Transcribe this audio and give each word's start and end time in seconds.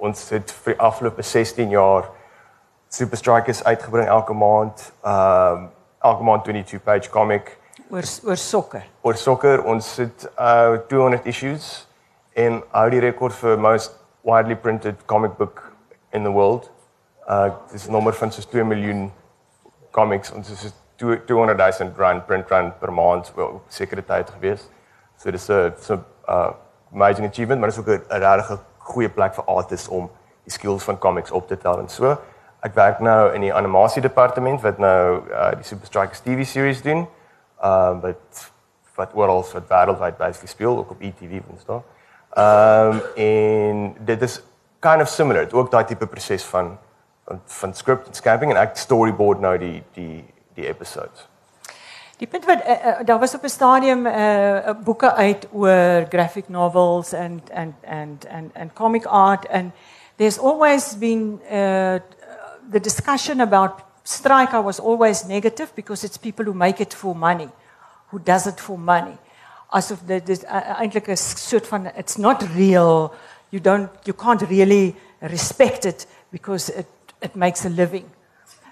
ons 0.00 0.30
het 0.30 0.52
vir 0.64 0.74
die 0.74 0.80
afgelope 0.80 1.22
16 1.22 1.70
jaar 1.70 2.08
Super 2.90 3.16
Strikers 3.16 3.64
uitgebring 3.64 4.08
elke 4.08 4.34
maand. 4.34 4.92
Ehm 5.04 5.52
um, 5.52 5.68
elke 6.00 6.24
maand 6.24 6.44
22 6.44 6.82
page 6.82 7.10
comic 7.10 7.58
oor 7.90 8.06
oor 8.24 8.36
sokker. 8.36 8.84
Oor 9.02 9.14
sokker. 9.14 9.64
Ons 9.64 9.96
het 9.96 10.26
uh 10.38 10.78
200 10.88 11.26
issues 11.26 11.86
en 12.32 12.62
hou 12.72 12.86
die 12.90 13.00
rekord 13.00 13.34
vir 13.42 13.58
most 13.58 13.96
widely 14.26 14.56
printed 14.56 15.04
comic 15.06 15.36
book 15.38 15.62
in 16.12 16.24
the 16.24 16.32
world. 16.32 16.70
Uh 17.28 17.50
dis 17.72 17.86
'n 17.88 17.92
nommer 17.92 18.12
van 18.12 18.32
so 18.32 18.42
2 18.42 18.64
miljoen 18.64 19.12
comics. 19.90 20.32
Ons 20.32 20.50
is 20.50 20.74
200 20.96 21.58
000 21.58 21.90
rand 21.96 22.26
print 22.26 22.50
run 22.50 22.72
per 22.80 22.92
maand 22.92 23.32
vir 23.34 23.60
sekere 23.68 24.02
tyd 24.02 24.30
gewees. 24.30 24.68
So 25.16 25.30
dis 25.30 25.48
'n 25.50 25.72
so 25.80 25.94
'n 25.94 26.04
uh 26.28 26.52
amazing 26.92 27.26
achievement, 27.28 27.60
maar 27.60 27.68
dis 27.68 27.78
ook 27.78 27.86
'n 27.86 28.02
regtig 28.08 28.58
goeie 28.90 29.08
plek 29.08 29.34
vir 29.34 29.44
artists 29.44 29.88
om 29.88 30.10
die 30.44 30.52
skills 30.52 30.84
van 30.84 30.98
comics 30.98 31.30
op 31.30 31.48
te 31.48 31.58
tel 31.58 31.78
en 31.78 31.88
so. 31.88 32.16
Ek 32.60 32.74
werk 32.76 33.00
nou 33.00 33.32
in 33.34 33.46
die 33.46 33.54
animasie 33.54 34.02
departement 34.02 34.60
wat 34.64 34.78
nou 34.78 35.22
uh 35.30 35.50
die 35.56 35.64
Super 35.64 35.86
Strikers 35.86 36.20
TV 36.20 36.46
series 36.46 36.82
doen. 36.82 37.06
Ehm 37.62 37.96
uh, 37.96 38.02
wat 38.02 38.50
wat 39.00 39.16
oral 39.16 39.44
wat 39.52 39.68
wêreldwyd 39.68 40.18
basically 40.18 40.48
speel 40.48 40.78
ook 40.78 40.90
op 40.90 41.00
ETV 41.00 41.40
en 41.40 41.64
so. 41.64 41.82
Ehm 42.30 42.90
um, 42.90 43.02
en 43.16 43.96
dit 43.98 44.22
is 44.22 44.42
kind 44.78 45.02
of 45.02 45.08
similar. 45.08 45.44
Dit 45.44 45.52
ook 45.52 45.70
daai 45.70 45.84
tipe 45.84 46.06
proses 46.06 46.44
van 46.44 46.78
van 47.24 47.40
van 47.44 47.74
script 47.74 48.06
en 48.06 48.14
scamping 48.14 48.50
en 48.50 48.60
ek 48.60 48.76
storyboard 48.76 49.40
nou 49.40 49.58
die 49.58 49.82
die 49.94 50.24
die 50.54 50.66
episodes. 50.66 51.29
Die 52.20 52.28
punt 52.28 52.44
wat 52.44 52.60
uh, 52.68 52.70
uh, 52.70 52.94
daar 53.04 53.18
was 53.18 53.34
op 53.34 53.44
'n 53.44 53.48
stadium 53.48 54.06
uh, 54.06 54.70
boeke 54.84 55.14
uit 55.14 55.48
oor 55.52 56.06
graphic 56.08 56.48
novels 56.48 57.14
and 57.14 57.50
and 57.50 57.74
and 57.84 58.26
and 58.28 58.50
and 58.54 58.72
comic 58.72 59.06
art 59.06 59.48
and 59.48 59.72
there's 60.16 60.38
always 60.38 60.98
been 60.98 61.40
uh, 61.44 61.96
the 62.70 62.80
discussion 62.80 63.40
about 63.40 63.70
striker 64.02 64.62
was 64.62 64.80
always 64.80 65.24
negative 65.24 65.72
because 65.74 66.06
it's 66.06 66.18
people 66.18 66.44
who 66.44 66.54
make 66.54 66.82
it 66.82 66.94
for 66.94 67.16
money 67.16 67.48
who 68.10 68.18
does 68.18 68.46
it 68.46 68.60
for 68.60 68.78
money. 68.78 69.16
Asof 69.68 69.98
dit 70.06 70.28
is 70.28 70.44
uh, 70.44 70.80
eintlik 70.80 71.08
'n 71.08 71.16
soort 71.16 71.66
van 71.66 71.86
it's 71.96 72.16
not 72.16 72.42
real. 72.54 73.12
You 73.48 73.62
don't 73.62 73.88
you 74.04 74.16
can't 74.16 74.42
really 74.42 74.96
respect 75.20 75.84
it 75.84 76.06
because 76.30 76.72
it 76.72 76.86
it 77.18 77.34
makes 77.34 77.64
a 77.64 77.68
living. 77.68 78.04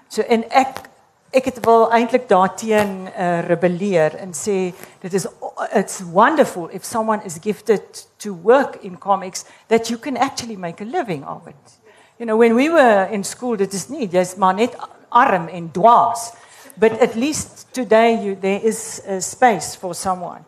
So 0.07 0.21
en 0.21 0.43
ek 0.49 0.88
ek 1.31 1.45
het 1.45 1.65
wel 1.65 1.91
eintlik 1.91 2.27
daarteen 2.29 3.07
uh, 3.07 3.39
rebelleer 3.45 4.15
en 4.15 4.33
sê 4.33 4.73
dit 5.01 5.13
is 5.13 5.27
it's 5.73 6.01
wonderful 6.11 6.69
if 6.71 6.85
someone 6.85 7.21
is 7.23 7.37
gifted 7.41 8.07
to 8.17 8.33
work 8.43 8.75
in 8.81 8.97
comics 8.97 9.45
that 9.67 9.87
you 9.87 9.99
can 9.99 10.17
actually 10.17 10.55
make 10.55 10.81
a 10.81 10.85
living 10.85 11.27
of 11.27 11.47
it. 11.47 11.79
You 12.17 12.25
know 12.25 12.37
when 12.37 12.55
we 12.55 12.69
were 12.69 13.07
in 13.11 13.23
school 13.23 13.55
dit 13.55 13.73
is 13.73 13.87
nie 13.89 14.07
jy's 14.07 14.35
maar 14.35 14.53
net 14.53 14.75
arm 15.09 15.47
en 15.47 15.69
dwaas 15.71 16.33
but 16.77 16.99
at 16.99 17.15
least 17.15 17.67
today 17.71 18.17
you 18.23 18.35
there 18.39 18.61
is 18.63 19.01
a 19.07 19.21
space 19.21 19.75
for 19.75 19.93
someone. 19.93 20.45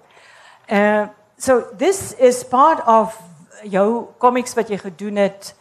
Uh 0.67 1.07
so 1.37 1.63
this 1.77 2.13
is 2.17 2.43
part 2.43 2.85
of 2.87 3.17
jou 3.63 4.07
comics 4.17 4.53
wat 4.53 4.69
jy 4.69 4.77
gedoen 4.77 5.15
het 5.15 5.53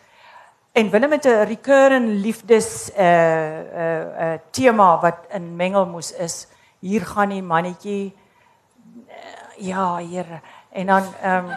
En 0.73 0.91
Willem 0.91 1.11
het 1.11 1.25
'n 1.25 1.45
recurring 1.47 2.23
liefdes 2.23 2.91
uh 2.91 2.99
uh 2.99 4.33
uh 4.33 4.39
tema 4.51 5.01
wat 5.01 5.17
in 5.29 5.57
mengelmoes 5.57 6.13
is. 6.13 6.47
Hier 6.79 7.07
gaan 7.07 7.29
die 7.29 7.43
mannetjie 7.43 8.17
uh, 9.09 9.15
ja, 9.57 9.97
Here. 9.97 10.41
En 10.69 10.87
dan 10.87 11.03
ehm 11.23 11.45
um, 11.45 11.57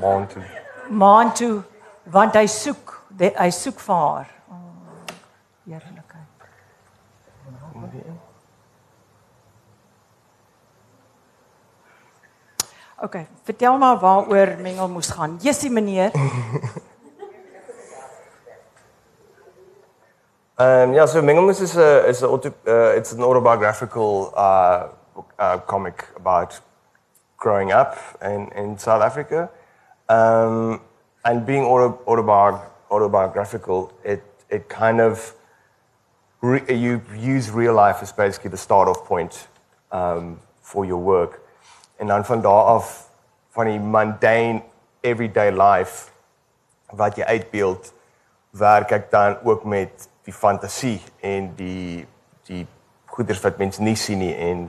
maan 0.00 0.26
toe. 0.26 0.42
Maan 0.88 1.32
toe 1.32 1.62
want 2.02 2.34
hy 2.34 2.46
soek, 2.46 3.02
die, 3.08 3.32
hy 3.34 3.50
soek 3.50 3.80
vir 3.80 3.94
haar. 3.94 4.28
Oh, 4.48 4.56
Heerlikheid. 5.64 6.22
Oké, 12.96 13.04
okay, 13.04 13.26
vertel 13.42 13.78
maar 13.78 13.98
waaroor 13.98 14.56
mengelmoes 14.60 15.10
gaan. 15.10 15.36
Jessie 15.40 15.70
meneer. 15.70 16.10
Um, 20.58 20.94
yeah, 20.94 21.04
so 21.04 21.20
Mengelmoes 21.20 21.60
is 21.60 21.76
a 21.76 22.06
is 22.08 22.22
a 22.22 22.28
auto, 22.28 22.48
uh, 22.66 22.96
it's 22.96 23.12
an 23.12 23.22
autobiographical 23.22 24.32
uh, 24.34 24.88
uh, 25.38 25.58
comic 25.58 26.06
about 26.16 26.58
growing 27.36 27.72
up 27.72 27.98
in, 28.22 28.48
in 28.56 28.78
South 28.78 29.02
Africa, 29.02 29.50
um, 30.08 30.80
and 31.26 31.44
being 31.44 31.62
auto, 31.62 32.00
autobiog, 32.06 32.62
autobiographical, 32.90 33.92
it 34.02 34.24
it 34.48 34.66
kind 34.70 34.98
of 34.98 35.34
re, 36.40 36.62
you 36.74 37.02
use 37.14 37.50
real 37.50 37.74
life 37.74 37.98
as 38.00 38.10
basically 38.10 38.48
the 38.48 38.56
start 38.56 38.88
off 38.88 39.04
point 39.04 39.48
um, 39.92 40.40
for 40.62 40.86
your 40.86 41.02
work, 41.02 41.42
and 42.00 42.08
dan 42.08 42.24
van 42.24 42.40
daar 42.40 42.64
af 42.64 43.10
van 43.50 43.66
die 43.66 43.78
mundane 43.78 44.62
everyday 45.02 45.50
life 45.50 46.10
wat 46.92 47.16
jy 47.16 47.24
uitbeeld, 47.24 47.92
werk 48.50 48.90
ek 48.90 49.10
dan 49.10 49.36
ook 49.44 49.64
met 49.64 50.08
die 50.26 50.34
fantasie 50.34 51.00
en 51.22 51.52
die 51.58 52.06
die 52.46 52.66
goeders 53.06 53.40
wat 53.42 53.58
mense 53.58 53.82
nie 53.82 53.96
sien 53.96 54.20
nie 54.22 54.34
en 54.34 54.66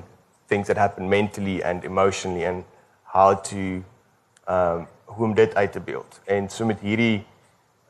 things 0.47 0.67
that 0.67 0.77
happen 0.77 1.09
mentally 1.09 1.61
and 1.61 1.85
emotionally 1.85 2.45
and 2.45 2.63
how 3.13 3.33
to 3.49 3.81
um 4.47 4.87
hoe 5.07 5.25
om 5.25 5.33
dit 5.33 5.55
uit 5.55 5.71
te 5.71 5.79
beeld. 5.79 6.19
En 6.25 6.49
so 6.49 6.65
met 6.65 6.79
hierdie 6.79 7.25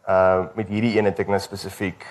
uh 0.07 0.45
met 0.55 0.67
hierdie 0.67 0.97
een 0.97 1.05
het 1.05 1.19
ek 1.19 1.27
nou 1.27 1.39
spesifiek 1.41 2.05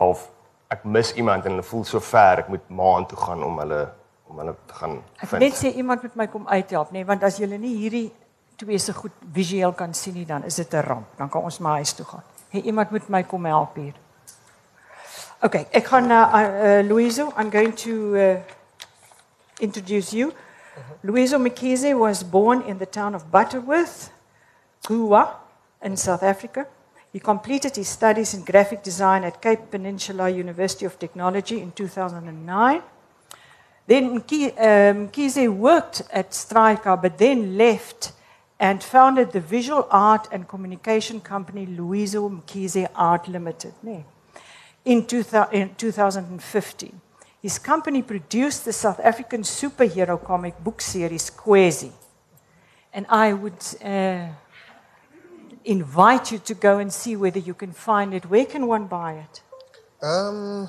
half 0.00 0.28
ek 0.74 0.84
mis 0.84 1.14
iemand 1.14 1.44
en 1.44 1.56
hulle 1.56 1.66
voel 1.66 1.84
so 1.88 2.00
ver 2.00 2.44
ek 2.44 2.50
moet 2.52 2.68
maan 2.68 3.06
toe 3.06 3.18
gaan 3.18 3.44
om 3.44 3.58
hulle 3.62 3.80
om 4.28 4.38
hulle 4.42 4.54
te 4.66 4.74
gaan 4.74 4.98
vind. 4.98 5.32
Ek 5.32 5.40
net 5.46 5.58
sê 5.60 5.72
iemand 5.80 6.02
moet 6.02 6.20
my 6.20 6.28
kom 6.28 6.46
uithelp 6.48 6.92
nê 6.92 7.00
nee, 7.00 7.08
want 7.08 7.24
as 7.24 7.40
jy 7.40 7.48
nie 7.56 7.76
hierdie 7.78 8.06
twee 8.60 8.78
se 8.78 8.92
goed 8.94 9.14
visueel 9.34 9.72
kan 9.72 9.94
sien 9.94 10.14
nie 10.14 10.26
dan 10.26 10.44
is 10.44 10.60
dit 10.60 10.74
'n 10.74 10.84
ramp. 10.86 11.16
Dan 11.16 11.28
kan 11.28 11.42
ons 11.42 11.58
maar 11.58 11.80
huis 11.80 11.92
toe 11.92 12.06
gaan. 12.06 12.22
Hey, 12.48 12.60
iemand 12.60 12.90
moet 12.90 13.08
my 13.08 13.22
kom 13.22 13.44
help 13.44 13.74
hier. 13.74 13.94
Okay, 15.44 15.66
gaan 15.72 16.10
uh, 16.10 16.32
uh, 16.32 17.32
I'm 17.36 17.50
going 17.50 17.74
to 17.76 18.16
uh, 18.16 18.40
introduce 19.60 20.14
you. 20.14 20.28
Mm-hmm. 20.28 21.10
Loyiso 21.10 21.38
Mkize 21.38 21.92
was 21.98 22.24
born 22.24 22.62
in 22.62 22.78
the 22.78 22.86
town 22.86 23.14
of 23.14 23.30
Butterworth, 23.30 24.10
Gcuwa, 24.82 25.28
in 25.82 25.98
South 25.98 26.22
Africa. 26.22 26.66
He 27.12 27.20
completed 27.20 27.76
his 27.76 27.88
studies 27.88 28.32
in 28.32 28.42
graphic 28.42 28.82
design 28.82 29.22
at 29.24 29.42
Cape 29.42 29.70
Peninsula 29.70 30.30
University 30.30 30.86
of 30.86 30.98
Technology 30.98 31.60
in 31.60 31.72
2009. 31.72 32.82
Then 33.86 34.20
Mkhize 34.22 35.46
um, 35.46 35.58
worked 35.58 36.02
at 36.10 36.32
Striker, 36.32 36.96
but 36.96 37.18
then 37.18 37.58
left 37.58 38.12
and 38.58 38.82
founded 38.82 39.32
the 39.32 39.40
visual 39.40 39.86
art 39.90 40.26
and 40.32 40.48
communication 40.48 41.20
company 41.20 41.66
Loyiso 41.66 42.30
Mkize 42.30 42.88
Art 42.94 43.28
Limited. 43.28 43.74
Nee 43.82 44.04
in, 44.84 45.06
2015. 45.06 47.00
His 47.42 47.58
company 47.58 48.02
produced 48.02 48.64
the 48.64 48.72
South 48.72 49.00
African 49.00 49.42
superhero 49.42 50.22
comic 50.22 50.62
book 50.62 50.80
series 50.80 51.30
Kwezi. 51.30 51.92
And 52.92 53.06
I 53.08 53.32
would 53.32 53.62
uh, 53.84 54.28
invite 55.64 56.32
you 56.32 56.38
to 56.38 56.54
go 56.54 56.78
and 56.78 56.92
see 56.92 57.16
whether 57.16 57.38
you 57.38 57.54
can 57.54 57.72
find 57.72 58.14
it. 58.14 58.30
Where 58.30 58.46
can 58.46 58.66
one 58.66 58.86
buy 58.86 59.14
it? 59.14 59.42
Um, 60.02 60.68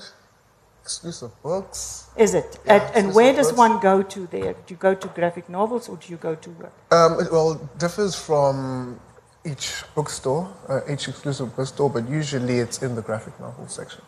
exclusive 0.81 1.31
books. 1.43 2.07
Is 2.17 2.33
it? 2.33 2.59
Yeah, 2.65 2.73
and, 2.73 2.95
and 2.95 3.15
where 3.15 3.33
does 3.33 3.47
books. 3.47 3.57
one 3.57 3.79
go 3.79 4.03
to 4.03 4.27
there? 4.27 4.53
Do 4.53 4.73
you 4.73 4.77
go 4.77 4.95
to 4.95 5.07
graphic 5.09 5.49
novels 5.49 5.87
or 5.89 5.97
do 5.97 6.07
you 6.09 6.17
go 6.17 6.35
to 6.35 6.49
what? 6.49 6.73
Um, 6.91 7.19
it, 7.19 7.31
well, 7.31 7.53
it 7.53 7.79
differs 7.79 8.15
from 8.15 8.99
each 9.45 9.83
bookstore, 9.93 10.47
uh, 10.67 10.81
each 10.91 11.07
exclusive 11.07 11.55
bookstore, 11.55 11.89
but 11.89 12.09
usually 12.09 12.59
it's 12.59 12.81
in 12.81 12.95
the 12.95 13.01
graphic 13.01 13.39
novel 13.39 13.67
section. 13.67 14.01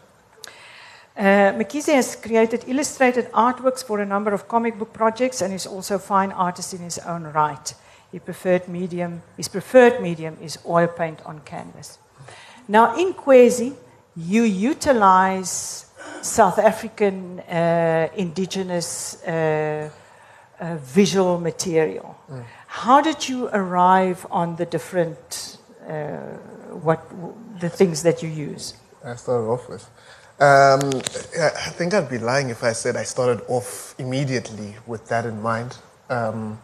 Uh, 1.18 1.52
Mkize 1.54 1.94
has 1.94 2.16
created 2.16 2.64
illustrated 2.68 3.32
artworks 3.32 3.84
for 3.84 4.00
a 4.02 4.06
number 4.06 4.34
of 4.34 4.48
comic 4.48 4.78
book 4.78 4.94
projects 4.94 5.42
and 5.42 5.54
is 5.54 5.66
also 5.66 5.96
a 5.96 6.00
fine 6.00 6.32
artist 6.32 6.74
in 6.74 6.80
his 6.80 7.00
own 7.00 7.24
right. 7.24 7.74
His 8.12 8.22
preferred 8.22 8.68
medium, 8.68 9.22
his 9.36 9.48
preferred 9.48 10.00
medium 10.00 10.38
is 10.42 10.60
oil 10.66 10.88
paint 10.88 11.20
on 11.26 11.42
canvas. 11.42 11.98
Now, 12.68 12.96
in 12.96 13.14
Kwezi, 13.14 13.76
you 14.16 14.44
utilize 14.44 15.86
South 16.22 16.60
African 16.60 17.40
uh, 17.40 18.10
indigenous 18.16 19.24
uh, 19.24 19.90
uh 20.60 20.76
visual 20.78 21.40
material. 21.40 22.16
Mm. 22.30 22.44
How 22.78 23.02
did 23.02 23.28
you 23.28 23.48
arrive 23.54 24.28
on 24.30 24.56
the 24.58 24.66
different 24.68 25.58
uh, 25.90 26.18
what 26.86 27.02
the 27.60 27.70
things 27.70 28.04
that 28.04 28.22
you 28.22 28.30
use? 28.30 28.76
I 29.04 29.16
started 29.16 29.48
off 29.48 29.68
with. 29.68 29.84
Um, 30.40 31.02
I 31.42 31.72
think 31.78 31.96
I'd 31.96 32.08
be 32.08 32.20
lying 32.20 32.52
if 32.52 32.64
I 32.64 32.74
said 32.74 32.96
I 32.96 33.02
started 33.02 33.44
off 33.48 33.96
immediately 33.98 34.76
with 34.86 35.08
that 35.08 35.26
in 35.26 35.42
mind. 35.42 35.76
Um, 36.12 36.62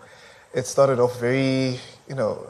it 0.53 0.67
started 0.67 0.99
off 0.99 1.19
very, 1.19 1.79
you 2.07 2.13
know, 2.15 2.47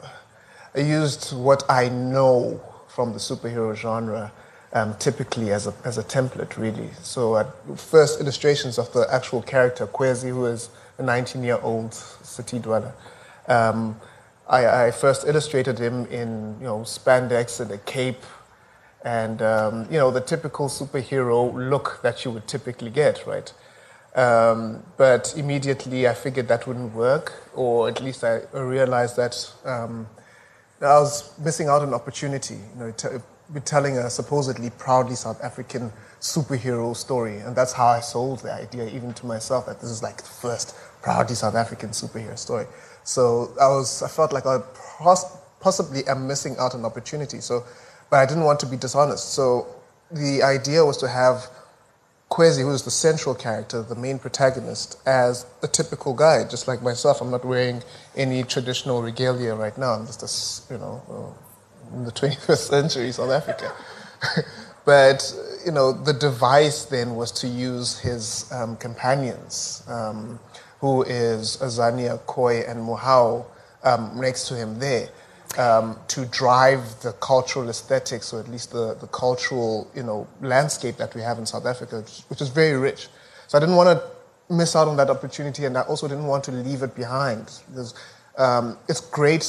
I 0.74 0.80
used 0.80 1.34
what 1.34 1.64
I 1.66 1.88
know 1.88 2.60
from 2.88 3.14
the 3.14 3.18
superhero 3.18 3.74
genre, 3.74 4.30
um, 4.74 4.94
typically 4.98 5.52
as 5.52 5.66
a, 5.66 5.72
as 5.86 5.96
a 5.96 6.04
template, 6.04 6.58
really. 6.58 6.90
So, 7.00 7.38
at 7.38 7.46
first 7.78 8.20
illustrations 8.20 8.78
of 8.78 8.92
the 8.92 9.06
actual 9.10 9.40
character, 9.40 9.86
Kwezi, 9.86 10.28
who 10.28 10.44
is 10.44 10.68
a 10.98 11.02
19 11.02 11.42
year 11.42 11.58
old 11.62 11.94
city 11.94 12.58
dweller. 12.58 12.92
Um, 13.48 14.00
I, 14.48 14.86
I, 14.86 14.90
first 14.90 15.26
illustrated 15.26 15.78
him 15.78 16.06
in 16.06 16.56
you 16.60 16.66
know 16.66 16.80
spandex 16.80 17.60
and 17.60 17.70
a 17.70 17.78
cape, 17.78 18.22
and 19.04 19.40
um, 19.42 19.86
you 19.90 19.98
know 19.98 20.10
the 20.10 20.20
typical 20.20 20.68
superhero 20.68 21.52
look 21.70 22.00
that 22.02 22.24
you 22.24 22.30
would 22.30 22.46
typically 22.46 22.90
get, 22.90 23.26
right? 23.26 23.52
Um, 24.14 24.82
but 24.96 25.34
immediately 25.36 26.06
I 26.06 26.14
figured 26.14 26.48
that 26.48 26.66
wouldn't 26.66 26.94
work, 26.94 27.50
or 27.54 27.88
at 27.88 28.02
least 28.02 28.22
I 28.22 28.42
realized 28.52 29.16
that 29.16 29.52
um, 29.64 30.06
I 30.80 30.98
was 31.00 31.36
missing 31.38 31.68
out 31.68 31.82
on 31.82 31.88
an 31.88 31.94
opportunity. 31.94 32.54
You 32.54 32.78
know, 32.78 33.22
be 33.52 33.60
telling 33.60 33.98
a 33.98 34.08
supposedly 34.08 34.70
proudly 34.70 35.14
South 35.14 35.42
African 35.42 35.92
superhero 36.20 36.96
story, 36.96 37.38
and 37.38 37.54
that's 37.54 37.72
how 37.72 37.86
I 37.86 38.00
sold 38.00 38.40
the 38.40 38.52
idea 38.52 38.86
even 38.88 39.12
to 39.14 39.26
myself 39.26 39.66
that 39.66 39.80
this 39.80 39.90
is 39.90 40.02
like 40.02 40.18
the 40.18 40.28
first 40.28 40.74
proudly 41.02 41.34
South 41.34 41.54
African 41.54 41.90
superhero 41.90 42.38
story. 42.38 42.66
So 43.04 43.54
I 43.60 43.68
was, 43.68 44.02
I 44.02 44.08
felt 44.08 44.32
like 44.32 44.46
I 44.46 44.58
possibly 45.60 46.06
am 46.06 46.26
missing 46.26 46.56
out 46.58 46.74
on 46.74 46.80
an 46.80 46.86
opportunity. 46.86 47.40
So, 47.40 47.64
but 48.10 48.16
I 48.16 48.26
didn't 48.26 48.44
want 48.44 48.60
to 48.60 48.66
be 48.66 48.76
dishonest. 48.76 49.34
So 49.34 49.66
the 50.10 50.42
idea 50.42 50.84
was 50.84 50.96
to 50.98 51.08
have 51.08 51.48
Kwezi, 52.30 52.62
who 52.62 52.70
is 52.72 52.82
the 52.82 52.90
central 52.90 53.34
character, 53.34 53.82
the 53.82 53.94
main 53.94 54.18
protagonist, 54.18 54.98
as 55.06 55.46
a 55.62 55.68
typical 55.68 56.14
guy, 56.14 56.44
just 56.44 56.66
like 56.66 56.82
myself. 56.82 57.20
I'm 57.20 57.30
not 57.30 57.44
wearing 57.44 57.82
any 58.16 58.42
traditional 58.42 59.02
regalia 59.02 59.54
right 59.54 59.76
now. 59.78 59.92
I'm 59.92 60.06
just 60.06 60.22
a, 60.22 60.72
you 60.72 60.80
know, 60.80 61.02
uh, 61.08 61.96
in 61.96 62.04
the 62.04 62.12
21st 62.20 62.56
century 62.56 63.12
South 63.12 63.30
Africa. 63.30 63.72
but, 64.84 65.32
you 65.64 65.70
know, 65.70 65.92
the 65.92 66.12
device 66.12 66.86
then 66.86 67.14
was 67.14 67.30
to 67.32 67.46
use 67.46 67.98
his 68.00 68.50
um, 68.50 68.76
companions, 68.76 69.84
um, 69.86 70.40
who 70.84 71.02
is 71.04 71.56
Azania, 71.62 72.18
Koi, 72.26 72.60
and 72.60 72.78
Muhao, 72.78 73.46
um, 73.84 74.20
next 74.20 74.48
to 74.48 74.54
him 74.54 74.78
there 74.78 75.08
um, 75.56 75.98
to 76.08 76.26
drive 76.26 76.82
the 77.00 77.12
cultural 77.20 77.70
aesthetics, 77.70 78.34
or 78.34 78.40
at 78.40 78.48
least 78.48 78.70
the, 78.70 78.94
the 79.00 79.06
cultural 79.06 79.90
you 79.94 80.02
know, 80.02 80.28
landscape 80.42 80.98
that 80.98 81.14
we 81.14 81.22
have 81.22 81.38
in 81.38 81.46
South 81.46 81.64
Africa, 81.64 82.04
which, 82.28 82.42
is 82.42 82.50
very 82.50 82.76
rich. 82.76 83.08
So 83.46 83.56
I 83.56 83.60
didn't 83.62 83.76
want 83.76 83.98
to 83.98 84.54
miss 84.54 84.76
out 84.76 84.86
on 84.86 84.98
that 84.98 85.08
opportunity, 85.08 85.64
and 85.64 85.78
I 85.78 85.82
also 85.82 86.06
didn't 86.06 86.26
want 86.26 86.44
to 86.44 86.52
leave 86.52 86.82
it 86.82 86.94
behind. 86.94 87.50
Because 87.70 87.94
um, 88.36 88.76
it's 88.86 89.00
great, 89.00 89.42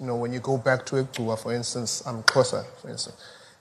you 0.00 0.08
know, 0.08 0.16
when 0.16 0.32
you 0.32 0.40
go 0.40 0.58
back 0.58 0.84
to 0.86 0.96
Ikuwa, 1.04 1.38
for 1.38 1.54
instance, 1.54 2.04
um, 2.04 2.24
Xhosa, 2.24 2.66
for 2.82 2.90
instance, 2.90 3.16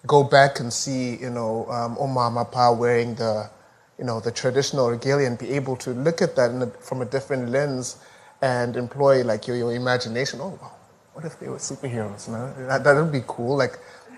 go 0.08 0.24
back 0.24 0.62
and 0.62 0.74
see, 0.74 1.18
you 1.18 1.30
know, 1.30 1.70
um, 1.70 1.96
wearing 1.96 3.14
the, 3.14 3.52
you 4.00 4.06
know, 4.06 4.22
the 4.22 4.32
traditional 4.32 4.90
regalia 4.90 5.28
and 5.28 5.38
be 5.38 5.52
able 5.52 5.76
to 5.76 5.92
look 5.92 6.22
at 6.22 6.36
that 6.38 6.52
a, 6.52 6.68
from 6.82 7.02
a 7.02 7.06
different 7.06 7.50
lens 7.50 7.98
and 8.42 8.78
employ 8.78 9.24
like 9.24 9.46
your, 9.46 9.58
your 9.58 9.76
imagination. 9.76 10.40
Oh, 10.42 10.58
wow, 10.62 10.72
what 11.14 11.26
if 11.26 11.38
they 11.38 11.50
were 11.50 11.58
superheroes? 11.58 12.30
Know? 12.30 12.80
that, 12.80 12.96
would 12.96 13.12
be 13.12 13.24
cool. 13.28 13.58
Like, 13.58 13.78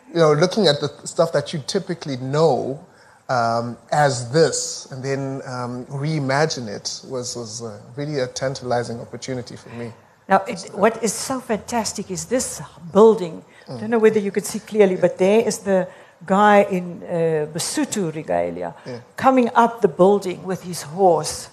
you 0.10 0.19
know, 0.19 0.33
looking 0.33 0.68
at 0.68 0.80
the 0.80 0.89
stuff 1.06 1.33
that 1.33 1.51
you 1.51 1.63
typically 1.66 2.18
know 2.18 2.86
um, 3.28 3.75
as 3.92 4.31
this 4.31 4.92
and 4.92 5.04
then 5.04 5.42
um, 5.48 5.86
reimagine 5.88 6.68
it 6.68 7.01
was, 7.10 7.36
was 7.36 7.63
really 7.95 8.19
a 8.19 8.28
tantalizing 8.28 9.00
opportunity 9.00 9.56
for 9.56 9.69
me. 9.69 9.92
Now, 10.30 10.44
it, 10.48 10.69
what 10.74 11.04
is 11.04 11.12
so 11.12 11.39
fantastic 11.39 12.12
is 12.12 12.25
this 12.25 12.62
building. 12.94 13.44
I 13.68 13.80
don't 13.80 13.89
know 13.89 14.00
whether 14.00 14.19
you 14.19 14.31
could 14.31 14.45
see 14.45 14.60
clearly, 14.60 14.95
but 14.95 15.18
there 15.18 15.42
is 15.48 15.60
the 15.60 15.88
guy 16.25 16.63
in 16.63 17.03
uh, 17.03 17.47
Basotho 17.53 18.13
regalia 18.13 18.73
yeah. 18.85 19.00
coming 19.15 19.50
up 19.56 19.81
the 19.81 19.88
building 19.88 20.44
with 20.44 20.63
his 20.63 20.83
horse. 20.83 21.50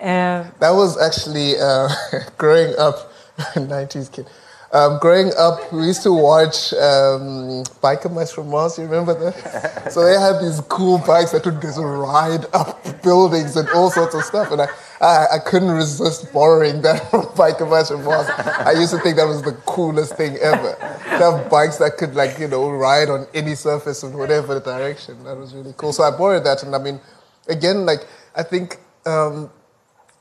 Um, 0.00 0.52
that 0.58 0.72
was 0.72 1.00
actually 1.00 1.56
uh, 1.58 1.88
growing 2.36 2.74
up, 2.76 3.12
90s 3.54 4.12
kid. 4.12 4.26
Um, 4.74 4.98
growing 4.98 5.30
up, 5.38 5.72
we 5.72 5.86
used 5.86 6.02
to 6.02 6.12
watch 6.12 6.72
um, 6.72 7.62
Biker 7.78 8.12
Mice 8.12 8.32
from 8.32 8.50
Mars. 8.50 8.76
You 8.76 8.82
remember 8.86 9.14
that? 9.14 9.92
so 9.92 10.04
they 10.04 10.18
had 10.18 10.42
these 10.42 10.60
cool 10.62 10.98
bikes 10.98 11.30
that 11.30 11.44
would 11.46 11.62
just 11.62 11.78
ride 11.78 12.46
up 12.52 12.82
buildings 13.00 13.54
and 13.56 13.68
all 13.68 13.88
sorts 13.88 14.16
of 14.16 14.24
stuff. 14.24 14.50
And 14.50 14.62
I, 14.62 14.66
I, 15.00 15.26
I 15.34 15.38
couldn't 15.38 15.70
resist 15.70 16.32
borrowing 16.32 16.82
that 16.82 17.08
from 17.10 17.22
Biker 17.38 17.70
Mice 17.70 17.90
from 17.90 18.02
Mars. 18.02 18.28
I 18.28 18.72
used 18.72 18.90
to 18.90 18.98
think 18.98 19.14
that 19.14 19.28
was 19.28 19.42
the 19.42 19.52
coolest 19.64 20.16
thing 20.16 20.38
ever. 20.38 20.74
To 20.74 21.30
have 21.30 21.48
bikes 21.48 21.76
that 21.76 21.96
could, 21.96 22.16
like, 22.16 22.40
you 22.40 22.48
know, 22.48 22.68
ride 22.68 23.10
on 23.10 23.28
any 23.32 23.54
surface 23.54 24.02
in 24.02 24.18
whatever 24.18 24.58
direction. 24.58 25.22
That 25.22 25.36
was 25.36 25.54
really 25.54 25.74
cool. 25.76 25.92
So 25.92 26.02
I 26.02 26.10
borrowed 26.10 26.42
that. 26.46 26.64
And 26.64 26.74
I 26.74 26.78
mean, 26.78 27.00
again, 27.48 27.86
like, 27.86 28.00
I 28.34 28.42
think. 28.42 28.78
Um, 29.06 29.52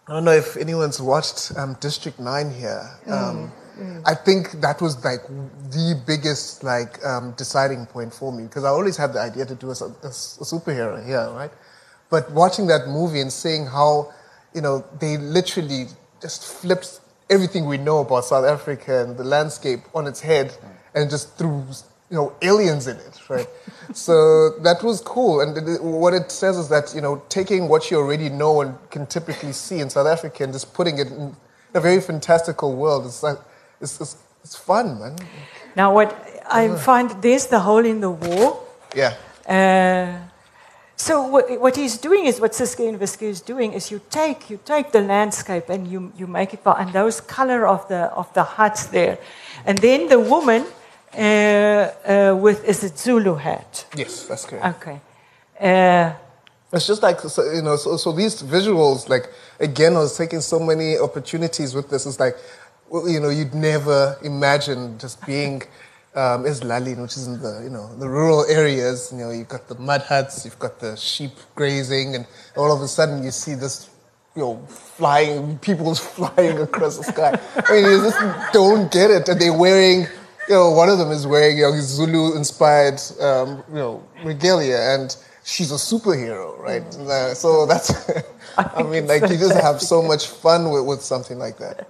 I 0.06 0.12
don't 0.12 0.26
know 0.26 0.32
if 0.32 0.58
anyone's 0.58 1.02
watched 1.02 1.54
um, 1.58 1.76
District 1.80 2.20
9 2.20 2.52
here. 2.52 3.00
Um, 3.08 3.14
mm 3.16 3.52
Mm. 3.78 4.04
I 4.06 4.14
think 4.14 4.62
that 4.62 4.82
was 4.82 5.04
like 5.04 5.26
the 5.28 6.00
biggest 6.06 6.64
like 6.64 7.04
um, 7.06 7.34
deciding 7.38 7.86
point 7.88 8.14
for 8.14 8.32
me 8.32 8.44
because 8.44 8.64
I 8.64 8.70
always 8.70 8.98
had 8.98 9.14
the 9.14 9.20
idea 9.20 9.46
to 9.46 9.56
do 9.56 9.70
a, 9.70 9.72
a, 9.72 10.08
a, 10.08 10.12
superhero 10.12 11.04
here, 11.04 11.28
right? 11.32 11.52
But 12.10 12.32
watching 12.32 12.68
that 12.68 12.88
movie 12.88 13.20
and 13.20 13.34
seeing 13.34 13.66
how, 13.66 14.14
you 14.54 14.62
know, 14.62 14.86
they 15.00 15.18
literally 15.18 15.88
just 16.22 16.46
flipped 16.46 17.00
everything 17.30 17.66
we 17.66 17.78
know 17.78 18.02
about 18.02 18.26
South 18.26 18.46
Africa 18.46 19.04
and 19.04 19.18
the 19.18 19.24
landscape 19.24 19.80
on 19.96 20.06
its 20.06 20.22
head 20.22 20.50
mm. 20.50 20.70
and 20.94 21.10
just 21.10 21.36
threw, 21.38 21.64
you 22.12 22.18
know, 22.18 22.34
aliens 22.44 22.86
in 22.86 22.98
it, 22.98 23.30
right? 23.30 23.48
so 23.94 24.52
that 24.60 24.84
was 24.84 25.02
cool. 25.02 25.42
And 25.42 25.58
it, 25.58 25.84
what 25.84 26.14
it 26.14 26.30
says 26.30 26.58
is 26.60 26.70
that, 26.70 26.94
you 26.94 27.02
know, 27.02 27.24
taking 27.30 27.68
what 27.68 27.90
you 27.90 27.98
already 27.98 28.30
know 28.30 28.62
and 28.62 28.78
can 28.92 29.08
typically 29.08 29.54
see 29.54 29.80
in 29.80 29.90
South 29.90 30.06
Africa 30.06 30.44
and 30.44 30.54
just 30.54 30.76
putting 30.76 31.00
it 31.00 31.08
in 31.08 31.36
a 31.74 31.82
very 31.82 32.00
fantastical 32.00 32.76
world. 32.76 33.08
It's 33.08 33.24
like, 33.24 33.40
it's, 33.84 34.02
it's, 34.02 34.18
it's 34.44 34.56
fun, 34.56 35.00
man. 35.00 35.16
Now, 35.76 35.94
what 35.94 36.16
I 36.50 36.76
find 36.76 37.10
there's 37.22 37.48
the 37.48 37.60
hole 37.60 37.86
in 37.86 38.00
the 38.00 38.10
wall. 38.10 38.68
Yeah. 38.96 39.14
Uh, 39.48 40.20
so 40.96 41.28
what, 41.28 41.60
what, 41.60 41.76
he's 41.76 41.98
doing 41.98 42.26
is 42.26 42.40
what 42.40 42.52
Suske 42.52 42.88
and 42.88 43.00
Wiske 43.00 43.24
is 43.24 43.42
doing 43.42 43.74
is 43.74 43.92
you 43.92 44.00
take 44.10 44.50
you 44.50 44.60
take 44.64 44.92
the 44.92 45.02
landscape 45.02 45.68
and 45.70 45.88
you, 45.88 46.14
you 46.18 46.28
make 46.28 46.54
it 46.54 46.62
and 46.66 46.94
those 46.94 47.20
color 47.20 47.68
of 47.68 47.88
the 47.88 48.04
of 48.14 48.32
the 48.34 48.44
huts 48.44 48.86
there, 48.86 49.18
and 49.66 49.78
then 49.80 50.08
the 50.08 50.20
woman 50.20 50.66
uh, 51.18 51.20
uh, 51.20 52.38
with 52.40 52.64
is 52.64 52.84
it 52.84 52.98
Zulu 52.98 53.36
hat? 53.36 53.86
Yes, 53.96 54.26
that's 54.28 54.46
correct. 54.46 54.66
Okay. 54.78 55.00
Uh, 55.60 56.14
it's 56.72 56.88
just 56.88 57.04
like 57.04 57.20
so, 57.20 57.52
you 57.52 57.62
know, 57.62 57.76
so, 57.76 57.98
so 57.98 58.12
these 58.12 58.42
visuals, 58.42 59.08
like 59.08 59.30
again, 59.60 59.96
I 59.96 60.00
was 60.00 60.18
taking 60.18 60.42
so 60.42 60.60
many 60.60 60.98
opportunities 60.98 61.76
with 61.76 61.90
this. 61.90 62.06
It's 62.06 62.20
like 62.20 62.36
you 62.94 63.20
know, 63.20 63.30
you'd 63.30 63.54
never 63.54 64.18
imagine 64.24 64.98
just 65.00 65.26
being 65.26 65.64
um, 66.16 66.44
Lalin, 66.44 67.02
which 67.02 67.18
is 67.18 67.28
in 67.28 67.42
the, 67.42 67.62
you 67.64 67.70
know, 67.70 67.94
the 67.98 68.08
rural 68.08 68.46
areas. 68.46 69.10
You 69.12 69.20
know, 69.20 69.32
you've 69.32 69.50
got 69.50 69.68
the 69.68 69.76
mud 69.76 70.02
huts, 70.02 70.46
you've 70.46 70.60
got 70.60 70.80
the 70.80 70.96
sheep 70.96 71.32
grazing, 71.56 72.16
and 72.16 72.28
all 72.56 72.72
of 72.72 72.82
a 72.82 72.88
sudden 72.88 73.24
you 73.24 73.32
see 73.32 73.56
this, 73.56 73.90
you 74.36 74.44
know, 74.44 74.66
flying, 74.68 75.58
people's 75.60 76.00
flying 76.16 76.60
across 76.60 76.98
the 76.98 77.04
sky. 77.04 77.40
I 77.56 77.72
mean, 77.74 77.86
you 77.86 78.02
just 78.04 78.54
don't 78.54 78.92
get 78.92 79.10
it. 79.10 79.28
And 79.28 79.42
they're 79.42 79.58
wearing, 79.58 80.02
you 80.48 80.56
know, 80.56 80.72
one 80.72 80.90
of 80.90 81.00
them 81.00 81.12
is 81.12 81.26
wearing, 81.26 81.58
you 81.58 81.64
know, 81.64 81.80
Zulu-inspired, 81.80 83.02
um, 83.20 83.64
you 83.70 83.76
know, 83.76 84.04
regalia, 84.24 84.78
and 84.78 85.16
she's 85.44 85.72
a 85.72 85.76
superhero, 85.76 86.58
right? 86.60 86.84
Mm. 86.84 87.10
Uh, 87.10 87.34
so 87.34 87.66
that's, 87.66 87.92
I 88.58 88.84
mean, 88.84 89.08
like, 89.08 89.24
you 89.24 89.38
just 89.38 89.60
have 89.60 89.82
so 89.82 90.04
much 90.04 90.28
fun 90.28 90.70
with, 90.70 90.86
with 90.86 91.02
something 91.02 91.40
like 91.40 91.58
that. 91.58 91.88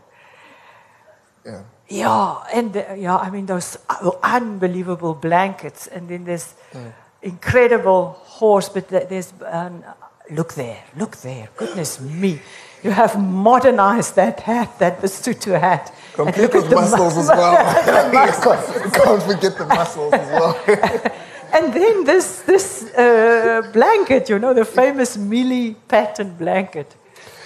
Yeah. 1.45 1.63
Yeah, 1.89 2.43
and 2.53 2.73
the, 2.73 2.95
yeah, 2.97 3.17
I 3.17 3.29
mean 3.29 3.45
those 3.45 3.77
unbelievable 4.23 5.13
blankets, 5.13 5.87
and 5.87 6.07
then 6.07 6.23
this 6.23 6.55
mm. 6.71 6.91
incredible 7.21 8.17
horse. 8.23 8.69
But 8.69 8.87
there's 8.87 9.33
um, 9.45 9.83
look 10.31 10.53
there, 10.53 10.81
look 10.97 11.17
there. 11.17 11.49
Goodness 11.57 11.99
me, 11.99 12.39
you 12.83 12.91
have 12.91 13.19
modernized 13.19 14.15
that 14.15 14.39
hat, 14.39 14.79
that 14.79 15.01
Basotho 15.01 15.59
hat. 15.59 15.93
Complete 16.13 16.53
with 16.53 16.71
muscles 16.71 17.17
as 17.17 17.27
well. 17.27 18.11
muscles. 18.13 18.93
Can't 18.93 19.23
forget 19.23 19.57
the 19.57 19.65
muscles 19.65 20.13
as 20.13 20.27
well. 20.29 20.61
and 21.53 21.73
then 21.73 22.05
this 22.05 22.41
this 22.41 22.83
uh, 22.95 23.61
blanket, 23.73 24.29
you 24.29 24.39
know, 24.39 24.53
the 24.53 24.65
famous 24.65 25.17
Miele 25.17 25.75
pattern 25.87 26.33
blanket. 26.35 26.95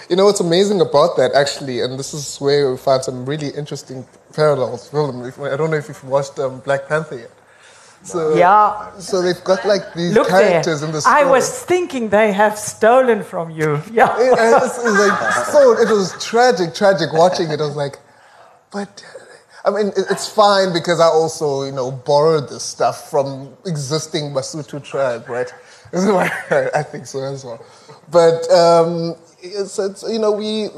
You 0.08 0.16
know 0.16 0.24
what's 0.24 0.40
amazing 0.40 0.80
about 0.80 1.16
that, 1.18 1.34
actually, 1.34 1.80
and 1.80 1.98
this 1.98 2.14
is 2.14 2.38
where 2.38 2.70
we 2.70 2.78
find 2.78 3.04
some 3.04 3.26
really 3.26 3.48
interesting 3.48 4.06
parallels. 4.32 4.88
I 4.94 5.56
don't 5.56 5.70
know 5.70 5.76
if 5.76 5.88
you've 5.88 6.04
watched 6.04 6.38
um, 6.38 6.60
Black 6.60 6.88
Panther 6.88 7.18
yet. 7.18 7.30
So, 8.02 8.34
yeah. 8.36 8.96
So 8.98 9.20
they've 9.20 9.42
got 9.44 9.66
like 9.66 9.92
these 9.94 10.14
Look 10.14 10.28
characters 10.28 10.80
there. 10.80 10.88
in 10.88 10.94
the 10.94 11.00
story. 11.00 11.16
I 11.16 11.24
was 11.24 11.62
thinking 11.64 12.08
they 12.08 12.32
have 12.32 12.56
stolen 12.58 13.22
from 13.22 13.50
you. 13.50 13.82
Yeah. 13.92 14.16
It, 14.18 14.32
it, 14.32 14.62
was, 14.62 14.78
it 14.78 14.84
was 14.84 15.08
like 15.08 15.32
so. 15.46 15.72
It 15.72 15.90
was 15.90 16.24
tragic, 16.24 16.74
tragic 16.74 17.12
watching 17.12 17.50
it. 17.50 17.60
I 17.60 17.66
was 17.66 17.76
like, 17.76 17.98
but 18.70 19.04
I 19.64 19.70
mean, 19.70 19.92
it's 19.96 20.28
fine 20.28 20.72
because 20.72 21.00
I 21.00 21.06
also, 21.06 21.64
you 21.64 21.72
know, 21.72 21.90
borrowed 21.90 22.48
this 22.48 22.62
stuff 22.62 23.10
from 23.10 23.56
existing 23.66 24.32
Basotho 24.32 24.82
tribe, 24.82 25.28
right? 25.28 25.52
This 25.92 26.04
is 26.04 26.10
I 26.10 26.82
think 26.82 27.06
so 27.06 27.22
as 27.22 27.44
well. 27.44 27.64
But 28.10 28.50
um, 28.50 29.16
it's, 29.42 29.78
it's 29.78 30.02
you 30.04 30.18
know 30.18 30.32
we 30.32 30.68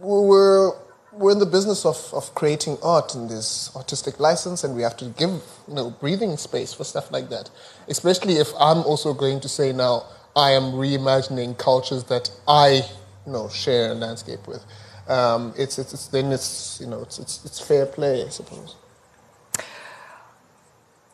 we 0.00 0.26
were 0.28 0.76
we're 1.12 1.32
in 1.32 1.38
the 1.38 1.46
business 1.46 1.84
of, 1.84 1.98
of 2.14 2.34
creating 2.34 2.78
art 2.82 3.14
in 3.14 3.28
this 3.28 3.74
artistic 3.76 4.20
license, 4.20 4.64
and 4.64 4.76
we 4.76 4.82
have 4.82 4.96
to 4.98 5.06
give 5.06 5.30
you 5.68 5.74
know 5.74 5.90
breathing 5.90 6.36
space 6.36 6.72
for 6.74 6.84
stuff 6.84 7.10
like 7.10 7.30
that. 7.30 7.50
Especially 7.88 8.34
if 8.34 8.48
I'm 8.58 8.78
also 8.84 9.14
going 9.14 9.40
to 9.40 9.48
say 9.48 9.72
now 9.72 10.04
I 10.36 10.52
am 10.52 10.72
reimagining 10.72 11.58
cultures 11.58 12.04
that 12.04 12.30
I 12.46 12.84
you 13.26 13.32
know 13.32 13.48
share 13.48 13.92
a 13.92 13.94
landscape 13.94 14.46
with. 14.46 14.64
Um, 15.10 15.52
it's, 15.56 15.78
it's, 15.78 15.92
it's 15.92 16.06
then 16.08 16.32
it's 16.32 16.78
you 16.80 16.86
know 16.86 17.02
it's, 17.02 17.18
it's 17.18 17.44
it's 17.44 17.60
fair 17.60 17.86
play, 17.86 18.24
I 18.24 18.28
suppose. 18.30 18.76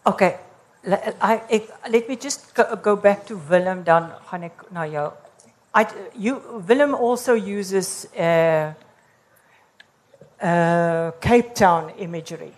Okay. 0.06 0.38
le- 0.86 1.14
I, 1.20 1.42
ek, 1.50 1.68
let 1.90 2.08
me 2.08 2.16
just 2.16 2.54
go, 2.54 2.76
go 2.76 2.96
back 2.96 3.26
to 3.26 3.36
Willem 3.36 3.82
dan 3.82 4.12
gaan 4.30 4.44
ek 4.44 4.64
na 4.70 4.86
jou. 4.86 5.12
I, 5.74 5.84
you 6.14 6.40
Willem 6.66 6.94
also 6.94 7.34
uses 7.34 8.06
uh, 8.16 8.72
uh, 10.40 11.10
Cape 11.20 11.54
Town 11.54 11.90
imagery. 11.98 12.52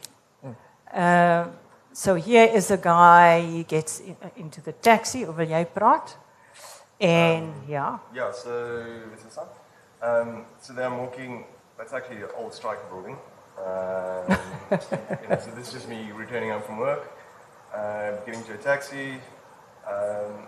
Uh, 0.95 1.47
so 1.93 2.15
here 2.15 2.45
is 2.45 2.71
a 2.71 2.77
guy 2.77 3.41
he 3.41 3.65
gets 3.65 4.01
in, 4.01 4.17
into 4.37 4.61
the 4.61 4.73
taxi 4.73 5.25
of 5.25 5.37
wil 5.37 5.49
jy 5.49 5.65
praat? 5.75 6.17
En 7.01 7.53
ja. 7.69 7.99
Yeah, 8.15 8.33
so 8.33 8.51
is 9.15 9.23
this 9.25 9.39
on? 9.39 9.47
Um, 10.03 10.45
so 10.61 10.73
then 10.73 10.93
I'm 10.93 10.99
walking. 10.99 11.45
That's 11.77 11.93
actually 11.93 12.19
an 12.19 12.31
old 12.37 12.55
striker 12.55 12.85
building. 12.91 13.17
Um, 13.59 14.39
you 15.23 15.29
know, 15.29 15.39
so 15.39 15.51
this 15.57 15.69
is 15.69 15.73
just 15.73 15.89
me 15.89 16.11
returning 16.13 16.51
home 16.51 16.63
from 16.63 16.79
work, 16.79 17.11
uh, 17.75 18.13
getting 18.25 18.43
to 18.45 18.55
a 18.55 18.57
taxi, 18.57 19.15
um, 19.87 20.47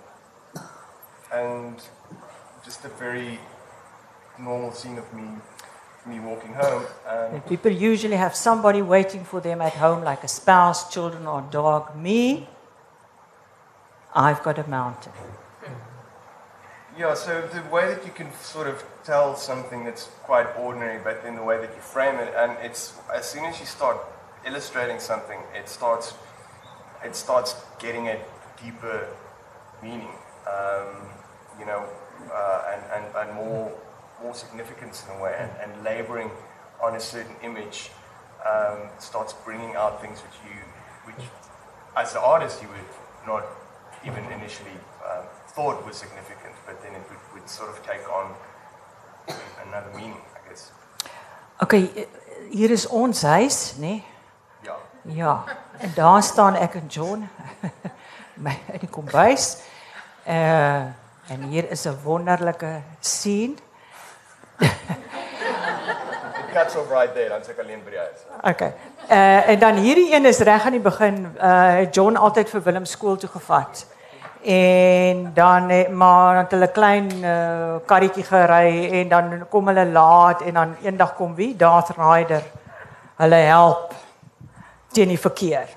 and 1.33 1.83
just 2.65 2.85
a 2.85 2.89
very 2.89 3.39
normal 4.39 4.73
scene 4.73 4.99
of 4.99 5.13
me, 5.13 5.29
me 6.07 6.21
walking 6.21 6.53
home. 6.55 6.85
Um, 7.09 7.41
people 7.43 7.73
usually 7.73 8.17
have 8.17 8.37
somebody 8.37 8.83
waiting 8.83 9.25
for 9.25 9.41
them 9.41 9.61
at 9.61 9.73
home, 9.75 10.05
like 10.05 10.23
a 10.23 10.29
spouse, 10.29 10.93
children, 10.93 11.27
or 11.27 11.43
dog. 11.51 11.97
Me, 11.97 12.49
I've 14.15 14.43
got 14.43 14.59
a 14.59 14.69
mountain. 14.69 15.13
Yeah, 17.01 17.15
so 17.15 17.41
the 17.41 17.63
way 17.75 17.87
that 17.87 18.05
you 18.05 18.13
can 18.13 18.31
sort 18.43 18.67
of 18.67 18.85
tell 19.05 19.35
something 19.35 19.85
that's 19.85 20.05
quite 20.23 20.47
ordinary, 20.59 21.01
but 21.03 21.25
in 21.25 21.35
the 21.35 21.43
way 21.43 21.57
that 21.57 21.75
you 21.75 21.81
frame 21.81 22.17
it, 22.17 22.31
and 22.37 22.53
it's 22.61 22.93
as 23.11 23.25
soon 23.25 23.47
as 23.47 23.59
you 23.59 23.65
start 23.65 23.97
illustrating 24.47 25.01
something, 25.01 25.41
it 25.55 25.67
starts 25.67 26.13
it 27.03 27.17
starts 27.17 27.57
getting 27.79 28.09
a 28.09 28.19
deeper 28.63 29.09
meaning, 29.83 30.13
um, 30.47 31.09
you 31.59 31.65
know, 31.65 31.89
uh, 32.31 32.75
and, 32.75 32.83
and, 32.95 33.17
and 33.17 33.35
more 33.35 33.73
more 34.23 34.35
significance 34.35 35.03
in 35.07 35.17
a 35.17 35.23
way, 35.23 35.35
and, 35.41 35.51
and 35.63 35.83
laboring 35.83 36.31
on 36.85 36.97
a 36.97 37.01
certain 37.01 37.37
image 37.43 37.91
um, 38.45 38.91
starts 38.99 39.33
bringing 39.33 39.75
out 39.75 40.03
things 40.03 40.21
which 40.21 40.37
you, 40.45 40.61
which 41.11 41.25
as 41.97 42.13
an 42.13 42.21
artist 42.23 42.61
you 42.61 42.69
would 42.69 42.91
not 43.27 43.47
even 44.05 44.23
initially 44.39 44.77
um, 45.11 45.20
thought 45.55 45.85
was 45.87 45.97
significant, 45.97 46.55
but 46.67 46.81
then 46.83 46.95
it 46.95 47.03
would, 47.09 47.19
would 47.35 47.49
sort 47.49 47.71
of 47.71 47.83
take 47.87 48.05
on 48.09 48.35
another 49.67 49.91
meaning, 49.97 50.23
I 50.35 50.49
guess. 50.49 50.73
Okay, 51.63 51.91
eh, 51.95 52.07
hier 52.51 52.71
is 52.71 52.87
ons 52.87 53.23
huis? 53.23 53.75
Nee? 53.79 54.05
Yeah. 54.63 54.77
Ja. 55.03 55.45
En 55.79 55.93
daar 55.95 56.23
staan 56.23 56.55
ek 56.55 56.75
en 56.75 56.87
John 56.87 57.29
my 58.45 58.59
in 58.73 58.79
die 58.79 58.89
kombuis. 58.89 59.57
Uh 60.29 60.85
en 61.31 61.43
hier 61.47 61.71
is 61.71 61.85
'n 61.87 61.99
wonderlike 62.03 62.83
scene. 63.01 63.55
It 64.59 64.71
cuts 66.53 66.77
off 66.77 66.91
right 66.91 67.15
there, 67.15 67.29
dan 67.29 67.43
sê 67.43 67.51
ek 67.51 67.59
alleen 67.59 67.85
by 67.85 67.91
die 67.91 67.99
huis. 67.99 68.21
Okay. 68.43 68.73
Uh 69.09 69.49
en 69.49 69.59
dan 69.59 69.75
hierdie 69.77 70.15
een 70.15 70.27
is 70.27 70.39
reg 70.39 70.65
aan 70.65 70.73
die 70.73 70.81
begin 70.81 71.37
uh 71.39 71.91
John 71.91 72.17
altyd 72.17 72.51
vir 72.51 72.63
Willem 72.63 72.85
skool 72.85 73.17
toe 73.17 73.31
gevat. 73.31 73.87
En 74.43 75.31
dan 75.35 75.69
het 75.69 75.91
maar 75.91 76.37
het 76.37 76.51
hulle 76.51 76.71
klein 76.73 77.11
uh 77.25 77.77
karretjie 77.87 78.25
gery 78.25 78.91
en 79.01 79.09
dan 79.09 79.49
kom 79.49 79.67
hulle 79.67 79.87
laat 79.87 80.43
en 80.43 80.55
dan 80.55 80.77
eendag 80.83 81.15
kom 81.15 81.35
wie? 81.35 81.57
Darth 81.57 81.93
Rider. 81.97 82.43
Hulle 83.17 83.35
help 83.35 83.95
teen 84.93 85.09
die 85.09 85.21
verkeer. 85.21 85.69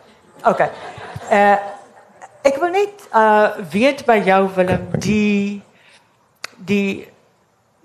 Okay. 0.43 0.69
Uh 1.31 1.57
ek 2.43 2.57
wil 2.59 2.71
net 2.71 3.07
uh 3.15 3.51
weet 3.71 4.05
by 4.05 4.21
jou 4.23 4.47
Willem 4.55 4.87
die 4.99 5.61
die 6.55 7.07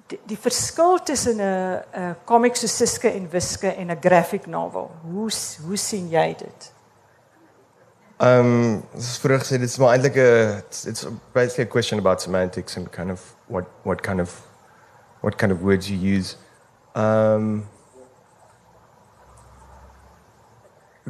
die, 0.07 0.21
die 0.25 0.39
verskil 0.39 0.99
tussen 1.03 1.41
'n 1.41 1.83
'n 1.95 2.17
comic 2.25 2.57
soos 2.57 2.77
Siske 2.77 3.11
en 3.11 3.31
Wiske 3.31 3.75
en 3.75 3.91
'n 3.91 3.99
graphic 4.01 4.47
novel. 4.47 4.91
Hoe 5.03 5.31
hoe 5.67 5.77
sien 5.77 6.09
jy 6.09 6.35
dit? 6.39 6.73
Um, 8.21 8.83
gesê, 8.97 9.59
dit 9.59 9.69
is 9.69 9.79
maar 9.79 9.93
eintlik 9.95 10.17
'n 10.17 10.59
it's, 10.59 10.87
it's 10.87 11.07
basically 11.33 11.65
a 11.65 11.67
question 11.67 11.99
about 11.99 12.21
semantics 12.21 12.77
and 12.77 12.91
kind 12.91 13.11
of 13.11 13.21
what 13.47 13.67
what 13.85 14.03
kind 14.03 14.21
of 14.21 14.43
what 15.21 15.39
kind 15.39 15.53
of 15.53 15.63
words 15.63 15.89
you 15.89 15.97
use. 16.17 16.37
Um, 16.95 17.69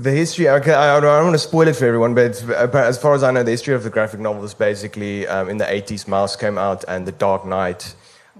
the 0.02 0.10
history, 0.10 0.48
okay, 0.48 0.72
I, 0.72 0.96
I 0.96 1.00
don't 1.00 1.24
want 1.24 1.34
to 1.34 1.38
spoil 1.38 1.68
it 1.68 1.76
for 1.76 1.86
everyone, 1.86 2.14
but, 2.14 2.24
it's, 2.26 2.42
but 2.42 2.74
as 2.74 2.98
far 2.98 3.14
as 3.14 3.22
I 3.22 3.30
know, 3.30 3.42
the 3.42 3.50
history 3.50 3.74
of 3.74 3.82
the 3.82 3.90
graphic 3.90 4.20
novel 4.20 4.44
is 4.44 4.54
basically 4.54 5.26
um, 5.26 5.48
in 5.48 5.56
the 5.56 5.64
80s, 5.64 6.06
Maus 6.06 6.38
came 6.38 6.58
out 6.58 6.84
and 6.86 7.06
The 7.06 7.12
Dark 7.12 7.44
Knight, 7.44 7.94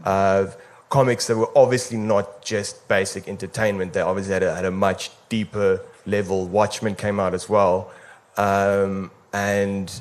uh, 0.04 0.46
comics 0.88 1.26
that 1.26 1.37
were 1.37 1.50
obviously 1.56 1.98
not 1.98 2.42
just 2.42 2.87
basic 2.88 3.28
entertainment, 3.28 3.92
they 3.92 4.00
obviously 4.00 4.34
had 4.34 4.42
a, 4.42 4.54
had 4.54 4.64
a 4.64 4.70
much 4.70 5.10
deeper 5.28 5.80
level. 6.06 6.46
Watchmen 6.46 6.94
came 6.94 7.18
out 7.18 7.34
as 7.34 7.48
well. 7.48 7.90
Um, 8.38 9.11
and 9.33 10.00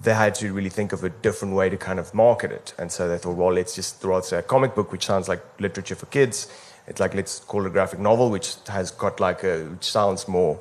they 0.00 0.14
had 0.14 0.34
to 0.36 0.52
really 0.52 0.70
think 0.70 0.92
of 0.92 1.04
a 1.04 1.10
different 1.10 1.54
way 1.54 1.68
to 1.68 1.76
kind 1.76 1.98
of 1.98 2.14
market 2.14 2.50
it. 2.50 2.74
And 2.78 2.90
so 2.90 3.08
they 3.08 3.18
thought, 3.18 3.36
well, 3.36 3.52
let's 3.52 3.74
just 3.74 4.00
throw 4.00 4.16
out 4.16 4.32
a 4.32 4.42
comic 4.42 4.74
book, 4.74 4.90
which 4.90 5.06
sounds 5.06 5.28
like 5.28 5.42
literature 5.60 5.94
for 5.94 6.06
kids. 6.06 6.48
It's 6.86 7.00
like, 7.00 7.14
let's 7.14 7.40
call 7.40 7.64
it 7.64 7.66
a 7.66 7.70
graphic 7.70 8.00
novel, 8.00 8.30
which 8.30 8.56
has 8.68 8.90
got 8.90 9.20
like 9.20 9.44
a, 9.44 9.64
which 9.64 9.84
sounds 9.84 10.26
more 10.26 10.58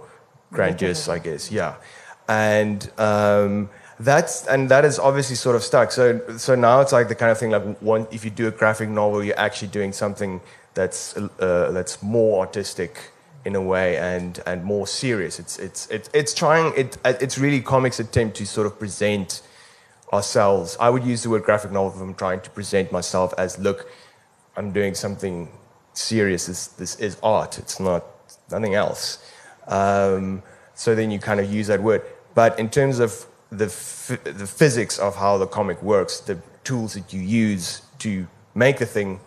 grandiose, 0.52 1.08
I 1.08 1.20
guess. 1.20 1.52
Yeah. 1.52 1.76
And, 2.28 2.92
um, 3.00 3.70
that's, 4.00 4.46
and 4.48 4.70
that 4.70 4.84
is 4.86 5.00
obviously 5.00 5.36
sort 5.36 5.56
of 5.56 5.64
stuck. 5.64 5.92
So, 5.92 6.38
so 6.38 6.56
now 6.56 6.82
it's 6.82 6.92
like 6.92 7.08
the 7.08 7.16
kind 7.16 7.32
of 7.32 7.38
thing 7.38 7.52
like 7.52 7.64
one, 7.82 8.08
if 8.12 8.26
you 8.26 8.32
do 8.32 8.48
a 8.48 8.52
graphic 8.52 8.90
novel, 8.90 9.24
you're 9.24 9.40
actually 9.40 9.70
doing 9.70 9.94
something 9.94 10.42
that's, 10.74 11.16
uh, 11.16 11.72
that's 11.72 12.04
more 12.04 12.42
artistic 12.42 13.12
in 13.48 13.56
a 13.56 13.62
way 13.62 13.98
and 13.98 14.42
and 14.46 14.64
more 14.74 14.86
serious. 14.86 15.40
It's 15.40 15.58
it's 15.58 15.88
it's 15.96 16.10
it's 16.14 16.34
trying 16.34 16.74
it 16.76 16.98
it's 17.06 17.38
really 17.38 17.62
comics 17.62 17.98
attempt 18.00 18.36
to 18.38 18.46
sort 18.46 18.68
of 18.68 18.78
present 18.78 19.42
ourselves. 20.12 20.76
I 20.82 20.90
would 20.90 21.06
use 21.06 21.24
the 21.24 21.30
word 21.30 21.44
graphic 21.44 21.72
novel 21.72 21.94
if 21.96 22.02
I'm 22.02 22.14
trying 22.14 22.42
to 22.42 22.50
present 22.50 22.92
myself 22.92 23.34
as 23.38 23.58
look, 23.58 23.90
I'm 24.58 24.72
doing 24.74 24.94
something 24.96 25.48
serious. 25.94 26.48
This 26.48 26.68
this 26.82 26.94
is 27.00 27.18
art. 27.24 27.58
It's 27.58 27.80
not 27.80 28.04
nothing 28.52 28.76
else. 28.76 29.04
Um, 29.68 30.44
so 30.76 30.94
then 30.94 31.10
you 31.10 31.20
kind 31.20 31.40
of 31.40 31.52
use 31.60 31.68
that 31.68 31.82
word. 31.82 32.02
But 32.36 32.60
in 32.60 32.70
terms 32.70 33.00
of 33.00 33.26
the 33.50 33.68
f- 33.68 34.20
the 34.26 34.48
physics 34.62 35.00
of 35.00 35.16
how 35.16 35.38
the 35.38 35.48
comic 35.48 35.82
works, 35.82 36.20
the 36.20 36.38
tools 36.66 36.96
that 36.96 37.14
you 37.14 37.22
use 37.22 37.82
to 38.00 38.28
make 38.56 38.78
the 38.78 38.86
thing, 38.86 39.22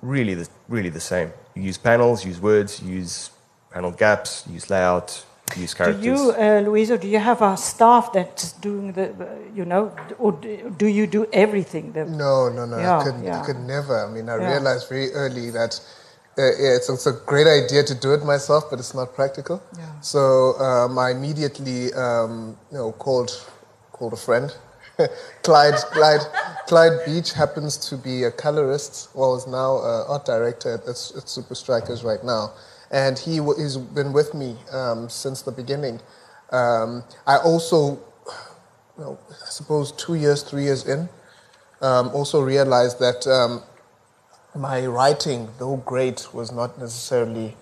really 0.00 0.34
the 0.34 0.48
really 0.66 0.88
the 0.88 1.06
same. 1.14 1.28
You 1.54 1.62
use 1.70 1.78
panels, 1.78 2.24
use 2.24 2.40
words, 2.40 2.82
use 2.82 3.30
panel 3.70 3.90
gaps, 3.92 4.44
use 4.48 4.68
layout, 4.70 5.24
use 5.56 5.74
characters. 5.74 6.02
Do 6.02 6.10
you 6.10 6.30
uh, 6.30 6.62
Loyiso, 6.64 7.00
do 7.00 7.08
you 7.08 7.18
have 7.18 7.42
a 7.42 7.56
staff 7.56 8.12
that's 8.12 8.52
doing 8.52 8.92
the 8.92 9.12
you 9.54 9.64
know 9.64 9.92
or 10.18 10.32
do 10.32 10.74
do 10.76 10.86
you 10.86 11.06
do 11.06 11.26
everything? 11.32 11.92
The, 11.92 12.04
No, 12.04 12.48
no, 12.48 12.66
no. 12.66 12.78
Yeah, 12.78 12.98
I, 12.98 13.04
could, 13.04 13.24
yeah. 13.24 13.40
I 13.40 13.46
could 13.46 13.60
never. 13.60 14.06
I 14.06 14.10
mean, 14.12 14.28
I 14.28 14.36
Yeah. 14.36 14.50
realized 14.52 14.88
very 14.88 15.12
early 15.12 15.50
that 15.50 15.80
uh, 16.38 16.42
yeah, 16.42 16.76
it's, 16.76 16.88
it's 16.88 17.06
a 17.06 17.12
great 17.26 17.46
idea 17.46 17.82
to 17.82 17.94
do 17.94 18.12
it 18.14 18.24
myself, 18.24 18.70
but 18.70 18.78
it's 18.78 18.94
not 18.94 19.14
practical. 19.14 19.60
Yeah. 19.76 20.00
So 20.00 20.58
um, 20.60 20.98
I 20.98 21.10
immediately, 21.10 21.92
um, 21.94 22.56
you 22.70 22.78
know, 22.78 22.92
called 22.92 23.30
called 23.92 24.12
a 24.12 24.16
friend. 24.16 24.54
Clyde, 25.42 25.76
Clyde, 25.92 26.20
Clyde 26.66 26.98
Beach 27.06 27.32
happens 27.32 27.76
to 27.88 27.96
be 27.96 28.24
a 28.24 28.30
colorist. 28.30 29.08
Well, 29.14 29.34
is 29.34 29.46
now 29.46 29.78
uh, 29.78 30.04
art 30.12 30.24
director 30.26 30.74
at, 30.74 30.82
at, 30.82 30.88
at 31.16 31.28
Super 31.28 31.54
Strikers 31.54 32.04
right 32.04 32.22
now, 32.22 32.52
and 32.90 33.18
he 33.18 33.40
he's 33.56 33.76
been 33.76 34.12
with 34.12 34.34
me 34.34 34.56
um, 34.72 35.08
since 35.08 35.42
the 35.42 35.52
beginning. 35.52 36.00
Um, 36.50 37.04
I 37.26 37.36
also, 37.38 38.00
you 38.98 39.04
know, 39.04 39.18
I 39.30 39.48
suppose 39.50 39.92
two 39.92 40.14
years, 40.14 40.42
three 40.42 40.64
years 40.64 40.86
in, 40.86 41.08
um, 41.80 42.08
also 42.08 42.40
realized 42.42 42.98
that 42.98 43.26
um, 43.26 43.62
my 44.54 44.86
writing, 44.86 45.48
though 45.58 45.76
great, 45.76 46.26
was 46.34 46.50
not 46.50 46.78
necessarily 46.78 47.56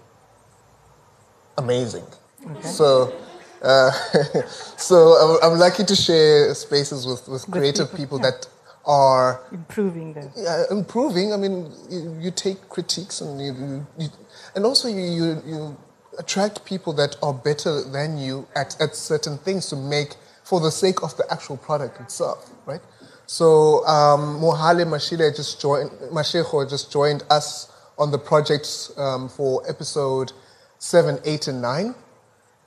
amazing. 1.58 2.04
Okay. 2.46 2.62
So, 2.62 3.14
uh, 3.62 3.90
so 4.76 5.40
I'm, 5.42 5.52
I'm, 5.52 5.58
lucky 5.58 5.84
to 5.84 5.94
share 5.94 6.54
spaces 6.54 7.06
with, 7.06 7.28
with 7.28 7.50
creative 7.50 7.94
people, 7.94 8.18
that 8.20 8.46
are 8.88 9.42
improving 9.52 10.14
them. 10.14 10.32
Yeah, 10.34 10.64
improving. 10.70 11.32
I 11.32 11.36
mean, 11.36 11.70
you, 11.90 12.16
you 12.20 12.30
take 12.30 12.68
critiques 12.70 13.20
and 13.20 13.40
you, 13.40 13.52
you, 13.52 13.86
you 13.98 14.08
and 14.56 14.64
also 14.64 14.88
you, 14.88 15.02
you, 15.02 15.42
you 15.46 15.76
attract 16.18 16.64
people 16.64 16.92
that 16.94 17.16
are 17.22 17.34
better 17.34 17.84
than 17.84 18.18
you 18.18 18.48
at, 18.56 18.80
at 18.80 18.96
certain 18.96 19.38
things 19.38 19.68
to 19.68 19.76
make 19.76 20.16
for 20.42 20.58
the 20.60 20.70
sake 20.70 21.02
of 21.02 21.14
the 21.18 21.30
actual 21.30 21.58
product 21.58 22.00
itself, 22.00 22.50
right? 22.64 22.80
So 23.26 23.86
um, 23.86 24.40
Mohale 24.40 24.86
Mashigo 24.86 25.36
just 25.36 25.60
joined, 25.60 25.90
Mashigo 26.10 26.68
just 26.68 26.90
joined 26.90 27.22
us 27.28 27.70
on 27.98 28.10
the 28.10 28.18
project 28.18 28.90
um, 28.96 29.28
for 29.28 29.62
episode 29.68 30.32
seven, 30.78 31.18
eight, 31.24 31.46
and 31.46 31.60
nine. 31.60 31.94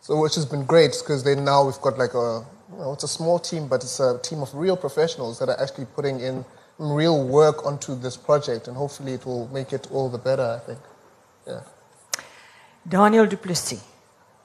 So 0.01 0.19
which 0.21 0.35
has 0.35 0.45
been 0.45 0.65
great 0.65 0.95
because 1.01 1.23
then 1.23 1.43
now 1.43 1.65
we've 1.65 1.81
got 1.81 1.97
like 1.97 2.13
a, 2.13 2.45
you 2.71 2.77
know, 2.77 2.93
it's 2.93 3.03
a 3.03 3.07
small 3.07 3.39
team, 3.39 3.67
but 3.67 3.83
it's 3.83 3.99
a 3.99 4.19
team 4.19 4.41
of 4.41 4.53
real 4.53 4.77
professionals 4.77 5.39
that 5.39 5.49
are 5.49 5.59
actually 5.61 5.85
putting 5.85 6.19
in 6.19 6.45
real 6.77 7.27
work 7.27 7.65
onto 7.65 7.95
this 7.95 8.17
project, 8.17 8.67
and 8.67 8.77
hopefully 8.77 9.13
it 9.13 9.25
will 9.25 9.47
make 9.53 9.73
it 9.73 9.87
all 9.91 10.09
the 10.09 10.17
better. 10.17 10.59
I 10.61 10.65
think. 10.65 10.79
Yeah. 11.47 11.61
Daniel 12.83 13.27
du 13.27 13.37
Plessis. 13.37 13.79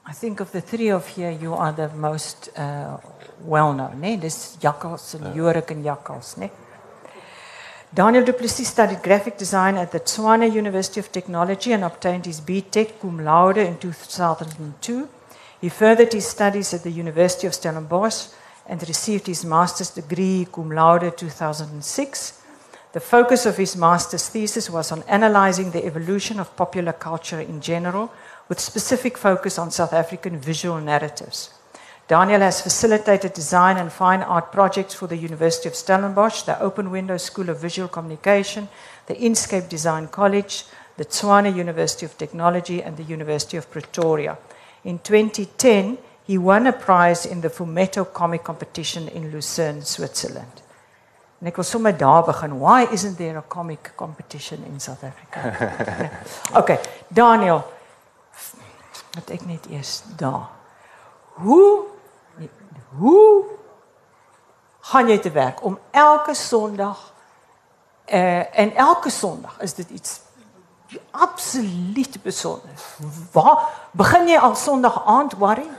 I 0.09 0.13
think 0.13 0.39
of 0.39 0.51
the 0.51 0.61
three 0.61 0.89
of 0.89 1.17
you, 1.17 1.27
you 1.41 1.53
are 1.53 1.73
the 1.73 1.89
most 1.89 2.49
uh, 2.57 2.97
well 3.41 3.73
known. 3.73 3.99
Nee? 3.99 4.17
Dis 4.17 4.55
Jakkals 4.59 5.13
en 5.13 5.33
Jorik 5.33 5.69
en 5.69 5.83
Jakkals, 5.83 6.35
nee? 6.37 6.51
Daniel 7.89 8.23
du 8.23 8.33
Plessis 8.33 8.67
studied 8.67 9.01
graphic 9.01 9.37
design 9.37 9.77
at 9.77 9.91
the 9.91 9.99
Tshwane 9.99 10.47
University 10.47 10.99
of 10.99 11.11
Technology 11.11 11.73
and 11.73 11.83
obtained 11.83 12.25
his 12.25 12.39
BTech 12.39 12.99
cum 13.01 13.19
laude 13.19 13.57
in 13.57 13.77
2002. 13.77 15.07
He 15.59 15.69
furthered 15.69 16.13
his 16.13 16.27
studies 16.27 16.73
at 16.73 16.83
the 16.83 16.91
University 16.91 17.47
of 17.47 17.53
Stellenbosch 17.53 18.27
and 18.67 18.87
received 18.87 19.27
his 19.27 19.45
master's 19.45 19.89
degree 19.89 20.47
cum 20.51 20.71
laude 20.71 21.17
2006. 21.17 22.41
The 22.93 22.99
focus 22.99 23.45
of 23.45 23.57
his 23.57 23.75
master's 23.75 24.29
thesis 24.29 24.69
was 24.69 24.91
on 24.91 25.03
analyzing 25.07 25.71
the 25.71 25.85
evolution 25.85 26.39
of 26.39 26.55
popular 26.55 26.93
culture 26.93 27.39
in 27.39 27.61
general 27.61 28.11
with 28.49 28.59
specific 28.59 29.17
focus 29.17 29.57
on 29.57 29.71
South 29.71 29.93
African 29.93 30.37
visual 30.37 30.79
narratives. 30.79 31.51
Daniel 32.07 32.39
has 32.39 32.61
facilitated 32.61 33.33
design 33.33 33.75
and 33.75 33.91
fine 33.91 34.23
art 34.23 34.51
projects 34.53 34.93
for 34.93 35.07
the 35.07 35.17
University 35.17 35.67
of 35.67 35.75
Stellenbosch, 35.75 36.43
the 36.43 36.59
Open 36.61 36.89
Window 36.89 37.17
School 37.17 37.49
of 37.49 37.59
Visual 37.59 37.89
Communication, 37.89 38.69
the 39.07 39.15
Inscape 39.15 39.67
Design 39.67 40.07
College, 40.07 40.63
the 40.95 41.03
Tshwane 41.03 41.53
University 41.53 42.05
of 42.05 42.17
Technology, 42.17 42.81
and 42.81 42.95
the 42.95 43.03
University 43.03 43.57
of 43.57 43.69
Pretoria. 43.69 44.37
In 44.87 45.01
2010, 45.01 45.97
he 46.25 46.37
won 46.37 46.65
a 46.67 46.71
prize 46.71 47.25
in 47.25 47.41
the 47.41 47.49
Fumetto 47.49 48.05
comic 48.05 48.43
competition 48.43 49.09
in 49.09 49.31
Lucerne, 49.31 49.81
Switzerland. 49.81 50.63
En 51.39 51.47
ek 51.51 51.55
wil 51.59 51.65
sommer 51.67 51.97
daar 51.97 52.23
begin. 52.23 52.55
Why 52.59 52.87
isn't 52.91 53.17
there 53.17 53.37
a 53.37 53.43
comic 53.47 53.91
competition 53.95 54.63
in 54.63 54.79
South 54.79 55.03
Africa? 55.03 56.09
okay, 56.59 56.79
Daniel, 57.07 57.65
wat 59.11 59.29
ek 59.35 59.43
net 59.45 59.67
eers 59.69 60.01
daar. 60.15 60.47
Hoe 61.43 61.83
hoe 62.97 63.43
gaan 64.87 65.11
jy 65.11 65.17
te 65.19 65.31
werk 65.35 65.59
om 65.63 65.75
elke 65.91 66.33
Sondag 66.33 67.01
uh 68.07 68.59
en 68.59 68.71
elke 68.75 69.11
Sondag 69.11 69.59
is 69.59 69.73
dit 69.73 69.89
iets 69.89 70.21
absoluut 71.11 72.23
besonder. 72.23 72.69
Waar 73.31 73.67
begin 73.91 74.27
jy 74.27 74.37
al 74.37 74.55
Sondag 74.55 75.01
aand 75.05 75.33
worry? 75.33 75.67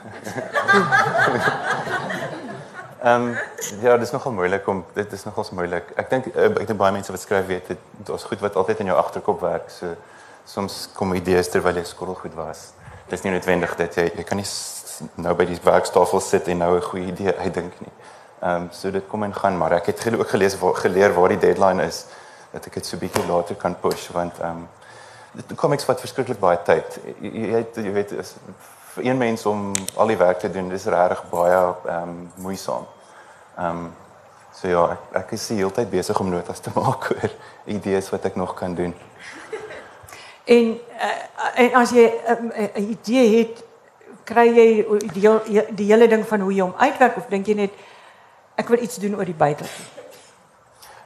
Ehm 3.02 3.22
um, 3.22 3.36
ja, 3.80 3.92
dit 3.96 4.06
is 4.06 4.10
nogal 4.10 4.32
moeilik 4.32 4.66
om 4.66 4.84
dit 4.92 5.12
is 5.12 5.24
nogal 5.24 5.44
moeilik. 5.52 5.90
Ek 5.94 6.08
dink 6.10 6.24
eh, 6.32 6.48
ek 6.50 6.66
dink 6.66 6.78
baie 6.80 6.92
mense 6.92 7.12
wat 7.14 7.22
skryf 7.22 7.46
weet 7.46 7.68
dit 7.70 8.08
is 8.14 8.24
goed 8.26 8.40
wat 8.42 8.56
altyd 8.58 8.80
in 8.82 8.90
jou 8.90 8.96
agterkop 8.98 9.40
werk. 9.40 9.70
So 9.70 9.92
soms 10.44 10.88
kom 10.96 11.14
idees 11.14 11.50
terwyl 11.52 11.78
jy 11.78 11.84
skool 11.86 12.16
goed 12.18 12.34
was. 12.34 12.72
Dit 13.06 13.20
is 13.20 13.22
nie 13.22 13.36
noodwendig 13.36 13.76
dat 13.78 13.94
jy 13.94 14.08
jy 14.16 14.24
kan 14.26 14.42
nie 14.42 14.48
nou 15.14 15.36
by 15.38 15.46
die 15.46 15.60
werkstafel 15.62 16.20
sit 16.20 16.50
en 16.50 16.58
nou 16.58 16.72
'n 16.76 16.88
goeie 16.88 17.06
idee 17.12 17.36
uitdink 17.38 17.78
nie. 17.80 17.94
Ehm 18.42 18.54
um, 18.54 18.68
so 18.72 18.90
dit 18.90 19.06
kom 19.08 19.22
en 19.22 19.34
gaan, 19.34 19.58
maar 19.58 19.72
ek 19.78 19.86
het 19.86 20.18
ook 20.18 20.28
gelees 20.34 20.58
waar 20.58 20.74
geleer 20.74 21.14
waar 21.14 21.28
die 21.28 21.38
deadline 21.38 21.86
is 21.86 22.04
dat 22.50 22.66
ek 22.66 22.74
dit 22.74 22.86
so 22.86 22.96
bietjie 22.96 23.26
later 23.26 23.54
kan 23.54 23.78
push 23.80 24.08
want 24.10 24.40
ehm 24.40 24.50
um, 24.50 24.68
comics 25.54 25.84
vat 25.84 26.00
verskriklik 26.00 26.40
baie 26.40 26.58
tyd. 26.64 26.98
Jy, 27.20 27.30
jy, 27.30 27.62
jy 27.84 27.92
weet 27.92 28.12
is 28.12 28.34
vir 28.94 29.06
een 29.06 29.18
mens 29.18 29.46
om 29.46 29.72
al 29.94 30.06
die 30.12 30.16
werk 30.16 30.38
te 30.38 30.50
doen, 30.50 30.68
dis 30.68 30.84
regtig 30.90 31.24
baie 31.30 31.58
ehm 31.58 32.02
um, 32.02 32.30
moeisaam. 32.44 32.86
Ehm 33.58 33.84
um, 33.84 33.90
so 34.58 34.68
ja, 34.68 34.84
ek, 34.96 35.04
ek 35.22 35.36
is 35.36 35.46
die 35.52 35.60
hele 35.60 35.70
tyd 35.74 35.90
besig 35.90 36.20
om 36.20 36.30
notas 36.30 36.60
te 36.60 36.72
maak 36.78 37.10
oor 37.14 37.34
idees 37.66 38.10
wat 38.10 38.24
ek 38.24 38.36
nog 38.36 38.54
kan 38.58 38.74
doen. 38.74 38.94
En 40.48 40.74
uh, 40.74 41.60
en 41.64 41.74
as 41.82 41.92
jy 41.94 42.06
'n 42.08 42.50
uh, 42.54 42.68
uh, 42.74 42.90
idee 42.90 43.28
het 43.38 43.64
kry 44.24 44.48
jy 44.48 44.68
die 45.12 45.62
die 45.76 45.92
hele 45.92 46.08
ding 46.08 46.26
van 46.26 46.40
hoe 46.40 46.52
jy 46.54 46.64
hom 46.64 46.74
uitwerk 46.76 47.16
of 47.16 47.28
dink 47.28 47.46
jy 47.46 47.54
net 47.54 47.72
ek 48.56 48.68
wil 48.68 48.82
iets 48.82 48.96
doen 48.96 49.16
oor 49.16 49.24
die 49.24 49.38
buiteltjie? 49.44 49.97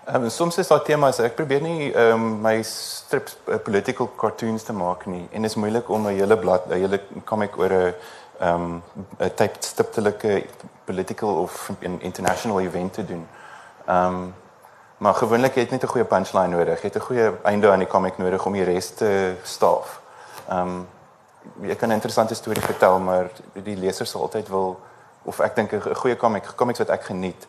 Um, 0.07 0.31
soms 0.31 0.59
is 0.59 0.67
daar 0.67 0.83
temas 0.83 1.21
ek 1.23 1.37
probeer 1.38 1.61
nie 1.62 1.93
um, 1.95 2.23
my 2.43 2.57
strips 2.67 3.37
uh, 3.47 3.55
political 3.62 4.09
cartoons 4.19 4.65
te 4.67 4.75
maak 4.75 5.05
nie 5.07 5.29
en 5.31 5.47
is 5.47 5.55
moeilik 5.55 5.91
om 5.95 6.09
'n 6.09 6.17
hele 6.17 6.37
blad 6.38 6.67
'n 6.67 6.75
hele 6.75 6.99
comic 7.25 7.59
oor 7.59 7.71
'n 7.71 7.95
ehm 8.41 8.65
um, 8.65 8.83
'n 9.21 9.35
tipe 9.35 9.62
stiptelike 9.62 10.47
political 10.85 11.38
of 11.45 11.71
in 11.79 12.01
international 12.01 12.61
event 12.61 12.93
te 12.93 13.05
doen. 13.05 13.29
Ehm 13.87 14.07
um, 14.07 14.35
maar 14.99 15.15
gewoonlik 15.15 15.55
het 15.55 15.71
net 15.71 15.83
'n 15.83 15.87
goeie 15.95 16.05
punchline 16.05 16.57
nodig. 16.57 16.83
Jy 16.83 16.88
het 16.88 16.97
'n 16.97 17.07
goeie 17.07 17.31
einde 17.43 17.71
aan 17.71 17.79
die 17.79 17.88
comic 17.95 18.19
nodig 18.19 18.47
om 18.47 18.53
die 18.53 18.65
res 18.65 18.91
te 18.95 19.35
staaf. 19.43 20.01
Ehm 20.49 20.59
um, 20.59 20.88
jy 21.61 21.75
kan 21.75 21.88
'n 21.88 21.93
interessante 21.93 22.35
storie 22.35 22.62
vertel, 22.62 22.99
maar 22.99 23.31
die 23.53 23.77
leser 23.77 24.07
sal 24.07 24.21
altyd 24.21 24.49
wil 24.49 24.81
of 25.23 25.41
ek 25.41 25.55
dink 25.55 25.73
'n 25.73 25.95
goeie 25.95 26.17
komiek, 26.17 26.53
komiks 26.57 26.79
wat 26.79 26.88
ek 26.88 27.05
geniet, 27.05 27.47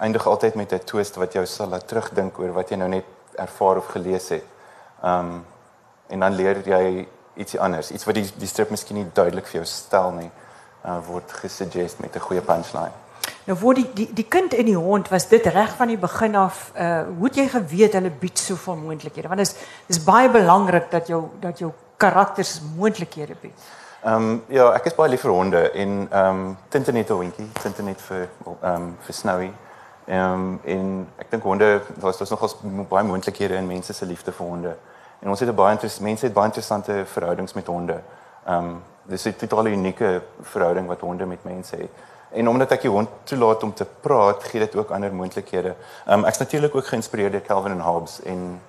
eindig 0.00 0.26
altyd 0.26 0.54
met 0.54 0.72
'n 0.72 0.84
twist 0.84 1.16
wat 1.16 1.32
jou 1.32 1.46
sal 1.46 1.68
laat 1.68 1.88
terugdink 1.88 2.38
oor 2.38 2.52
wat 2.52 2.70
jy 2.70 2.76
nou 2.76 2.88
net 2.88 3.04
ervaar 3.34 3.76
of 3.76 3.86
gelees 3.86 4.28
het. 4.28 4.44
Um 5.04 5.44
en 6.08 6.20
dan 6.20 6.34
leer 6.34 6.56
jy 6.66 7.08
ietsie 7.34 7.60
anders, 7.60 7.90
iets 7.90 8.04
wat 8.04 8.14
die 8.14 8.30
die 8.36 8.46
strip 8.46 8.70
miskien 8.70 8.96
nie 8.96 9.06
duidelik 9.12 9.46
vir 9.46 9.60
jou 9.60 9.64
stel 9.64 10.10
nie, 10.10 10.30
uh, 10.84 10.98
word 11.06 11.32
gesuggest 11.32 11.98
met 11.98 12.16
'n 12.16 12.20
goeie 12.20 12.40
punchline. 12.40 12.92
Nou 13.44 13.58
voor 13.58 13.74
die 13.74 13.90
die 13.94 14.08
die 14.12 14.28
kind 14.28 14.54
en 14.54 14.64
die 14.64 14.76
hond 14.76 15.08
was 15.08 15.28
dit 15.28 15.46
reg 15.46 15.76
van 15.76 15.88
die 15.88 15.98
begin 15.98 16.34
af 16.34 16.72
uh 16.76 17.02
hoe 17.18 17.26
het 17.26 17.36
jy 17.36 17.48
geweet 17.48 17.92
hulle 17.92 18.10
bied 18.10 18.38
soveel 18.38 18.76
moontlikhede 18.76 19.28
want 19.28 19.40
dit 19.40 19.48
is 19.48 19.54
dis 19.86 20.04
baie 20.04 20.30
belangrik 20.30 20.90
dat 20.90 21.06
jou 21.06 21.28
dat 21.40 21.58
jou 21.58 21.72
karakters 21.96 22.60
moontlikhede 22.76 23.34
bied. 23.40 23.58
Ehm 24.04 24.14
um, 24.14 24.44
ja, 24.48 24.72
ek 24.72 24.86
is 24.86 24.94
baie 24.94 25.10
lief 25.10 25.20
vir 25.20 25.30
honde 25.30 25.70
en 25.70 26.08
ehm 26.10 26.28
um, 26.28 26.56
Tintinet 26.68 27.08
hondjie, 27.08 27.50
Tintinet 27.62 28.00
vir 28.00 28.28
ehm 28.62 28.74
um, 28.74 28.96
vir 29.00 29.14
Snowy. 29.14 29.52
Ehm 30.10 30.32
um, 30.32 30.60
en 30.64 31.08
ek 31.22 31.28
dink 31.30 31.42
honde, 31.42 31.82
daar's 32.02 32.16
daar's 32.18 32.30
nogals 32.30 32.56
baie 32.88 33.06
moontlikhede 33.06 33.54
in 33.54 33.66
mense 33.66 33.92
se 33.94 34.06
liefde 34.06 34.32
vir 34.32 34.46
honde. 34.46 34.72
En 35.20 35.28
ons 35.30 35.40
het 35.40 35.54
baie 35.54 35.76
interessante 35.76 36.02
mense 36.02 36.26
het 36.26 36.34
baie 36.34 36.50
interessante 36.50 37.04
verhoudings 37.06 37.52
met 37.54 37.66
honde. 37.66 38.00
Ehm 38.44 38.70
um, 38.70 38.82
dis 39.02 39.26
'n 39.26 39.36
totaal 39.36 39.66
unieke 39.66 40.22
verhouding 40.40 40.86
wat 40.86 41.00
honde 41.00 41.26
met 41.26 41.44
mense 41.44 41.76
het. 41.76 41.90
En 42.30 42.48
omdat 42.48 42.72
ek 42.72 42.80
die 42.80 42.90
hond 42.90 43.08
toelaat 43.24 43.62
om 43.62 43.74
te 43.74 43.86
praat, 44.00 44.44
gee 44.44 44.60
dit 44.60 44.76
ook 44.76 44.90
ander 44.90 45.14
moontlikhede. 45.14 45.74
Ehm 46.06 46.18
um, 46.18 46.24
ek's 46.24 46.38
natuurlik 46.38 46.74
ook 46.74 46.86
geïnspireerd 46.86 47.32
deur 47.32 47.46
Calvin 47.46 47.72
en 47.72 47.80
Hobbes 47.80 48.22
en 48.22 48.60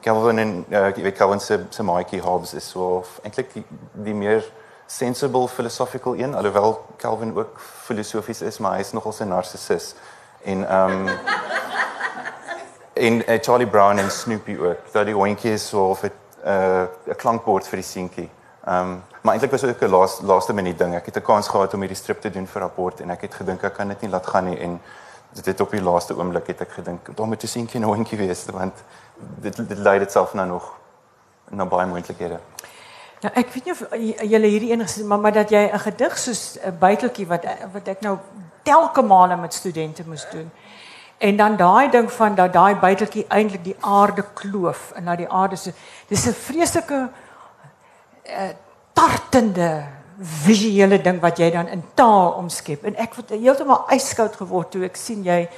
Calvin 0.00 0.38
en 0.38 0.64
uh, 0.68 1.12
Calvin 1.12 1.40
se 1.40 1.64
se 1.68 1.82
maatjie 1.82 2.20
Hobbes 2.20 2.54
is 2.54 2.68
so 2.68 3.04
eintlik 3.22 3.52
die, 3.52 3.64
die 3.92 4.14
meer 4.14 4.44
sensible 4.86 5.48
philosophical 5.48 6.16
een 6.18 6.34
alhoewel 6.34 6.84
Calvin 6.96 7.36
ook 7.36 7.60
filosofies 7.60 8.40
is 8.42 8.58
maar 8.58 8.72
hy 8.72 8.80
is 8.80 8.92
nogal 8.92 9.14
'n 9.20 9.28
narcissus 9.28 9.94
en 10.42 10.68
ehm 10.68 10.90
um, 10.90 11.08
en 12.92 13.30
uh, 13.30 13.38
Charlie 13.40 13.66
Brown 13.66 13.98
en 13.98 14.10
Snoopy 14.10 14.56
ook 14.58 14.92
dat 14.92 15.04
die 15.04 15.14
hondjie 15.14 15.52
is 15.52 15.68
so 15.68 15.88
of 15.88 16.02
'n 16.02 16.12
uh, 16.44 16.82
'n 17.06 17.16
klankbord 17.16 17.66
vir 17.68 17.76
die 17.76 17.86
seentjie. 17.86 18.30
Ehm 18.64 18.76
um, 18.76 19.02
maar 19.22 19.32
eintlik 19.32 19.50
was 19.50 19.60
dit 19.60 19.70
ook 19.70 19.82
'n 19.82 19.90
laaste 19.90 20.24
laaste 20.24 20.52
minuut 20.52 20.78
ding. 20.78 20.94
Ek 20.94 21.06
het 21.06 21.16
'n 21.16 21.22
kans 21.22 21.48
gehad 21.48 21.74
om 21.74 21.80
hierdie 21.80 21.96
strip 21.96 22.20
te 22.20 22.30
doen 22.30 22.46
vir 22.46 22.60
rapport 22.60 23.00
en 23.00 23.10
ek 23.10 23.20
het 23.20 23.34
gedink 23.34 23.62
ek 23.62 23.74
kan 23.74 23.88
dit 23.88 24.00
nie 24.00 24.10
laat 24.10 24.26
gaan 24.26 24.44
nie 24.44 24.58
en 24.58 24.80
dit 25.32 25.60
op 25.60 25.70
die 25.70 25.82
laaste 25.82 26.16
oomblik 26.16 26.46
het 26.46 26.60
ek 26.60 26.70
gedink 26.70 27.16
daar 27.16 27.26
moet 27.26 27.42
'n 27.42 27.46
seentjie 27.46 27.80
nou 27.80 27.94
hondjie 27.94 28.18
wees 28.18 28.44
want 28.50 28.74
dit 29.16 29.56
dit 29.68 29.78
lei 29.78 29.98
dit 29.98 30.12
self 30.12 30.34
nou 30.34 30.46
nog 30.46 30.72
na 31.50 31.64
baie 31.64 31.86
moontlikhede. 31.86 32.38
Nou 33.20 33.34
ek 33.34 33.48
weet 33.52 33.64
nie 33.64 33.72
of 33.72 33.82
julle 34.30 34.46
hierdie 34.46 34.70
enigste 34.70 35.04
maar 35.04 35.18
maar 35.18 35.32
dat 35.32 35.50
jy 35.50 35.70
'n 35.72 35.78
gedig 35.78 36.18
soos 36.18 36.58
'n 36.64 36.78
buiteltjie 36.78 37.26
wat 37.26 37.44
wat 37.72 37.88
ek 37.88 38.00
nou 38.00 38.18
telke 38.62 39.02
male 39.02 39.36
met 39.36 39.54
studente 39.54 40.02
moes 40.06 40.26
doen. 40.30 40.50
En 41.18 41.36
dan 41.36 41.56
daai 41.56 41.90
ding 41.90 42.12
van 42.12 42.34
dat 42.34 42.52
daai 42.52 42.74
buiteltjie 42.74 43.26
eintlik 43.28 43.64
die 43.64 43.76
aarde 43.80 44.24
kloof 44.34 44.92
en 44.96 45.04
na 45.04 45.16
die 45.16 45.28
aarde 45.28 45.56
se 45.56 45.72
dis 46.08 46.26
'n 46.26 46.32
vreeslike 46.32 47.08
uh, 48.24 48.48
tartende 48.92 49.84
visuele 50.20 51.00
ding 51.00 51.20
wat 51.20 51.38
jy 51.38 51.50
dan 51.50 51.68
in 51.68 51.84
taal 51.94 52.32
omskep. 52.40 52.84
En 52.84 52.96
ek 52.96 53.14
het 53.14 53.30
heeltemal 53.36 53.84
yskoud 53.92 54.36
geword 54.36 54.70
toe 54.70 54.84
ek 54.84 54.96
sien 54.96 55.22
jy 55.24 55.48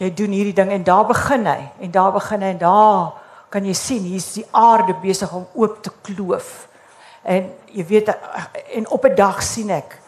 jy 0.00 0.08
doen 0.16 0.32
hierdie 0.32 0.56
ding 0.56 0.70
en 0.72 0.84
daar 0.84 1.04
begin 1.06 1.46
hy 1.46 1.68
en 1.80 1.90
daar 1.90 2.12
begin 2.12 2.42
hy 2.42 2.54
en 2.54 2.58
daar 2.58 3.12
kan 3.52 3.64
jy 3.64 3.74
sien 3.76 4.02
hier's 4.02 4.32
die 4.32 4.46
aarde 4.50 4.94
besig 5.02 5.32
om 5.32 5.46
oop 5.52 5.82
te 5.82 5.92
kloof. 6.02 6.68
En 7.22 7.50
jy 7.66 7.84
weet 7.86 8.08
en 8.74 8.88
op 8.88 9.04
'n 9.04 9.14
dag 9.14 9.42
sien 9.42 9.70
ek 9.70 9.99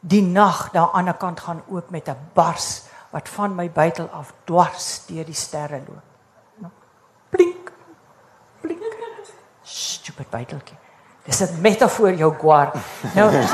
die 0.00 0.22
nag 0.22 0.70
daar 0.72 0.82
aan 0.82 0.90
die 0.90 0.98
ander 0.98 1.14
kant 1.14 1.40
gaan 1.40 1.62
oop 1.68 1.90
met 1.90 2.08
'n 2.08 2.16
bars 2.32 2.82
wat 3.10 3.28
van 3.28 3.54
my 3.54 3.70
buitel 3.70 4.08
af 4.12 4.32
dwars 4.44 5.06
deur 5.06 5.24
die 5.24 5.34
sterre 5.34 5.80
loop. 5.86 6.04
Nou, 6.56 6.72
blink. 7.28 7.72
Blink. 8.60 8.82
Stupid 9.62 10.30
buiteltjie. 10.30 10.76
Dis 11.24 11.40
'n 11.40 11.60
metafoor 11.60 12.12
jou 12.12 12.34
gwar. 12.38 12.72
Nou 13.14 13.32
ja. 13.32 13.44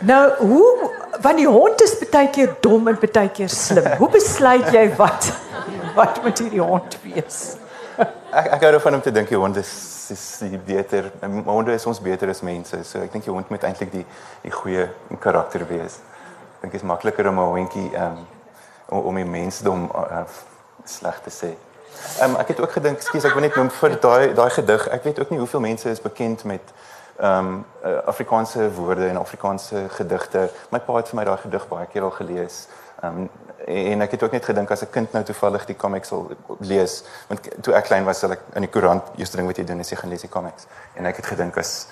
Nou, 0.00 0.32
hoe 0.38 0.90
want 1.20 1.36
die 1.36 1.48
hond 1.48 1.82
is 1.82 1.98
baie 2.10 2.28
keer 2.30 2.56
dom 2.60 2.88
en 2.88 2.98
baie 3.12 3.28
keer 3.28 3.48
slim. 3.48 3.86
Hoe 3.96 4.08
besluit 4.08 4.72
jy 4.72 4.96
wat 4.96 5.32
wat 5.94 6.22
moet 6.22 6.38
hierdie 6.38 6.60
hond 6.60 6.98
wees? 7.02 7.56
ek 8.32 8.46
ek 8.46 8.60
hou 8.60 8.70
daarvan 8.70 8.94
om 8.94 9.00
te 9.00 9.12
dink 9.12 9.28
die 9.28 9.38
hond 9.38 9.56
is 9.56 9.95
is 10.10 10.38
die 10.38 10.58
beter. 10.58 11.10
Honde 11.44 11.72
is 11.72 11.86
ons 11.86 12.00
beter 12.00 12.28
as 12.28 12.42
mense. 12.42 12.84
So 12.84 13.00
ek 13.02 13.12
dink 13.12 13.24
die 13.24 13.32
hond 13.32 13.48
moet 13.50 13.64
eintlik 13.68 13.92
die 13.92 14.04
die 14.42 14.52
goeie 14.54 14.88
karakter 15.20 15.66
wees. 15.68 16.00
Ek 16.56 16.66
dink 16.66 16.72
dit 16.72 16.82
is 16.82 16.88
makliker 16.88 17.28
om 17.28 17.38
'n 17.38 17.52
hondjie 17.54 17.88
um, 17.94 18.26
om 18.88 19.06
om 19.12 19.14
die 19.14 19.24
mensdom 19.24 19.90
uh, 19.94 20.24
sleg 20.84 21.20
te 21.22 21.30
sê. 21.30 21.54
Um, 22.22 22.36
ek 22.36 22.48
het 22.48 22.60
ook 22.60 22.72
gedink, 22.72 23.00
skus 23.00 23.24
ek 23.24 23.34
wil 23.34 23.42
net 23.42 23.56
noem 23.56 23.70
vir 23.70 23.96
daai 24.00 24.34
daai 24.34 24.50
gedig. 24.50 24.88
Ek 24.88 25.04
weet 25.04 25.20
ook 25.20 25.30
nie 25.30 25.38
hoeveel 25.38 25.60
mense 25.60 25.90
is 25.90 26.00
bekend 26.00 26.44
met 26.44 26.74
ehm 27.16 27.46
um, 27.46 27.64
uh, 27.84 27.98
Afrikaanse 28.12 28.70
woorde 28.76 29.08
en 29.08 29.16
Afrikaanse 29.16 29.86
gedigte. 29.88 30.50
My 30.70 30.80
pa 30.80 30.96
het 30.96 31.08
vir 31.08 31.16
my 31.16 31.24
daai 31.24 31.38
gedig 31.40 31.68
baie 31.68 31.86
keer 31.86 32.02
al 32.02 32.10
gelees. 32.10 32.66
Ehm 33.02 33.22
um, 33.22 33.30
en 33.66 34.02
ek 34.02 34.10
het 34.10 34.22
ook 34.22 34.32
net 34.32 34.44
gedink 34.44 34.70
as 34.70 34.82
'n 34.82 34.90
kind 34.90 35.12
nou 35.12 35.24
toevallig 35.24 35.64
die 35.66 35.76
comics 35.76 36.08
sal 36.08 36.30
lees, 36.58 37.04
want 37.28 37.40
toe 37.62 37.74
ek 37.74 37.84
klein 37.84 38.04
was, 38.04 38.18
sal 38.18 38.32
ek 38.32 38.40
in 38.54 38.62
die 38.62 38.70
koerant 38.70 39.02
eerste 39.16 39.36
ding 39.36 39.46
wat 39.46 39.56
jy 39.56 39.64
doen 39.64 39.80
is 39.80 39.90
jy 39.90 39.96
gaan 39.96 40.10
lees 40.10 40.20
die 40.20 40.30
comics. 40.30 40.66
En 40.94 41.06
ek 41.06 41.16
het 41.16 41.26
gedink 41.26 41.56
as 41.56 41.88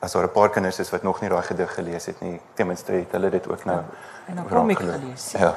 as 0.00 0.12
daar 0.12 0.24
'n 0.24 0.32
paar 0.32 0.50
kinders 0.50 0.78
is 0.78 0.90
wat 0.90 1.02
nog 1.02 1.20
nie 1.20 1.28
daai 1.30 1.42
gedig 1.42 1.74
gelees 1.74 2.06
het 2.06 2.20
nie, 2.20 2.40
ten 2.54 2.66
minste 2.66 2.92
het 2.92 3.12
hulle 3.12 3.30
dit 3.30 3.48
ook 3.48 3.64
nou 3.64 3.82
en 4.26 4.38
'n 4.38 4.48
comic 4.48 4.78
gelees. 4.78 5.32
Ja. 5.32 5.54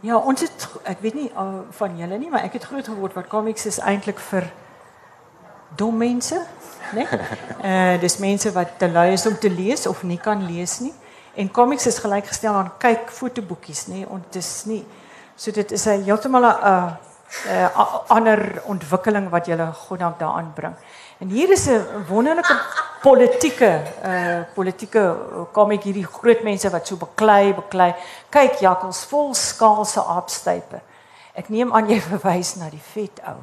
Ja, 0.00 0.16
ons 0.16 0.40
het 0.40 0.68
ek 0.82 1.00
weet 1.00 1.14
nie 1.14 1.30
uh, 1.32 1.60
van 1.70 1.96
julle 1.96 2.18
nie, 2.18 2.30
maar 2.30 2.42
ek 2.42 2.52
het 2.52 2.64
groot 2.64 2.84
geword 2.84 3.12
wat 3.12 3.26
comics 3.26 3.66
is 3.66 3.78
eintlik 3.78 4.18
vir 4.18 4.52
dom 5.76 5.96
mense, 5.96 6.40
né? 6.92 7.06
Nee? 7.10 7.20
Eh 7.62 7.94
uh, 7.94 8.00
dis 8.00 8.16
mense 8.16 8.52
wat 8.52 8.68
te 8.78 8.88
lui 8.88 9.12
is 9.12 9.26
om 9.26 9.38
te 9.38 9.50
lees 9.50 9.86
of 9.86 10.02
nie 10.02 10.18
kan 10.18 10.46
lees 10.46 10.78
nie. 10.78 10.94
En 11.34 11.50
comics 11.50 11.86
is 11.86 11.98
gelijkgesteld 11.98 12.54
aan 12.54 12.72
kyk 12.78 13.10
fotoboekies, 13.10 13.86
nee, 13.86 14.06
dit 14.30 14.42
is 14.42 14.64
nie 14.64 14.84
so 15.36 15.50
dit 15.50 15.72
is 15.72 15.86
'n 15.86 16.02
heeltemal 16.02 16.44
'n 16.44 16.96
'n 17.46 17.70
ander 18.08 18.62
ontwikkeling 18.64 19.28
wat 19.30 19.46
jy 19.46 19.56
goddank 19.86 20.18
daaraan 20.18 20.52
bring. 20.54 20.74
En 21.18 21.28
hier 21.28 21.50
is 21.50 21.66
'n 21.66 22.06
wonderlike 22.08 22.56
politieke 23.00 23.82
uh 24.04 24.42
politieke 24.54 25.16
comic 25.52 25.82
hierdie 25.82 26.06
groot 26.06 26.42
mense 26.42 26.70
wat 26.70 26.86
so 26.86 26.96
beklei, 26.96 27.54
beklei. 27.54 27.94
Kyk 28.28 28.54
jakkals 28.60 29.04
vol 29.04 29.34
skaalse 29.34 30.00
aapstype. 30.00 30.80
Ek 31.34 31.48
neem 31.48 31.72
aan 31.72 31.88
jy 31.88 32.00
verwys 32.10 32.54
na 32.54 32.70
die 32.70 32.82
vet 32.92 33.20
ou. 33.26 33.42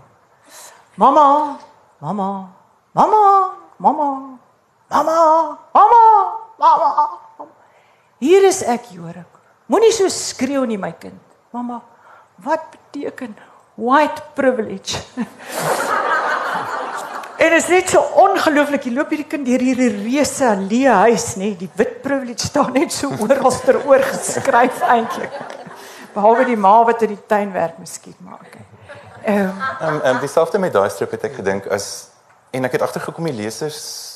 Mamma, 0.96 1.58
mamma, 2.00 2.50
mamma, 2.92 3.52
mamma, 3.78 4.40
mamma, 4.88 5.58
mamma, 5.74 6.34
mamma. 6.58 7.10
Hier 8.22 8.44
is 8.46 8.62
ek, 8.62 8.92
Jorik. 8.94 9.40
Moenie 9.72 9.90
so 9.96 10.06
skreeu 10.14 10.62
nie, 10.70 10.78
my 10.78 10.92
kind. 10.94 11.18
Mamma, 11.56 11.80
wat 12.46 12.68
beteken 12.76 13.34
white 13.82 14.22
privilege? 14.38 15.00
en 17.44 17.56
is 17.58 17.70
net 17.72 17.90
so 17.90 18.04
ongelooflik. 18.22 18.86
Jy 18.86 18.94
loop 18.94 19.16
hierdie 19.16 19.26
kind 19.32 19.48
deur 19.48 19.66
hierdie 19.66 19.90
reuse 19.96 20.52
leë 20.68 21.00
huis, 21.08 21.26
nê? 21.42 21.50
Die 21.58 21.70
wit 21.80 21.98
privilege 22.06 22.46
staan 22.46 22.70
net 22.78 22.94
so 22.94 23.10
oral 23.26 23.58
ter 23.66 23.82
oor 23.90 24.06
geskryf 24.12 24.84
eintlik. 24.86 25.42
Behalwe 26.14 26.46
die 26.52 26.60
ma 26.60 26.76
wat 26.86 27.02
in 27.08 27.16
die 27.16 27.22
tuin 27.26 27.50
werk, 27.56 27.82
miskien, 27.82 28.18
maar 28.22 28.44
okay. 28.44 28.68
Ehm 29.22 29.50
um, 29.50 29.66
um, 29.88 30.00
um, 30.12 30.22
dieselfde 30.22 30.62
met 30.62 30.74
daai 30.74 30.90
strip 30.94 31.18
het 31.18 31.26
ek 31.30 31.42
gedink 31.42 31.66
as 31.74 32.12
en 32.54 32.70
ek 32.70 32.78
het 32.78 32.86
agtergekom 32.86 33.30
die 33.30 33.38
lesers 33.38 34.11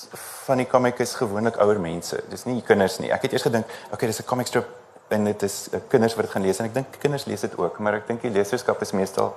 van 0.46 0.58
die 0.58 0.68
comic 0.68 1.00
is 1.00 1.16
gewoonlik 1.16 1.58
ouer 1.58 1.80
mense. 1.80 2.24
Dis 2.30 2.46
nie 2.46 2.62
kinders 2.62 3.00
nie. 3.00 3.12
Ek 3.12 3.22
het 3.22 3.34
eers 3.34 3.46
gedink, 3.48 3.66
okay, 3.92 4.08
dis 4.08 4.20
'n 4.20 4.26
comic 4.26 4.48
strip 4.48 4.68
en 5.10 5.26
dit 5.26 5.44
is 5.44 5.68
uh, 5.74 5.80
kinders 5.88 6.16
wat 6.16 6.26
dit 6.26 6.34
gaan 6.34 6.42
lees 6.42 6.60
en 6.60 6.66
ek 6.66 6.74
dink 6.74 6.88
kinders 7.00 7.26
lees 7.26 7.42
dit 7.42 7.58
ook, 7.58 7.80
maar 7.80 7.94
ek 7.94 8.08
dink 8.08 8.22
die 8.22 8.32
leserskap 8.32 8.82
is 8.82 8.92
meestal 8.92 9.36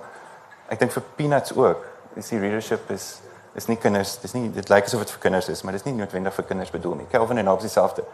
ek 0.69 0.83
dink 0.83 0.93
vir 0.93 1.05
peanuts 1.17 1.55
ook. 1.57 1.87
Dis 2.17 2.31
die 2.35 2.43
readership 2.43 2.93
is 2.95 3.19
is 3.59 3.67
nie 3.67 3.79
kinders, 3.81 4.19
dis 4.23 4.35
nie 4.37 4.51
dit 4.55 4.69
lyk 4.71 4.87
asof 4.87 5.01
dit 5.03 5.11
vir 5.17 5.21
kinders 5.25 5.49
is, 5.51 5.65
maar 5.65 5.75
dis 5.75 5.83
nie 5.83 5.95
noodwendig 5.97 6.35
vir 6.37 6.45
kinders 6.47 6.71
bedoel 6.71 7.01
nie. 7.01 7.07
Kelvin 7.11 7.41
en 7.41 7.49
Hobbes 7.51 7.67
dieselfde. 7.67 8.05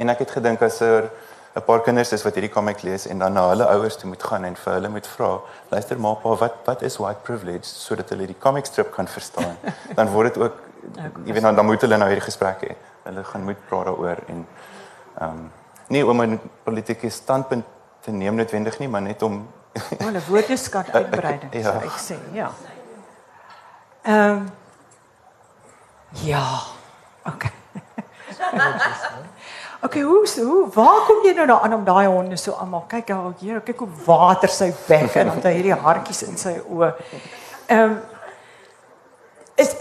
En 0.00 0.08
ek 0.08 0.22
het 0.22 0.30
gedink 0.38 0.62
as 0.62 0.80
er 0.80 1.10
'n 1.56 1.62
paar 1.66 1.82
kinders 1.82 2.12
is 2.12 2.22
wat 2.24 2.34
hierdie 2.34 2.50
comic 2.50 2.82
lees 2.82 3.06
en 3.06 3.18
dan 3.18 3.32
na 3.32 3.48
hulle 3.48 3.66
ouers 3.66 3.96
toe 3.96 4.08
moet 4.08 4.22
gaan 4.22 4.44
en 4.44 4.56
vir 4.56 4.72
hulle 4.72 4.88
moet 4.88 5.06
vra, 5.06 5.40
luister 5.70 5.98
maar 5.98 6.16
pa, 6.16 6.36
wat 6.36 6.54
wat 6.64 6.82
is 6.82 6.96
white 6.96 7.20
privilege 7.22 7.64
sodat 7.64 8.08
hulle 8.08 8.26
die 8.26 8.38
comic 8.38 8.66
strip 8.66 8.92
kan 8.92 9.06
verstaan. 9.06 9.58
dan 9.98 10.08
word 10.08 10.34
dit 10.34 10.42
ook 10.42 10.56
jy 11.24 11.32
weet 11.32 11.42
nou 11.42 11.54
dan 11.54 11.66
moet 11.66 11.80
hulle 11.80 11.98
nou 12.00 12.08
hierdie 12.08 12.24
gesprek 12.24 12.64
hê. 12.68 12.76
Hulle 13.04 13.24
gaan 13.24 13.44
moet 13.44 13.66
praat 13.68 13.90
daaroor 13.90 14.24
en 14.28 14.46
ehm 15.18 15.30
um, 15.30 15.52
nie 15.88 16.06
om 16.06 16.22
'n 16.22 16.40
politieke 16.64 17.10
standpunt 17.10 17.64
te 18.00 18.10
neem 18.10 18.34
noodwendig 18.34 18.78
nie, 18.78 18.88
maar 18.88 19.02
net 19.02 19.22
om 19.22 19.48
hulle 19.98 20.20
woordeskat 20.28 20.90
uitbreiding, 20.98 21.52
ja. 21.52 21.62
sou 21.62 21.82
ek 21.82 21.98
sê, 21.98 22.16
ja. 22.32 22.50
Ehm 24.02 24.30
um, 24.30 24.50
ja. 26.24 26.46
Okay. 27.24 27.52
Okay, 29.84 30.02
hoe 30.02 30.26
hoe 30.36 30.68
waar 30.72 31.02
kom 31.04 31.24
jy 31.26 31.34
nou 31.36 31.44
daaraan 31.46 31.74
om 31.74 31.82
daai 31.84 32.06
honde 32.06 32.36
so 32.40 32.52
almal 32.56 32.86
kyk 32.88 33.10
al 33.12 33.34
hier, 33.38 33.58
kyk 33.60 33.82
hoe 33.84 33.88
water 34.06 34.48
sy 34.48 34.70
bek 34.86 35.12
en 35.20 35.28
dan 35.28 35.52
hierdie 35.52 35.76
hartjies 35.76 36.22
in 36.24 36.38
sy 36.40 36.54
oë. 36.62 36.88
Ehm 37.66 37.82
um, 37.82 37.98
is 39.60 39.74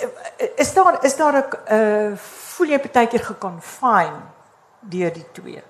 is 0.55 0.73
daar 0.73 1.03
is 1.05 1.15
daar 1.15 1.33
'n 1.33 1.45
uh, 1.73 2.17
voel 2.17 2.67
jy 2.67 2.79
baie 2.93 3.07
keer 3.07 3.23
geconfine 3.25 4.21
deur 4.79 5.13
die 5.13 5.25
twee? 5.31 5.63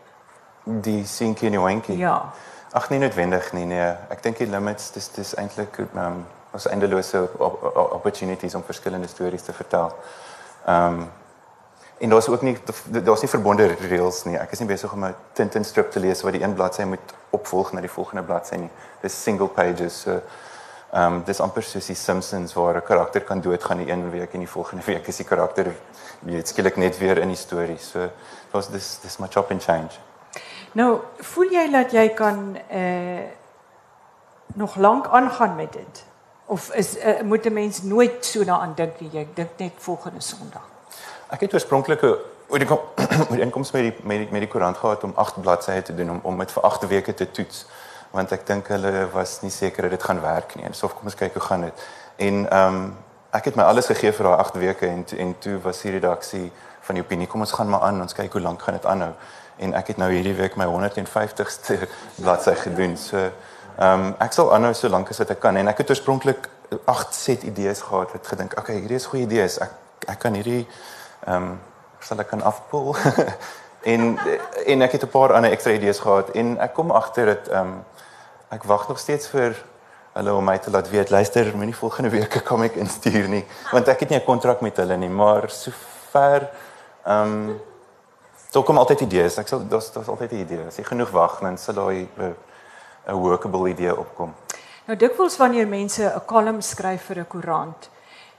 Die 0.64 1.06
sinkie 1.06 1.46
en 1.46 1.52
die 1.52 1.60
wankie. 1.60 1.98
Ja. 1.98 2.34
Ag 2.72 2.90
nee 2.90 3.00
noodwendig 3.00 3.52
nie 3.54 3.66
nee. 3.66 3.96
Ek 4.10 4.24
dink 4.24 4.38
die 4.38 4.48
limits 4.48 4.92
dis 4.92 5.12
dis 5.12 5.36
eintlik 5.36 5.78
ehm 5.78 5.98
um, 5.98 6.26
ons 6.54 6.68
eindelose 6.68 7.30
opportunities 7.74 8.56
om 8.56 8.64
verskillende 8.64 9.08
stories 9.08 9.44
te 9.44 9.54
vertel. 9.54 9.96
Ehm 10.66 10.86
um, 10.86 11.12
en 11.98 12.10
daar's 12.10 12.28
ook 12.28 12.42
nie 12.42 12.58
daar's 13.04 13.22
nie 13.22 13.30
verbonde 13.30 13.68
reels 13.88 14.24
nie. 14.24 14.38
Ek 14.38 14.52
is 14.52 14.60
nie 14.60 14.68
besig 14.68 14.94
om 14.94 15.06
'n 15.06 15.16
Tintin 15.34 15.64
strip 15.64 15.92
te 15.92 16.00
lees 16.00 16.22
wat 16.22 16.34
die 16.34 16.44
een 16.44 16.54
bladsy 16.54 16.84
moet 16.84 17.14
opvolg 17.30 17.72
na 17.72 17.82
die 17.82 17.90
volgende 17.90 18.24
bladsy 18.24 18.56
nie. 18.56 18.70
Dis 19.02 19.24
single 19.24 19.48
pages. 19.48 20.02
So 20.02 20.22
Ehm 20.94 21.14
um, 21.14 21.24
dis 21.26 21.40
amper 21.42 21.64
soos 21.66 21.88
die 21.90 21.96
Simpsons 21.98 22.54
waar 22.54 22.76
'n 22.78 22.86
karakter 22.86 23.22
kan 23.22 23.42
doodgaan 23.42 23.78
die 23.78 23.90
een 23.90 24.12
week 24.12 24.34
en 24.34 24.40
die 24.40 24.50
volgende 24.50 24.84
week 24.92 25.08
is 25.08 25.16
die 25.16 25.26
karakter 25.26 25.72
weet 26.20 26.48
skielik 26.48 26.76
net 26.76 26.98
weer 26.98 27.18
in 27.18 27.28
die 27.28 27.38
storie. 27.38 27.78
So 27.78 28.10
was 28.52 28.70
dis 28.70 29.00
dis 29.02 29.18
my 29.18 29.28
chop 29.28 29.52
and 29.52 29.64
change. 29.64 29.98
Nou, 30.72 31.00
voel 31.18 31.52
jy 31.52 31.72
dat 31.72 31.92
jy 31.92 32.10
kan 32.10 32.58
eh 32.70 32.80
uh, 32.80 33.24
nog 34.54 34.76
lank 34.76 35.08
aangaan 35.08 35.56
met 35.56 35.74
dit? 35.74 36.06
Of 36.46 36.70
is 36.74 36.98
uh, 36.98 37.22
moet 37.22 37.46
'n 37.46 37.54
mens 37.54 37.82
nooit 37.82 38.26
so 38.26 38.44
daaraan 38.44 38.74
dink 38.76 39.00
nie? 39.00 39.10
Jy 39.12 39.28
dink 39.34 39.50
net 39.58 39.72
volgende 39.78 40.22
Sondag. 40.22 40.66
Ek 41.30 41.40
het 41.40 41.54
oorspronklike 41.54 42.20
oor 42.48 42.60
die 42.60 42.70
oor 43.30 43.36
die 43.36 43.42
inkomste 43.42 43.78
met 43.78 43.84
die 43.84 44.08
met 44.08 44.18
die, 44.18 44.28
met 44.32 44.42
die 44.42 44.50
koerant 44.50 44.78
gehad 44.78 45.04
om 45.04 45.14
8 45.16 45.42
bladsye 45.42 45.82
te 45.82 45.96
doen 45.96 46.10
om 46.10 46.20
om 46.24 46.38
dit 46.38 46.52
vir 46.52 46.64
8 46.64 46.88
weke 46.88 47.14
te 47.14 47.32
toets 47.32 47.66
want 48.14 48.32
ek 48.36 48.46
dink 48.46 48.68
hulle 48.70 49.08
was 49.14 49.40
nie 49.42 49.52
seker 49.52 49.90
dit 49.90 50.04
gaan 50.04 50.22
werk 50.22 50.56
nie. 50.56 50.68
En 50.68 50.76
so 50.78 50.88
kom 50.88 51.10
ons 51.10 51.18
kyk 51.18 51.34
hoe 51.34 51.48
gaan 51.48 51.66
dit. 51.70 51.88
En 52.28 52.46
ehm 52.50 52.76
um, 52.76 52.86
ek 53.34 53.48
het 53.50 53.56
my 53.58 53.64
alles 53.66 53.88
gegee 53.90 54.12
vir 54.14 54.28
daai 54.28 54.42
8 54.44 54.58
weke 54.62 54.86
en 54.88 55.06
en 55.18 55.32
toe 55.42 55.56
was 55.62 55.80
die 55.82 55.92
redaksie 55.96 56.52
van 56.86 57.00
die 57.00 57.04
opinie 57.04 57.28
kom 57.28 57.42
ons 57.42 57.56
gaan 57.58 57.70
maar 57.70 57.82
aan 57.88 58.02
ons 58.02 58.14
kyk 58.14 58.36
hoe 58.38 58.42
lank 58.42 58.62
gaan 58.62 58.78
dit 58.78 58.86
aanhou. 58.86 59.14
En 59.58 59.74
ek 59.74 59.88
het 59.88 59.98
nou 59.98 60.12
hierdie 60.12 60.36
week 60.38 60.58
my 60.62 60.68
150ste 60.70 61.80
bladsy 62.22 62.54
gedoen. 62.66 62.98
So 62.98 63.18
ehm 63.18 64.06
um, 64.06 64.16
ek 64.22 64.38
sal 64.38 64.54
aanhou 64.54 64.74
so 64.78 64.94
lank 64.94 65.10
as 65.10 65.24
wat 65.24 65.34
ek 65.34 65.42
kan 65.42 65.58
en 65.58 65.74
ek 65.74 65.82
het 65.82 65.96
oorspronklik 65.96 66.50
8 66.86 67.16
set 67.16 67.44
idees 67.44 67.82
gehad 67.82 68.14
wat 68.14 68.28
gedink, 68.28 68.54
okay, 68.58 68.78
hierdie 68.80 69.02
is 69.02 69.10
goeie 69.10 69.26
idees. 69.26 69.58
Ek 69.58 69.74
ek 70.08 70.20
kan 70.20 70.38
hierdie 70.38 70.68
ehm 71.26 71.36
um, 71.36 71.60
sal 72.00 72.20
ek 72.20 72.30
kan 72.36 72.46
afpool. 72.46 72.94
en 73.84 74.18
en 74.66 74.82
ek 74.82 74.92
het 74.92 75.04
'n 75.04 75.10
paar 75.10 75.34
ander 75.34 75.52
ekstra 75.52 75.72
idees 75.72 76.00
gehad 76.00 76.30
en 76.30 76.58
ek 76.60 76.74
kom 76.74 76.92
agter 76.92 77.26
dit 77.26 77.48
ehm 77.48 77.68
um, 77.68 77.84
ek 78.50 78.64
wag 78.64 78.88
nog 78.88 79.00
steeds 79.00 79.28
vir 79.28 79.56
hulle 80.14 80.34
om 80.34 80.46
my 80.46 80.58
te 80.58 80.72
laat 80.72 80.90
weet 80.90 81.10
luister 81.10 81.56
moenie 81.56 81.76
volgende 81.76 82.10
week 82.10 82.44
kom 82.46 82.64
ek 82.64 82.76
instuur 82.76 83.28
nie 83.28 83.46
want 83.72 83.88
ek 83.88 84.00
het 84.00 84.10
nie 84.10 84.20
'n 84.20 84.26
kontrak 84.26 84.62
met 84.62 84.78
hulle 84.78 84.98
nie 84.98 85.10
maar 85.10 85.50
so 85.50 85.72
ver. 86.14 86.50
Ehm 87.06 87.50
um, 87.50 87.62
daar 88.52 88.64
kom 88.64 88.78
altyd 88.78 89.02
idees. 89.02 89.38
Ek 89.42 89.48
sal 89.48 89.68
daar's 89.68 89.92
daar's 89.92 90.08
altyd 90.08 90.32
'n 90.32 90.44
idee. 90.46 90.66
As 90.68 90.78
jy 90.78 90.84
genoeg 90.84 91.10
wag, 91.10 91.40
dan 91.42 91.58
sal 91.58 91.74
daai 91.74 92.08
'n 92.18 93.14
workable 93.14 93.70
idee 93.70 93.98
opkom. 93.98 94.36
Nou 94.86 94.98
dikwels 94.98 95.38
wanneer 95.38 95.68
mense 95.68 96.04
'n 96.04 96.26
kolom 96.26 96.62
skryf 96.62 97.06
vir 97.10 97.20
'n 97.20 97.28
koerant, 97.28 97.90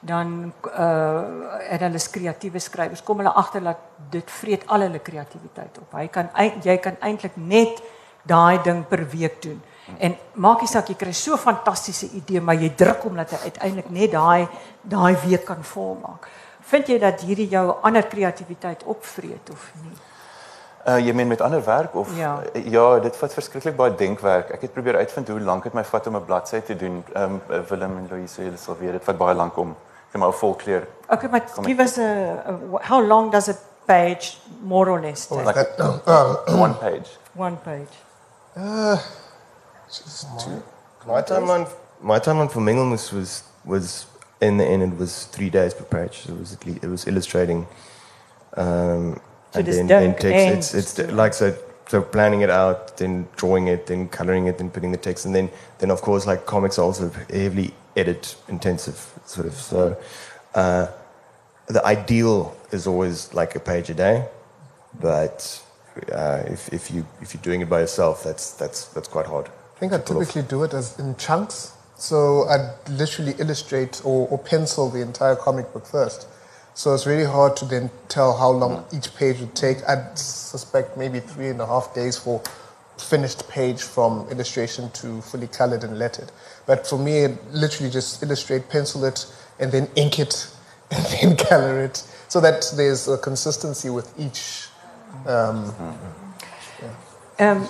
dan 0.06 0.52
uh 0.78 1.42
en 1.64 1.80
hulle 1.80 1.96
is 1.96 2.10
kreatiewe 2.10 2.60
skrywers, 2.60 3.02
kom 3.02 3.22
hulle 3.22 3.32
agter 3.32 3.62
dat 3.64 3.76
dit 4.10 4.30
vreet 4.30 4.66
al 4.66 4.84
hulle 4.86 5.00
kreatiwiteit 5.00 5.78
op. 5.80 5.94
Hy 5.96 6.08
kan 6.12 6.28
jy 6.62 6.76
kan 6.78 6.96
eintlik 7.00 7.36
net 7.36 7.80
daai 8.22 8.60
ding 8.62 8.84
per 8.88 9.04
week 9.08 9.42
doen. 9.42 9.60
En 9.98 10.16
maak 10.40 10.64
nie 10.64 10.68
saak 10.68 10.88
jy 10.88 10.96
kry 10.96 11.12
so 11.12 11.36
fantastiese 11.36 12.08
idee, 12.16 12.40
maar 12.40 12.56
jy 12.56 12.70
druk 12.76 13.04
hom 13.04 13.20
dat 13.20 13.34
hy 13.36 13.50
uiteindelik 13.50 13.90
net 13.92 14.12
daai 14.12 14.48
daai 14.82 15.14
week 15.26 15.44
kan 15.44 15.64
volmaak. 15.64 16.28
Vind 16.64 16.88
jy 16.88 16.98
dat 16.98 17.20
hierdie 17.20 17.48
jou 17.52 17.66
ander 17.84 18.04
kreatiwiteit 18.08 18.84
opvreet 18.88 19.52
of 19.52 19.70
nie? 19.82 19.96
Uh 20.84 20.98
jy 21.00 21.12
meen 21.16 21.28
met 21.28 21.40
ander 21.40 21.64
werk 21.64 21.94
of 21.96 22.10
ja, 22.16 22.34
ja 22.52 22.98
dit 23.00 23.16
vat 23.16 23.32
verskriklik 23.32 23.76
baie 23.76 23.94
denkwerk. 23.96 24.50
Ek 24.52 24.66
het 24.68 24.72
probeer 24.72 25.00
uitvind 25.00 25.32
hoe 25.32 25.40
lank 25.40 25.64
dit 25.64 25.76
my 25.76 25.84
vat 25.84 26.06
om 26.06 26.16
'n 26.16 26.24
bladsy 26.24 26.60
te 26.60 26.76
doen. 26.76 27.04
Ehm 27.14 27.40
um, 27.48 27.64
Willem 27.68 27.96
en 27.98 28.08
Louise 28.10 28.42
julle 28.42 28.60
sal 28.60 28.76
weet 28.80 28.92
dit 28.92 29.04
vat 29.04 29.18
baie 29.18 29.34
lank 29.34 29.56
om 29.56 29.76
net 30.14 30.22
maar 30.22 30.32
vol 30.32 30.54
kleur. 30.54 30.86
Okay, 31.08 31.28
but 31.28 31.64
give 31.64 31.80
us 31.82 31.98
a, 31.98 32.42
a 32.46 32.78
how 32.82 33.00
long 33.00 33.30
does 33.30 33.48
a 33.48 33.56
page 33.86 34.38
more 34.62 34.88
or 34.88 35.00
less 35.00 35.26
take? 35.26 35.38
Oh, 35.38 35.44
like 35.44 35.56
uh, 35.78 36.56
one 36.58 36.74
page. 36.74 37.08
One 37.34 37.56
page. 37.56 37.88
Uh, 38.56 38.96
just 39.88 40.26
two. 40.38 40.62
My 41.06 41.20
timeline, 41.22 41.68
my 42.00 42.18
time 42.18 42.38
on 42.38 42.48
for 42.48 42.60
Mengelmoes 42.60 43.12
was 43.12 43.42
was 43.64 44.06
in 44.40 44.56
the 44.56 44.64
end 44.64 44.82
it 44.82 44.98
was 44.98 45.26
three 45.26 45.50
days 45.50 45.74
per 45.74 45.84
page. 45.84 46.22
So 46.26 46.32
it 46.32 46.40
was 46.40 46.52
at 46.52 46.66
least, 46.66 46.84
it 46.84 46.88
was 46.88 47.06
illustrating. 47.06 47.66
Um, 48.56 49.20
So 49.52 49.60
and 49.60 49.68
then, 49.68 49.86
then 49.86 50.02
en 50.02 50.14
text. 50.14 50.74
It's 50.74 50.98
it's 50.98 51.12
like 51.12 51.34
so 51.34 51.54
so 51.86 52.00
planning 52.02 52.42
it 52.42 52.50
out, 52.50 52.96
then 52.96 53.26
drawing 53.36 53.68
it, 53.68 53.86
then 53.86 54.08
coloring 54.08 54.48
it, 54.48 54.58
then 54.58 54.70
putting 54.70 54.90
the 54.90 54.98
text, 54.98 55.26
and 55.26 55.34
then 55.34 55.48
then 55.78 55.90
of 55.90 56.00
course 56.00 56.26
like 56.26 56.44
comics 56.44 56.78
are 56.78 56.84
also 56.86 57.10
heavily 57.30 57.72
edit 57.96 58.36
intensive 58.48 59.12
sort 59.24 59.46
of. 59.46 59.54
So 59.54 59.96
uh, 60.54 60.88
the 61.66 61.84
ideal 61.84 62.56
is 62.70 62.86
always 62.86 63.32
like 63.34 63.54
a 63.54 63.60
page 63.60 63.90
a 63.90 63.94
day, 63.94 64.26
but 65.00 65.62
uh, 66.12 66.42
if 66.46 66.72
if 66.72 66.90
you 66.90 67.06
if 67.20 67.34
you're 67.34 67.42
doing 67.42 67.60
it 67.60 67.68
by 67.68 67.80
yourself, 67.80 68.24
that's 68.24 68.52
that's 68.52 68.86
that's 68.88 69.08
quite 69.08 69.26
hard. 69.26 69.48
I 69.76 69.78
think 69.78 69.92
I 69.92 69.98
typically 69.98 70.42
do 70.42 70.62
it 70.64 70.74
as 70.74 70.98
in 70.98 71.16
chunks. 71.16 71.72
So 71.96 72.44
I'd 72.48 72.74
literally 72.90 73.34
illustrate 73.38 74.02
or, 74.04 74.28
or 74.28 74.38
pencil 74.38 74.90
the 74.90 75.00
entire 75.00 75.36
comic 75.36 75.72
book 75.72 75.86
first. 75.86 76.26
So 76.74 76.92
it's 76.92 77.06
really 77.06 77.24
hard 77.24 77.56
to 77.58 77.64
then 77.64 77.88
tell 78.08 78.36
how 78.36 78.50
long 78.50 78.84
each 78.92 79.14
page 79.14 79.38
would 79.38 79.54
take. 79.54 79.78
I'd 79.88 80.18
suspect 80.18 80.96
maybe 80.96 81.20
three 81.20 81.48
and 81.48 81.60
a 81.60 81.66
half 81.66 81.94
days 81.94 82.18
for 82.18 82.42
finished 82.96 83.48
page 83.48 83.82
from 83.82 84.26
illustration 84.30 84.90
to 84.90 85.20
fully 85.22 85.46
colored 85.46 85.84
and 85.84 85.98
lettered. 85.98 86.30
But 86.66 86.86
for 86.86 86.98
me, 86.98 87.24
it 87.24 87.52
literally 87.52 87.90
just 87.90 88.22
illustrate, 88.22 88.68
pencil 88.68 89.04
it, 89.04 89.26
and 89.58 89.72
then 89.72 89.88
ink 89.96 90.18
it, 90.18 90.48
and 90.90 91.04
then 91.06 91.36
color 91.36 91.84
it, 91.84 92.02
so 92.28 92.40
that 92.40 92.72
there's 92.76 93.08
a 93.08 93.18
consistency 93.18 93.90
with 93.90 94.12
each. 94.18 94.68
Um, 95.26 95.74
Ehm 97.36 97.56
um, 97.56 97.68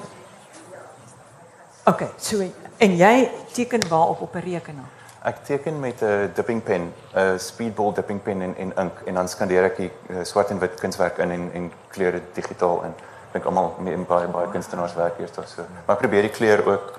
Okay, 1.86 2.08
so 2.16 2.40
en 2.80 2.96
jy 2.96 3.28
teken 3.52 3.82
waarop 3.88 4.20
op 4.20 4.34
'n 4.34 4.40
rekenaar? 4.40 4.88
Ek 5.22 5.44
teken 5.44 5.80
met 5.80 6.00
'n 6.02 6.30
dipping 6.34 6.62
pen, 6.62 6.92
'n 7.14 7.38
speedball 7.38 7.92
dipping 7.94 8.22
pen 8.22 8.40
en 8.42 8.56
en 8.56 8.72
ink 8.76 8.92
en 9.04 9.14
dan 9.14 9.28
skandeer 9.28 9.64
ek 9.64 9.76
die 9.76 9.90
uh, 10.08 10.24
swart 10.24 10.50
en 10.50 10.58
wit 10.58 10.80
kunswerk 10.80 11.18
in 11.18 11.30
en 11.30 11.50
en 11.52 11.72
kleur 11.88 12.12
dit 12.12 12.22
digitaal 12.34 12.82
in. 12.82 12.94
Ek 13.34 13.42
dink 13.42 13.46
almal 13.50 13.72
met 13.82 14.06
baie 14.06 14.26
baie 14.30 14.46
kunstenaars 14.52 14.92
werk 14.94 15.16
eers 15.18 15.32
daar 15.34 15.46
so. 15.50 15.64
Maar 15.86 15.96
ek 15.96 16.02
probeer 16.04 16.22
die 16.22 16.30
kleur 16.30 16.60
ook 16.66 16.92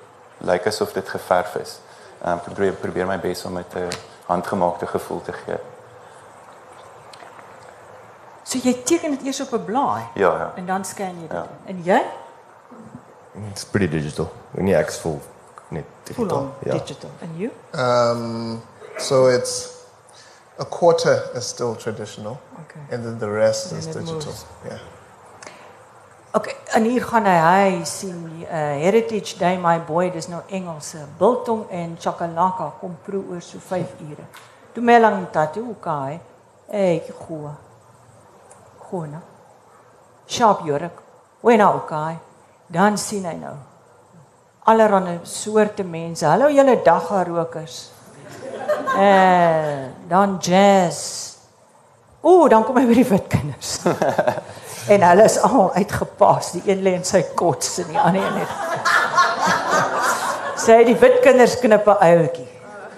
lyk 0.43 0.49
like 0.49 0.67
asof 0.67 0.91
dit 0.93 1.09
geverf 1.09 1.55
is. 1.55 1.77
Ehm 2.21 2.31
um, 2.31 2.39
probeer 2.43 2.73
probeer 2.73 3.07
my 3.07 3.15
bes 3.19 3.45
om 3.45 3.53
met 3.53 3.71
'n 3.75 3.87
handgemaakte 4.27 4.87
gevoel 4.87 5.21
te 5.21 5.31
gee. 5.31 5.57
So 8.43 8.57
jy 8.61 8.73
teken 8.85 9.11
dit 9.15 9.23
eers 9.25 9.39
op 9.41 9.53
'n 9.53 9.63
blaai 9.65 10.03
Ja, 10.13 10.31
ja. 10.37 10.51
en 10.55 10.65
dan 10.65 10.85
scan 10.85 11.15
jy 11.15 11.27
dit. 11.27 11.31
Ja. 11.31 11.47
En 11.65 11.81
jy? 11.83 12.01
It's 13.51 13.65
pretty 13.65 13.87
digital. 13.89 14.31
When 14.51 14.67
you 14.67 14.77
act 14.79 14.93
full, 14.97 15.19
net 15.69 15.83
Full 16.03 16.15
digital. 16.15 16.37
on 16.37 16.53
Yeah. 16.63 16.73
digital. 16.79 17.09
And 17.21 17.37
you? 17.37 17.51
Um, 17.71 18.61
so 18.97 19.27
it's 19.27 19.69
a 20.59 20.65
quarter 20.65 21.29
is 21.33 21.47
still 21.47 21.75
traditional, 21.75 22.37
Okay. 22.63 22.95
and 22.95 23.03
then 23.03 23.17
the 23.19 23.29
rest 23.29 23.69
Then 23.69 23.79
is 23.79 23.85
it 23.85 23.93
digital. 23.93 24.13
moves. 24.15 24.45
Yeah. 24.63 24.77
Okay, 26.35 26.55
en 26.75 26.83
hier 26.83 27.03
gaan 27.07 27.27
hy 27.29 27.35
hy 27.39 27.83
sien 27.87 28.15
die 28.27 28.43
uh, 28.43 28.73
Heritage 28.81 29.37
Day 29.39 29.55
my 29.55 29.77
boy, 29.87 30.09
dis 30.11 30.27
nou 30.27 30.41
Engelse. 30.51 31.05
Biltong 31.19 31.61
en 31.71 31.93
chakalaka 31.95 32.73
kom 32.81 32.97
proe 33.05 33.23
oor 33.31 33.43
so 33.43 33.61
5 33.63 33.93
ure. 34.03 34.25
Toe 34.75 34.83
melang 34.83 35.29
tatu 35.31 35.63
kai. 35.79 36.19
Hey, 36.67 36.99
goeie. 37.21 37.53
Goeie. 38.89 39.13
nou. 39.13 39.21
Sharp 40.27 40.65
jurk. 40.67 40.99
Wen 41.41 41.63
nou 41.63 41.79
kai. 41.87 42.17
Dan 42.67 42.99
sien 42.99 43.23
hy 43.29 43.37
nou 43.39 43.55
allerlei 44.65 45.19
soorte 45.23 45.83
mense. 45.83 46.25
Hallo 46.25 46.49
julle 46.49 46.81
daggarokers. 46.83 47.91
Eh, 48.97 49.87
dan 50.09 50.37
jazz. 50.41 51.37
Ooh, 52.23 52.49
dan 52.49 52.63
kom 52.63 52.77
hy 52.79 52.85
by 52.89 52.95
die 52.97 53.07
wit 53.07 53.27
kinders. 53.29 53.79
en 54.87 55.03
hulle 55.09 55.23
is 55.23 55.37
almal 55.41 55.71
uitgepas. 55.73 56.51
Die 56.55 56.63
een 56.65 56.83
lê 56.85 56.95
in 56.99 57.05
sy 57.07 57.21
kots 57.35 57.79
en 57.83 57.89
die 57.93 57.99
ander 57.99 58.23
een 58.23 58.33
net. 58.41 58.49
Sê 60.65 60.81
die 60.87 60.97
wit 60.99 61.19
kinders 61.23 61.57
knip 61.59 61.87
'n 61.87 61.97
ouetjie. 62.09 62.49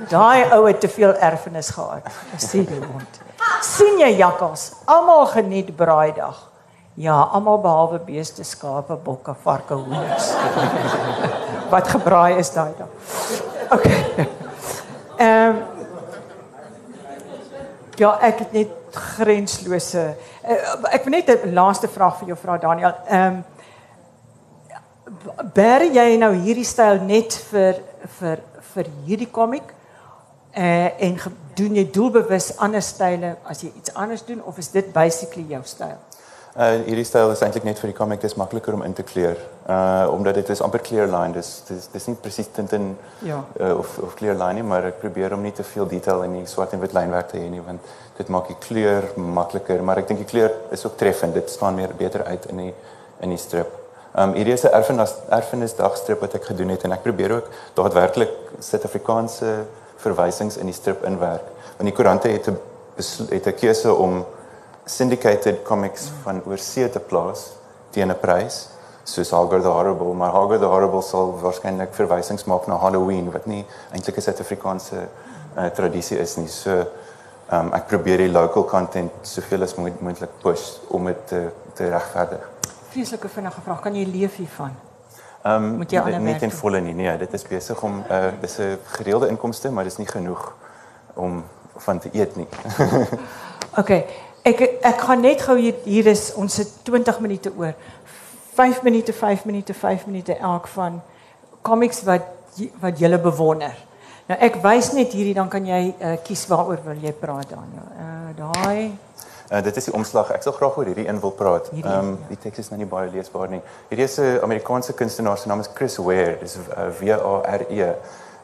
Daai 0.09 0.51
ou 0.53 0.67
het 0.67 0.79
te 0.79 0.87
veel 0.87 1.13
erfenis 1.13 1.69
gehad. 1.69 2.11
Sê 2.37 2.65
die 2.65 2.79
hond. 2.79 3.21
sien 3.61 3.99
jy 3.99 4.17
jakkals? 4.17 4.71
Almal 4.85 5.25
geniet 5.25 5.75
braaidag. 5.75 6.51
Ja, 6.93 7.29
almal 7.31 7.61
behalwe 7.61 7.99
beeste, 7.99 8.43
skape, 8.43 8.95
bokke, 8.95 9.35
varke, 9.43 9.73
hoenders. 9.73 10.33
Wat 11.69 11.87
gebraai 11.87 12.37
is 12.37 12.51
daai 12.51 12.73
dag? 12.77 12.87
OK. 13.69 13.85
Ehm 15.17 15.49
um, 15.49 15.63
Ja, 17.97 18.11
ek 18.21 18.43
het 18.43 18.51
net 18.53 18.73
grenslose. 18.93 20.03
Uh, 20.47 20.87
ek 20.95 21.03
wil 21.03 21.11
net 21.11 21.29
'n 21.29 21.53
laaste 21.53 21.87
vraag 21.87 22.19
vir 22.19 22.27
jou 22.27 22.37
vra 22.37 22.57
Daniel. 22.57 22.93
Ehm 23.09 23.35
um, 23.35 23.43
Bær 25.53 25.81
jy 25.81 26.17
nou 26.17 26.33
hierdie 26.33 26.65
styl 26.65 27.01
net 27.03 27.33
vir 27.51 27.81
vir 28.19 28.39
vir 28.73 28.85
hierdie 29.05 29.31
komiek? 29.31 29.73
Uh, 30.55 30.89
en 30.99 31.19
doen 31.55 31.75
jy 31.75 31.83
doelbewus 31.91 32.57
ander 32.57 32.81
style 32.81 33.35
as 33.45 33.63
jy 33.63 33.71
iets 33.75 33.93
anders 33.93 34.23
doen 34.25 34.43
of 34.43 34.57
is 34.57 34.71
dit 34.71 34.93
basically 34.93 35.43
jou 35.49 35.61
styl? 35.63 35.99
Uh 36.57 36.79
hierdie 36.87 37.05
styl 37.05 37.29
is 37.29 37.41
eintlik 37.45 37.65
net 37.67 37.77
vir 37.77 37.91
die 37.91 37.95
comic, 37.97 38.21
dis 38.23 38.33
makliker 38.33 38.73
om 38.73 38.81
in 38.81 38.93
te 38.97 39.03
kleur. 39.05 39.37
Uh 39.69 40.07
omdat 40.09 40.39
dit 40.39 40.47
is 40.49 40.61
amper 40.65 40.81
clear 40.81 41.05
line, 41.05 41.35
dis 41.35 41.49
dis 41.67 41.87
dis 41.93 42.05
nie 42.09 42.15
presies 42.17 42.47
Tintin 42.49 42.95
Ja. 43.21 43.43
uh, 43.61 43.75
of 43.77 43.97
of 44.01 44.15
clear 44.17 44.33
line 44.33 44.53
nie, 44.53 44.63
maar 44.63 44.87
ek 44.89 44.97
probeer 44.99 45.35
om 45.35 45.41
nie 45.45 45.51
te 45.53 45.63
veel 45.63 45.85
detail 45.87 46.23
in 46.25 46.33
die 46.39 46.45
swart 46.49 46.73
en 46.73 46.79
wit 46.81 46.95
lynwerk 46.97 47.27
te 47.29 47.37
hê 47.37 47.49
nie, 47.51 47.61
want 47.61 47.79
dit 48.17 48.29
maak 48.33 48.47
die 48.49 48.57
kleur 48.59 49.05
makliker, 49.15 49.83
maar 49.85 50.01
ek 50.01 50.07
dink 50.07 50.23
die 50.23 50.29
kleur 50.31 50.49
is 50.73 50.85
ook 50.85 50.95
treffend. 50.97 51.35
Dit 51.37 51.49
staan 51.53 51.75
meer 51.77 51.93
beter 51.97 52.23
uit 52.25 52.45
in 52.49 52.57
die 52.57 52.73
in 53.21 53.29
die 53.29 53.37
strip. 53.37 53.69
Um 54.17 54.33
hierdie 54.33 54.53
is 54.53 54.63
'n 54.65 54.73
erfenis 54.73 55.13
erfenisdagstrip 55.29 56.21
wat 56.21 56.33
ek 56.33 56.45
gedoen 56.45 56.69
het 56.69 56.83
en 56.85 56.91
ek 56.91 57.03
probeer 57.03 57.31
ook 57.35 57.51
daadwerklik 57.75 58.33
Suid-Afrikaanse 58.59 59.53
verwysings 59.97 60.57
in 60.57 60.65
die 60.65 60.73
strip 60.73 61.05
inwerk. 61.05 61.45
Want 61.77 61.85
die 61.85 61.93
koerante 61.93 62.29
het 62.29 62.47
'n 62.49 62.57
het 63.29 63.45
'n 63.45 63.53
keuse 63.53 63.93
om 63.93 64.25
syndicated 64.87 65.63
comics 65.67 66.09
van 66.23 66.41
oorsee 66.45 66.89
te 66.89 66.99
plaas 66.99 67.51
teen 67.91 68.09
'n 68.11 68.19
prys 68.19 68.67
soos 69.03 69.31
Hagar 69.31 69.61
the 69.61 69.67
Horrible, 69.71 70.13
maar 70.13 70.31
Hagar 70.31 70.59
the 70.59 70.65
Horrible 70.65 71.01
sal 71.01 71.39
waarskynlik 71.41 71.93
verwysings 71.95 72.43
maak 72.45 72.67
na 72.67 72.75
Halloween 72.77 73.31
wat 73.31 73.45
nie 73.45 73.65
eintlik 73.91 74.17
'n 74.17 74.21
Suid-Afrikaanse 74.21 75.07
uh, 75.57 75.65
tradisie 75.75 76.17
is 76.19 76.35
nie. 76.37 76.47
So 76.47 76.85
um, 77.51 77.71
ek 77.73 77.87
probeer 77.87 78.17
die 78.17 78.31
local 78.31 78.63
content 78.65 79.11
soveel 79.21 79.63
as 79.63 79.75
moontlik 79.75 80.39
push 80.41 80.77
om 80.89 81.05
dit 81.05 81.27
te 81.27 81.49
te 81.73 81.89
regverdig. 81.89 82.43
Vreeslike 82.89 83.29
vinnige 83.29 83.61
vraag, 83.61 83.81
kan 83.81 83.95
jy 83.95 84.05
leef 84.05 84.35
hiervan? 84.35 84.71
Ehm 85.45 85.75
Moet 85.77 85.91
jy 85.91 85.99
ander 85.99 86.19
nie 86.19 86.39
ten 86.39 86.49
doen? 86.49 86.57
volle 86.57 86.79
nie. 86.81 86.93
Nee, 86.93 87.17
dit 87.17 87.33
is 87.33 87.43
besig 87.43 87.83
om 87.83 88.03
uh 88.09 88.31
dis 88.41 88.57
'n 88.59 88.77
gereelde 88.97 89.27
inkomste, 89.27 89.71
maar 89.71 89.83
dis 89.83 89.97
nie 89.97 90.07
genoeg 90.07 90.53
om 91.13 91.43
van 91.77 91.99
te 91.99 92.09
eet 92.13 92.35
nie. 92.35 92.47
OK. 93.81 93.91
Ek 94.47 94.61
ek 94.85 95.01
gaan 95.03 95.21
net 95.25 95.41
gou 95.43 95.57
hier 95.59 95.75
hier 95.83 96.07
is 96.07 96.29
ons 96.39 96.53
sit 96.59 96.69
20 96.87 97.19
minute 97.19 97.51
oor. 97.57 97.73
5 98.57 98.83
minute, 98.83 99.13
5 99.13 99.45
minute, 99.45 99.73
5 99.73 100.05
minute 100.07 100.37
elk 100.37 100.67
van 100.67 101.01
comics 101.61 102.03
wat 102.07 102.33
wat 102.81 102.99
jy 102.99 103.17
bewonder. 103.21 103.75
Nou 104.27 104.37
ek 104.39 104.61
wys 104.63 104.93
net 104.95 105.11
hierdie 105.13 105.35
dan 105.35 105.49
kan 105.49 105.65
jy 105.65 105.81
uh, 105.91 106.15
kies 106.23 106.47
waaroor 106.47 106.79
wil 106.85 107.03
jy 107.03 107.13
praat 107.13 107.51
Daniel. 107.51 107.91
Uh 107.97 108.31
daai 108.37 108.95
Uh, 109.47 109.61
dit 109.63 109.77
is 109.79 109.85
die 109.87 109.93
omslag. 109.95 110.27
Ek 110.35 110.43
sal 110.43 110.51
graag 110.57 110.75
oor 110.75 110.89
hierdie 110.89 111.05
een 111.07 111.19
wil 111.23 111.31
praat. 111.31 111.69
Ehm 111.71 111.87
um, 111.87 112.09
die 112.27 112.35
teks 112.43 112.65
is 112.65 112.69
nou 112.69 112.81
nie 112.81 112.87
baie 112.91 113.07
leesbaar 113.13 113.47
nie. 113.47 113.61
Hierdie 113.87 114.03
is 114.03 114.17
'n 114.19 114.41
Amerikaanse 114.43 114.93
kunstenaar 114.93 115.37
se 115.37 115.47
naam 115.47 115.63
is 115.63 115.69
Chris 115.73 115.95
Ware. 115.97 116.35
Dis 116.41 116.57
uh, 116.57 116.89
W 116.99 117.11
A 117.13 117.55
R 117.55 117.63
E. 117.71 117.93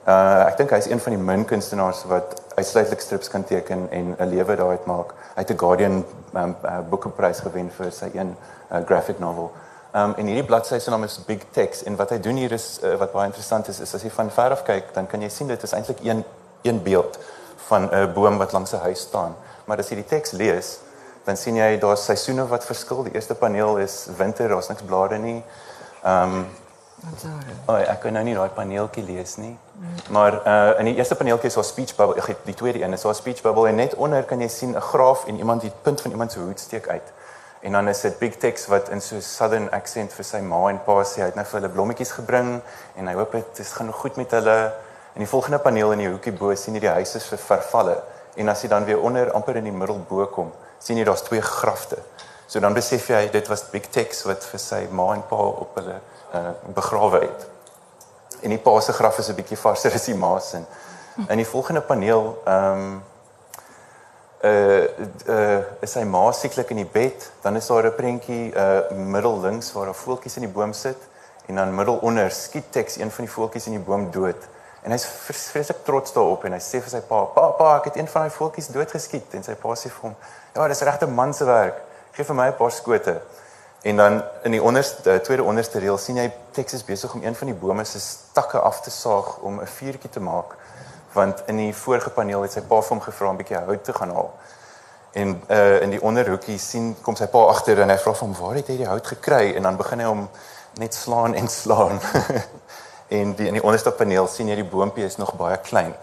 Uh 0.04 0.44
ek 0.50 0.58
dink 0.58 0.70
hy's 0.76 0.90
een 0.92 1.00
van 1.00 1.14
die 1.16 1.22
min 1.24 1.46
kunstenaars 1.46 2.04
wat 2.12 2.42
uitsluitlik 2.56 3.02
strips 3.02 3.30
kan 3.32 3.44
teken 3.44 3.88
en 3.90 4.16
'n 4.20 4.30
lewe 4.30 4.56
daaruit 4.56 4.86
maak. 4.86 5.14
Hy 5.36 5.42
het 5.42 5.52
'n 5.52 5.58
Guardian 5.58 6.06
um, 6.34 6.56
uh, 6.66 6.80
boekeprys 6.90 7.40
gewen 7.40 7.72
vir 7.72 7.92
sy 7.92 8.10
een 8.14 8.36
uh, 8.72 8.78
graphic 8.86 9.20
novel. 9.20 9.52
Um 9.96 10.14
en 10.18 10.26
hierdie 10.26 10.44
bladsy 10.44 10.80
se 10.80 10.90
naam 10.90 11.04
is 11.04 11.20
Big 11.26 11.44
Text 11.52 11.82
en 11.82 11.96
wat 11.96 12.10
hy 12.10 12.20
doen 12.20 12.36
hier 12.36 12.52
is 12.52 12.80
uh, 12.84 12.96
wat 12.96 13.12
baie 13.12 13.26
interessant 13.26 13.68
is 13.68 13.80
is 13.80 13.94
as 13.96 14.02
jy 14.04 14.10
van 14.10 14.32
ver 14.32 14.52
af 14.52 14.64
kyk, 14.64 14.94
dan 14.94 15.08
kan 15.08 15.22
jy 15.22 15.30
sien 15.30 15.48
dit 15.48 15.64
is 15.64 15.72
eintlik 15.72 16.00
een 16.04 16.24
een 16.64 16.84
beeld 16.84 17.20
van 17.68 17.90
'n 17.92 18.14
boom 18.14 18.38
wat 18.38 18.52
langs 18.52 18.74
'n 18.74 18.82
huis 18.82 19.00
staan. 19.00 19.36
Maar 19.66 19.78
as 19.78 19.90
jy 19.90 19.96
die 19.96 20.06
teks 20.06 20.32
lees, 20.32 20.80
dan 21.24 21.38
sien 21.38 21.56
jy 21.56 21.78
daar's 21.80 22.06
seisoene 22.06 22.48
wat 22.48 22.66
verskil. 22.66 23.04
Die 23.04 23.14
eerste 23.14 23.36
paneel 23.36 23.78
is 23.78 24.08
winter, 24.18 24.50
daar's 24.50 24.68
niks 24.68 24.82
blare 24.82 25.18
nie. 25.18 25.44
Um 26.06 26.46
Oh, 27.68 27.76
ek 27.76 28.00
kan 28.06 28.16
nou 28.16 28.24
nie 28.24 28.36
daai 28.36 28.54
paneeltjie 28.56 29.04
lees 29.04 29.36
nie. 29.36 29.58
Maar 30.16 30.38
uh 30.48 30.80
in 30.80 30.88
die 30.88 30.96
eerste 30.96 31.16
paneeltjie 31.20 31.50
is 31.52 31.58
daar 31.60 31.68
speech 31.68 31.96
bubble. 31.96 32.22
Ek 32.22 32.46
die 32.48 32.56
tweede 32.56 32.82
een 32.82 32.94
is 32.96 33.02
daar 33.04 33.16
speech 33.16 33.42
bubble 33.44 33.68
en 33.68 33.76
net 33.76 33.96
onder 33.96 34.24
kan 34.24 34.40
jy 34.40 34.48
sien 34.48 34.76
'n 34.76 34.82
graaf 34.82 35.26
en 35.28 35.38
iemand 35.38 35.62
die 35.62 35.72
punt 35.82 36.02
van 36.02 36.12
iemand 36.12 36.32
se 36.32 36.40
hoed 36.40 36.60
steek 36.60 36.88
uit. 36.88 37.12
En 37.62 37.72
dan 37.72 37.88
is 37.88 38.02
dit 38.02 38.20
big 38.20 38.38
text 38.38 38.68
wat 38.68 38.90
in 38.90 39.02
so 39.02 39.20
southern 39.20 39.72
accent 39.72 40.14
vir 40.14 40.26
sy 40.26 40.40
ma 40.40 40.70
en 40.70 40.80
pa 40.84 41.04
sê 41.04 41.22
hy 41.22 41.26
het 41.26 41.36
nou 41.36 41.46
vir 41.46 41.60
hulle 41.60 41.74
blommetjies 41.74 42.12
gebring 42.12 42.62
en 42.96 43.08
hy 43.08 43.14
hoop 43.14 43.32
dit 43.32 43.60
is 43.60 43.72
gaan 43.72 43.92
goed 43.92 44.16
met 44.16 44.32
hulle. 44.32 44.72
In 45.14 45.20
die 45.20 45.28
volgende 45.28 45.60
paneel 45.60 45.92
in 45.92 46.00
die 46.00 46.10
hoekie 46.10 46.32
bo 46.32 46.56
sien 46.56 46.74
jy 46.74 46.80
die 46.80 46.90
huise 46.90 47.20
se 47.20 47.38
vervalle 47.38 48.02
en 48.36 48.50
as 48.50 48.62
jy 48.62 48.70
dan 48.70 48.86
weer 48.86 49.02
onder 49.02 49.32
amper 49.32 49.56
in 49.56 49.64
die 49.64 49.72
middel 49.72 50.00
bo 50.10 50.26
kom, 50.26 50.52
sien 50.80 50.98
jy 50.98 51.04
daar's 51.04 51.22
twee 51.22 51.42
grafte. 51.42 51.98
So 52.48 52.60
dan 52.60 52.74
besef 52.74 53.08
jy 53.10 53.30
dit 53.32 53.48
was 53.48 53.64
big 53.64 53.88
text 53.92 54.24
wat 54.24 54.44
vir 54.44 54.60
sy 54.60 54.88
ma 54.92 55.14
en 55.14 55.24
pa 55.28 55.36
op 55.36 55.76
hulle 55.76 56.02
uh, 56.34 56.50
begrawe 56.74 57.20
het. 57.20 57.48
En 58.42 58.50
die 58.50 58.60
pa 58.60 58.80
se 58.80 58.94
graf 58.94 59.18
is 59.18 59.30
'n 59.30 59.36
bietjie 59.36 59.58
varser 59.58 59.94
as 59.98 60.06
die 60.06 60.16
ma 60.16 60.40
se. 60.40 60.62
In 61.28 61.38
die 61.38 61.48
volgende 61.48 61.82
paneel 61.82 62.42
ehm 62.46 62.72
um, 62.72 63.04
uh 64.44 64.84
uh 65.28 65.62
is 65.80 65.92
sy 65.92 66.04
ma 66.04 66.32
sieklik 66.32 66.70
in 66.70 66.82
die 66.82 66.90
bed, 66.92 67.32
dan 67.42 67.56
is 67.56 67.68
daar 67.68 67.86
'n 67.86 67.96
prentjie 67.96 68.52
uh 68.56 68.92
middel 68.92 69.40
links 69.40 69.72
waar 69.74 69.88
'n 69.88 69.94
voeltjies 69.94 70.36
in 70.36 70.42
die 70.42 70.52
boom 70.52 70.74
sit 70.74 70.98
en 71.46 71.56
dan 71.56 71.76
middel 71.76 71.96
onder 71.96 72.32
skiet 72.32 72.72
teks 72.72 72.96
een 72.96 73.12
van 73.12 73.26
die 73.26 73.34
voeltjies 73.34 73.66
in 73.66 73.72
die 73.72 73.86
boom 73.86 74.12
dood. 74.12 74.48
En 74.82 74.92
hy's 74.92 75.06
vreeslik 75.52 75.84
trots 75.84 76.14
daarop 76.14 76.44
en 76.44 76.52
hy 76.52 76.60
sê 76.60 76.82
vir 76.84 76.90
sy 76.90 77.00
pa: 77.00 77.24
"Pa, 77.24 77.48
pa, 77.48 77.78
ek 77.78 77.84
het 77.84 77.96
een 77.98 78.08
van 78.08 78.22
daai 78.22 78.36
voeltjies 78.36 78.68
doodgeskiet." 78.68 79.34
En 79.34 79.44
sy 79.44 79.56
pa 79.56 79.76
sê 79.76 79.90
vir 79.90 80.02
hom: 80.02 80.16
"Ja, 80.56 80.68
dis 80.68 80.82
regte 80.82 81.08
man 81.08 81.34
se 81.34 81.46
werk. 81.46 81.82
Geef 82.12 82.28
vir 82.28 82.36
my 82.36 82.48
'n 82.48 82.56
paar 82.56 82.72
skote." 82.72 83.22
En 83.84 83.98
dan 83.98 84.24
in 84.44 84.52
die 84.52 84.64
onderste 84.64 85.22
tweede 85.22 85.44
onderste 85.44 85.80
reël 85.80 85.98
sien 85.98 86.16
jy 86.16 86.30
teks 86.56 86.74
is 86.74 86.84
besig 86.88 87.14
om 87.14 87.24
een 87.24 87.36
van 87.36 87.50
die 87.52 87.56
bome 87.56 87.84
se 87.84 88.00
takke 88.32 88.60
af 88.60 88.82
te 88.82 88.92
saag 88.92 89.38
om 89.38 89.60
'n 89.62 89.68
vuurtjie 89.68 90.10
te 90.10 90.20
maak 90.20 90.56
want 91.14 91.44
in 91.46 91.58
die 91.58 91.76
vorige 91.76 92.10
paneel 92.10 92.42
het 92.42 92.52
sy 92.52 92.62
pa 92.62 92.82
vir 92.82 92.90
hom 92.90 93.02
gevra 93.02 93.28
om 93.28 93.34
'n 93.34 93.38
bietjie 93.38 93.58
hout 93.58 93.84
te 93.84 93.94
gaan 93.94 94.10
haal. 94.10 94.32
En 95.12 95.44
uh 95.50 95.82
in 95.82 95.90
die 95.90 96.02
onderhoekie 96.02 96.58
sien 96.58 96.96
kom 97.02 97.16
sy 97.16 97.28
pa 97.28 97.38
agter 97.38 97.82
en 97.82 97.90
hy 97.90 97.98
vra 97.98 98.14
hom 98.14 98.34
waar 98.40 98.56
het 98.56 98.68
hy 98.68 98.78
die 98.78 98.88
hout 98.88 99.08
gekry 99.08 99.54
en 99.56 99.62
dan 99.62 99.78
begin 99.78 100.00
hy 100.00 100.06
hom 100.06 100.30
net 100.74 100.94
slaan 100.94 101.34
en 101.34 101.48
slaan. 101.48 102.00
en 103.18 103.36
die 103.36 103.48
in 103.48 103.54
die 103.54 103.64
onderste 103.64 103.92
paneel 103.92 104.28
sien 104.28 104.48
jy 104.48 104.56
die 104.56 104.70
boontjie 104.70 105.06
is 105.06 105.18
nog 105.18 105.34
baie 105.34 105.58
klein. 105.58 105.94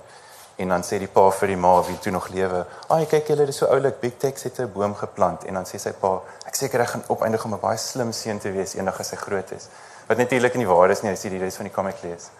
En 0.60 0.68
dan 0.68 0.82
sê 0.84 0.98
die 1.00 1.08
pa 1.08 1.22
vir 1.32 1.54
die 1.54 1.56
ma 1.56 1.72
wie 1.86 1.98
toe 1.98 2.12
nog 2.12 2.28
lewe, 2.28 2.66
"Ag, 2.88 3.08
kyk 3.08 3.28
julle, 3.28 3.46
dis 3.46 3.56
so 3.56 3.66
oulik, 3.66 4.00
Big 4.00 4.18
Tex 4.18 4.42
het 4.42 4.58
'n 4.60 4.72
boom 4.72 4.94
geplant." 4.94 5.44
En 5.44 5.54
dan 5.54 5.64
sê 5.64 5.78
sy 5.78 5.92
pa, 5.92 6.20
"Ek 6.46 6.54
seker 6.54 6.80
hy 6.80 6.86
gaan 6.86 7.04
opeindig 7.08 7.44
om 7.44 7.54
'n 7.54 7.60
baie 7.60 7.76
slim 7.76 8.12
seun 8.12 8.38
te 8.38 8.52
wees 8.52 8.74
eendag 8.74 9.00
as 9.00 9.10
hy 9.10 9.16
groot 9.16 9.50
is." 9.52 9.68
Wat 10.06 10.18
natuurlik 10.18 10.54
nie 10.54 10.66
waar 10.66 10.90
is 10.90 11.02
nie, 11.02 11.12
as 11.12 11.22
jy 11.22 11.30
die 11.30 11.38
res 11.38 11.56
van 11.56 11.64
die 11.64 11.74
comic 11.74 12.02
lees. 12.02 12.30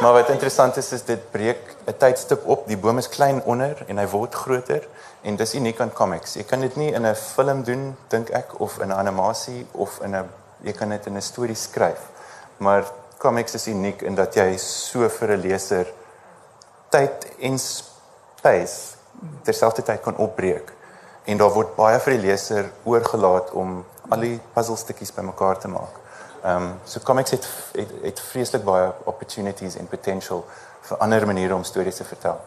Maar 0.00 0.12
wat 0.12 0.28
interessant 0.28 0.76
is 0.76 0.92
is 0.92 1.04
dit 1.04 1.30
breek 1.30 1.76
'n 1.86 1.94
tydstip 1.98 2.46
op. 2.46 2.66
Die 2.66 2.76
boom 2.76 2.98
is 2.98 3.08
klein 3.08 3.42
onder 3.44 3.84
en 3.86 3.98
hy 3.98 4.06
word 4.06 4.34
groter 4.34 4.88
en 5.22 5.36
dis 5.36 5.54
uniek 5.54 5.80
aan 5.80 5.92
comics. 5.92 6.34
Jy 6.34 6.42
kan 6.42 6.60
dit 6.60 6.76
nie 6.76 6.92
in 6.92 7.06
'n 7.06 7.14
film 7.14 7.62
doen, 7.64 7.96
dink 8.08 8.28
ek, 8.30 8.60
of 8.60 8.78
in 8.78 8.88
'n 8.88 8.92
animasie 8.92 9.66
of 9.70 10.00
in 10.02 10.16
'n 10.16 10.28
jy 10.62 10.72
kan 10.72 10.88
dit 10.88 11.06
in 11.06 11.16
'n 11.16 11.22
storie 11.22 11.54
skryf. 11.54 12.00
Maar 12.56 12.84
comics 13.18 13.54
is 13.54 13.66
uniek 13.66 14.02
in 14.02 14.14
dat 14.14 14.34
jy 14.34 14.56
so 14.56 15.08
vir 15.08 15.28
'n 15.28 15.40
leser 15.40 15.86
tyd 16.92 17.26
en 17.48 17.58
space 17.58 18.98
terselfdertyd 19.46 20.00
kan 20.04 20.16
opbreek. 20.16 20.72
En 21.24 21.38
daar 21.38 21.52
word 21.54 21.74
baie 21.76 21.98
vir 22.02 22.16
die 22.16 22.22
leser 22.26 22.70
oorgelaat 22.84 23.52
om 23.58 23.82
al 24.10 24.24
die 24.26 24.38
puzzelstukkies 24.54 25.14
bymekaar 25.14 25.60
te 25.62 25.70
maak. 25.72 25.98
Ehm 26.42 26.62
um, 26.62 26.70
so 26.84 27.00
comics 27.06 27.30
het 27.30 27.46
het, 27.78 27.90
het 28.02 28.20
vreeslik 28.20 28.64
baie 28.66 28.90
opportunities 29.04 29.76
en 29.78 29.86
potential 29.86 30.44
vir 30.88 30.98
ander 30.98 31.26
maniere 31.26 31.54
om 31.54 31.64
stories 31.64 32.00
te 32.00 32.04
vertel. 32.04 32.40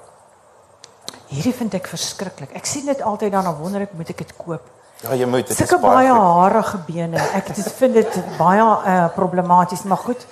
Hierdie 1.27 1.53
vind 1.55 1.73
ek 1.73 1.88
verskriklik. 1.88 2.51
Ek 2.53 2.67
sien 2.67 2.86
dit 2.86 3.01
altyd 3.01 3.31
dan 3.31 3.47
en 3.47 3.55
wonder 3.55 3.86
ek 3.88 3.93
moet 3.97 4.12
ek 4.12 4.25
dit 4.25 4.34
koop. 4.38 4.67
Ja, 5.03 5.15
jy 5.15 5.27
moet 5.27 5.47
dit 5.47 5.58
Sulke 5.58 5.79
baie 5.84 6.12
harige 6.12 6.77
bene. 6.88 7.23
Ek 7.38 7.49
dit 7.55 7.71
vind 7.79 7.97
dit 8.01 8.19
baie 8.38 8.63
uh, 8.63 9.08
problematies, 9.15 9.84
maar 9.84 10.01
goed. 10.03 10.27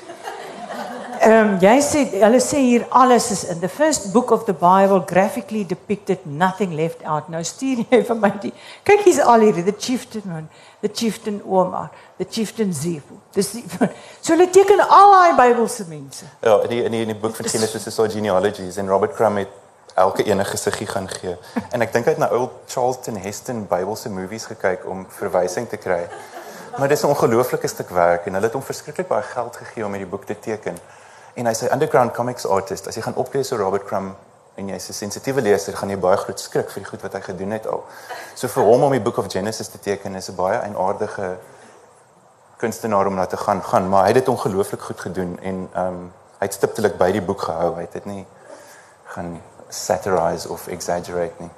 Um, 1.24 1.54
jy 1.64 1.78
sê 1.80 2.02
hulle 2.20 2.40
sê 2.44 2.60
hier 2.60 2.84
alles 2.92 3.30
is 3.32 3.44
in 3.48 3.62
the 3.62 3.70
first 3.72 4.10
book 4.12 4.32
of 4.36 4.44
the 4.44 4.54
Bible 4.54 5.00
graphically 5.08 5.64
depicted 5.64 6.26
nothing 6.26 6.76
left 6.76 7.00
out. 7.08 7.30
Nou 7.32 7.40
stuur 7.48 7.86
jy 7.86 8.00
vir 8.10 8.18
my 8.20 8.32
die 8.44 8.52
kyk 8.84 9.06
hier's 9.06 9.22
al 9.24 9.46
hierdie 9.46 9.64
the 9.64 9.76
chieftain 9.86 10.26
man, 10.28 10.50
the 10.84 10.90
chieftain 10.92 11.40
Omar, 11.48 11.94
the 12.20 12.28
chieftain 12.28 12.74
Zefu. 12.76 13.22
Dis 13.32 13.54
die, 13.56 13.64
so 14.24 14.34
hulle 14.34 14.50
teken 14.52 14.84
al 14.84 15.16
daai 15.16 15.38
Bybelse 15.38 15.86
mense. 15.88 16.28
Ja, 16.44 16.58
in 16.66 16.74
die 16.74 16.82
in 16.84 16.98
die, 16.98 17.04
in 17.08 17.14
die 17.14 17.20
boek 17.22 17.38
van 17.40 17.48
Genesis 17.54 17.88
is 17.88 18.00
daar 18.02 18.12
genealogies 18.12 18.80
en 18.84 18.92
Robert 18.92 19.16
Crumb 19.16 19.40
het 19.40 19.54
elke 19.96 20.26
enige 20.28 20.58
gesiggie 20.58 20.88
gaan 20.88 21.08
gee. 21.08 21.38
En 21.72 21.86
ek 21.86 21.94
dink 21.94 22.10
hy 22.10 22.18
het 22.18 22.20
na 22.20 22.34
ou 22.36 22.50
Charlton 22.68 23.22
Heston 23.22 23.64
Bybelse 23.72 24.12
movies 24.12 24.50
gekyk 24.52 24.84
om 24.90 25.06
verwysing 25.22 25.70
te 25.72 25.80
kry. 25.80 26.02
Maar 26.76 26.92
dis 26.92 27.06
'n 27.06 27.14
ongelooflike 27.16 27.68
stuk 27.68 27.96
werk 27.96 28.26
en 28.26 28.34
hulle 28.34 28.52
het 28.52 28.60
hom 28.60 28.66
verskriklik 28.66 29.08
baie 29.08 29.24
geld 29.24 29.56
gegee 29.56 29.86
om 29.86 29.96
hierdie 29.96 30.10
boek 30.10 30.26
te 30.26 30.36
teken. 30.40 30.76
En 31.34 31.46
hy 31.46 31.54
sê 31.58 31.72
underground 31.74 32.14
comics 32.14 32.46
artist, 32.46 32.88
as 32.88 32.96
jy 32.96 33.02
gaan 33.02 33.16
oplees 33.18 33.52
oor 33.52 33.60
Robert 33.60 33.88
Crumb 33.90 34.16
en 34.56 34.68
jy's 34.70 34.90
'n 34.90 34.94
sensitiewe 34.94 35.42
leser, 35.42 35.76
gaan 35.76 35.90
jy 35.90 35.98
baie 35.98 36.18
groot 36.18 36.40
skrik 36.40 36.70
vir 36.70 36.84
die 36.84 36.90
goed 36.90 37.02
wat 37.02 37.14
hy 37.14 37.22
gedoen 37.22 37.52
het 37.52 37.68
al. 37.68 37.84
So 38.36 38.48
vir 38.48 38.64
hom 38.64 38.84
om 38.84 38.92
die 38.92 39.02
Book 39.02 39.18
of 39.18 39.32
Genesis 39.32 39.68
te 39.68 39.80
teken 39.80 40.16
is 40.16 40.30
'n 40.30 40.36
baie 40.36 40.60
eienaardige 40.60 41.38
kunstenaar 42.58 43.08
om 43.08 43.16
na 43.16 43.26
te 43.26 43.38
gaan 43.38 43.64
gaan, 43.64 43.90
maar 43.90 44.02
hy 44.02 44.08
het 44.14 44.26
dit 44.26 44.28
ongelooflik 44.28 44.82
goed 44.82 45.00
gedoen 45.00 45.40
en 45.42 45.70
ehm 45.74 45.88
um, 45.88 46.14
hy 46.40 46.46
het 46.46 46.54
stiptelik 46.54 46.98
by 46.98 47.12
die 47.12 47.22
boek 47.22 47.42
gehou. 47.42 47.76
Hy 47.76 47.82
het 47.82 47.92
dit 47.92 48.06
nie 48.06 48.26
gaan 49.04 49.42
satirize 49.70 50.50
of 50.50 50.68
exaggerate 50.68 51.34
nie. 51.38 51.50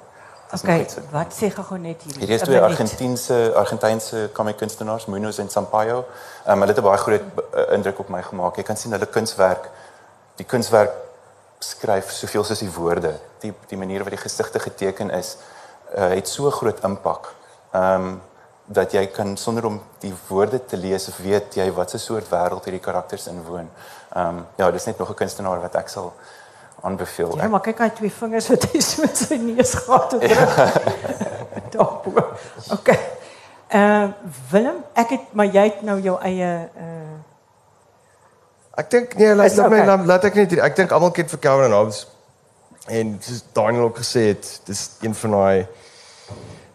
Okay, 0.54 0.86
wat 1.10 1.34
sê 1.34 1.48
gou 1.50 1.78
net 1.78 2.02
hier? 2.06 2.18
Hier 2.22 2.30
is 2.36 2.42
twee 2.46 2.60
Argentynse 2.62 3.52
Argentynse 3.58 4.28
comic 4.32 4.56
kunstenaars, 4.56 5.06
Munoz 5.10 5.38
en 5.42 5.48
Sampaio. 5.50 6.04
Um, 6.46 6.60
hulle 6.62 6.70
het 6.70 6.78
'n 6.78 6.86
baie 6.86 6.98
groot 6.98 7.22
uh, 7.22 7.72
indruk 7.74 7.98
op 7.98 8.08
my 8.08 8.22
gemaak. 8.22 8.56
Jy 8.56 8.62
kan 8.62 8.76
sien 8.76 8.92
hulle 8.92 9.06
kunswerk, 9.06 9.70
die 10.36 10.46
kunswerk 10.46 10.92
skryf 11.58 12.10
soveel 12.10 12.44
soos 12.44 12.58
die 12.58 12.70
woorde. 12.70 13.18
Die 13.40 13.52
die 13.66 13.76
manier 13.76 14.04
wat 14.04 14.14
die 14.14 14.22
gesigte 14.22 14.58
geteken 14.58 15.10
is, 15.10 15.36
uh, 15.96 16.08
het 16.14 16.28
so 16.28 16.50
groot 16.50 16.84
impak. 16.84 17.34
Ehm 17.72 18.04
um, 18.04 18.22
dat 18.68 18.92
jy 18.92 19.06
kan 19.06 19.36
sonder 19.36 19.64
om 19.64 19.82
die 20.02 20.14
woorde 20.28 20.64
te 20.64 20.76
lees 20.76 21.08
of 21.08 21.16
weet 21.22 21.54
jy 21.54 21.72
wat 21.72 21.94
'n 21.94 21.98
soort 21.98 22.28
wêreld 22.30 22.64
hierdie 22.64 22.82
karakters 22.82 23.26
inwoon. 23.26 23.70
Ehm 24.14 24.28
um, 24.28 24.46
ja, 24.56 24.70
dis 24.70 24.84
net 24.84 24.98
nog 24.98 25.10
'n 25.10 25.14
kunstenaar 25.14 25.60
wat 25.60 25.74
ek 25.74 25.88
sal 25.88 26.12
aanbeveel. 26.80 27.36
Ja, 27.36 27.48
maar 27.48 27.60
kyk 27.64 27.78
hy 27.78 27.88
twee 27.96 28.12
vingers 28.12 28.48
wat 28.52 28.66
hy 28.72 28.80
so 28.88 29.02
met 29.02 29.18
sy 29.18 29.38
neus 29.42 29.74
gehad 29.74 30.12
het. 30.12 30.30
Ja. 30.30 30.72
Daarbo. 31.70 32.26
Okay. 32.78 32.98
Uh 33.74 34.08
Willem, 34.50 34.84
ek 34.94 35.16
het 35.16 35.32
maar 35.34 35.48
jy 35.50 35.64
het 35.70 35.80
nou 35.82 36.00
jou 36.00 36.18
eie 36.22 36.52
uh 36.76 37.14
Ek 38.76 38.90
dink 38.92 39.14
nee, 39.16 39.32
laat, 39.32 39.54
laat 39.56 39.66
okay. 39.66 39.72
my 39.72 39.86
laat, 39.88 40.02
laat 40.06 40.24
ek 40.28 40.34
net 40.36 40.52
ek 40.60 40.74
dink 40.76 40.92
almal 40.92 41.10
ken 41.16 41.28
vir 41.30 41.40
Calvin 41.40 41.72
Hobbes. 41.72 42.02
En 42.92 43.16
soos 43.24 43.40
Daniel 43.56 43.88
ook 43.88 43.98
gesê 43.98 44.28
het, 44.28 44.48
dis 44.68 44.82
een 45.00 45.16
van 45.16 45.32
daai 45.34 45.66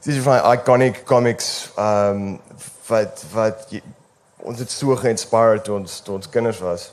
dis 0.01 0.17
van 0.25 0.39
daai 0.41 0.57
iconic 0.57 1.03
comics 1.05 1.69
um 1.79 2.39
wat 2.89 3.21
wat 3.31 3.67
jy, 3.71 3.83
ons 4.41 4.59
het 4.59 4.73
so 4.73 4.97
geïnspireerd 4.97 5.63
toe 5.67 5.77
ons 5.77 5.99
toe 6.01 6.17
ons 6.17 6.31
kinders 6.33 6.59
was. 6.65 6.89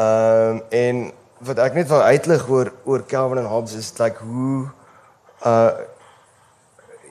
Um 0.00 0.62
en 0.72 1.04
wat 1.42 1.58
ek 1.58 1.74
net 1.74 1.88
wil 1.90 2.02
uitlig 2.02 2.44
oor 2.48 2.70
oor 2.84 3.02
Calvin 3.06 3.42
en 3.42 3.48
Hobbes 3.50 3.74
is 3.78 3.90
like 3.98 4.22
hoe 4.22 4.68
uh 5.46 5.72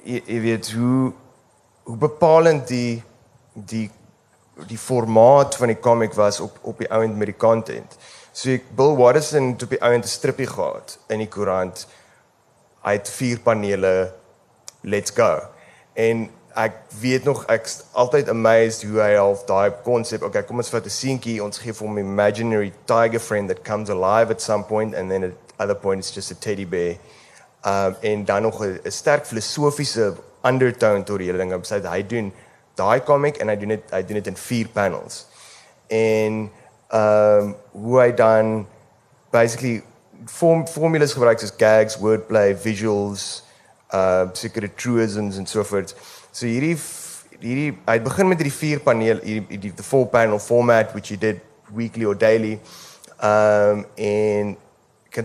jy, 0.04 0.22
jy 0.26 0.40
weet 0.46 0.72
hoe 0.76 1.12
hoe 1.90 1.98
bepalend 2.00 2.68
die 2.72 3.02
die 3.54 3.90
die 4.70 4.80
formaat 4.80 5.58
van 5.60 5.72
die 5.74 5.80
comic 5.80 6.16
was 6.16 6.40
op 6.40 6.60
op 6.62 6.80
die 6.80 6.90
ouend 6.92 7.18
met 7.18 7.32
die 7.34 7.38
content. 7.38 7.98
So 8.32 8.54
ek 8.56 8.70
Bill 8.78 8.96
Watterson 8.96 9.52
het 9.54 9.64
op 9.68 9.76
die 9.76 9.82
ouend 9.84 10.06
'n 10.06 10.16
strippie 10.16 10.48
gehad 10.48 10.98
in 11.10 11.20
die 11.20 11.28
koerant. 11.28 11.88
Hy 12.86 12.94
het 12.98 13.10
vier 13.10 13.40
panele 13.40 14.14
let's 14.82 15.12
go. 15.12 15.42
En 15.94 16.30
ek 16.56 16.74
weet 17.00 17.24
nog 17.24 17.46
ek's 17.46 17.82
altyd 17.92 18.30
amazed 18.30 18.84
hoe 18.84 19.00
hy 19.02 19.14
half 19.16 19.46
daai 19.46 19.72
konsep, 19.84 20.24
okay, 20.24 20.44
kom 20.44 20.58
ons 20.58 20.70
vat 20.70 20.86
'n 20.86 20.90
seentjie, 20.90 21.44
ons 21.44 21.58
gee 21.58 21.74
vir 21.74 21.88
hom 21.88 21.98
'n 21.98 22.04
imaginary 22.04 22.74
tiger 22.86 23.20
friend 23.20 23.48
that 23.50 23.64
comes 23.64 23.90
alive 23.90 24.32
at 24.32 24.42
some 24.42 24.64
point 24.64 24.96
and 24.96 25.10
then 25.10 25.24
at 25.24 25.34
other 25.60 25.76
point 25.76 26.00
it's 26.00 26.12
just 26.12 26.32
a 26.32 26.36
teddy 26.36 26.66
bear. 26.66 26.98
Um 27.64 27.96
en 28.02 28.26
dan 28.26 28.42
nog 28.42 28.64
'n 28.64 28.92
sterk 28.92 29.26
filosofiese 29.26 30.14
undertone 30.44 31.04
tot 31.04 31.18
die 31.18 31.28
hele 31.28 31.38
ding. 31.38 31.52
Hy 31.52 31.80
hy 31.80 32.02
doen 32.08 32.34
daai 32.76 33.04
comic 33.04 33.38
en 33.38 33.48
hy 33.48 33.56
doen 33.56 33.70
dit 33.70 33.84
hy 33.92 34.02
doen 34.02 34.18
dit 34.22 34.28
in 34.28 34.38
4 34.38 34.68
panels. 34.68 35.26
En 35.88 36.52
um 36.90 37.56
hoe 37.72 38.00
hy 38.00 38.12
dan 38.14 38.68
basically 39.32 39.84
form 40.26 40.68
formulas 40.68 41.14
gebruik 41.14 41.40
soos 41.40 41.54
gags, 41.58 41.98
wordplay, 41.98 42.56
visuals, 42.58 43.44
uh 43.94 44.28
sekere 44.34 44.74
truisms 44.76 45.38
en 45.38 45.48
so 45.48 45.64
voort. 45.64 45.96
So 46.32 46.48
hierdie 46.48 46.78
hierdie 47.42 47.72
hy 47.88 48.00
begin 48.00 48.30
met 48.32 48.40
hierdie 48.40 48.56
vier 48.56 48.80
paneel 48.80 49.20
hierdie 49.24 49.58
die 49.60 49.72
the 49.76 49.84
four 49.84 50.08
panel 50.08 50.40
format 50.40 50.94
which 50.96 51.10
he 51.12 51.18
did 51.18 51.42
weekly 51.76 52.06
or 52.06 52.16
daily. 52.16 52.60
Um 53.20 53.86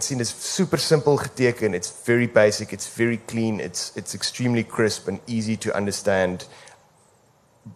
sien 0.03 0.19
dit 0.19 0.27
is 0.27 0.35
super 0.35 0.81
simpel 0.83 1.17
geteken. 1.17 1.75
It's 1.75 1.93
very 2.07 2.27
basic, 2.27 2.73
it's 2.73 2.89
very 2.91 3.21
clean, 3.31 3.61
it's 3.61 3.93
it's 3.95 4.15
extremely 4.15 4.65
crisp 4.65 5.07
and 5.07 5.21
easy 5.27 5.57
to 5.63 5.75
understand. 5.77 6.47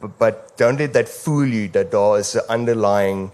But, 0.01 0.18
but 0.18 0.57
don't 0.57 0.78
let 0.78 0.93
that 0.95 1.09
fool 1.09 1.47
you 1.47 1.68
that 1.68 1.91
daar 1.91 2.18
is 2.18 2.35
'n 2.35 2.43
underlying 2.49 3.31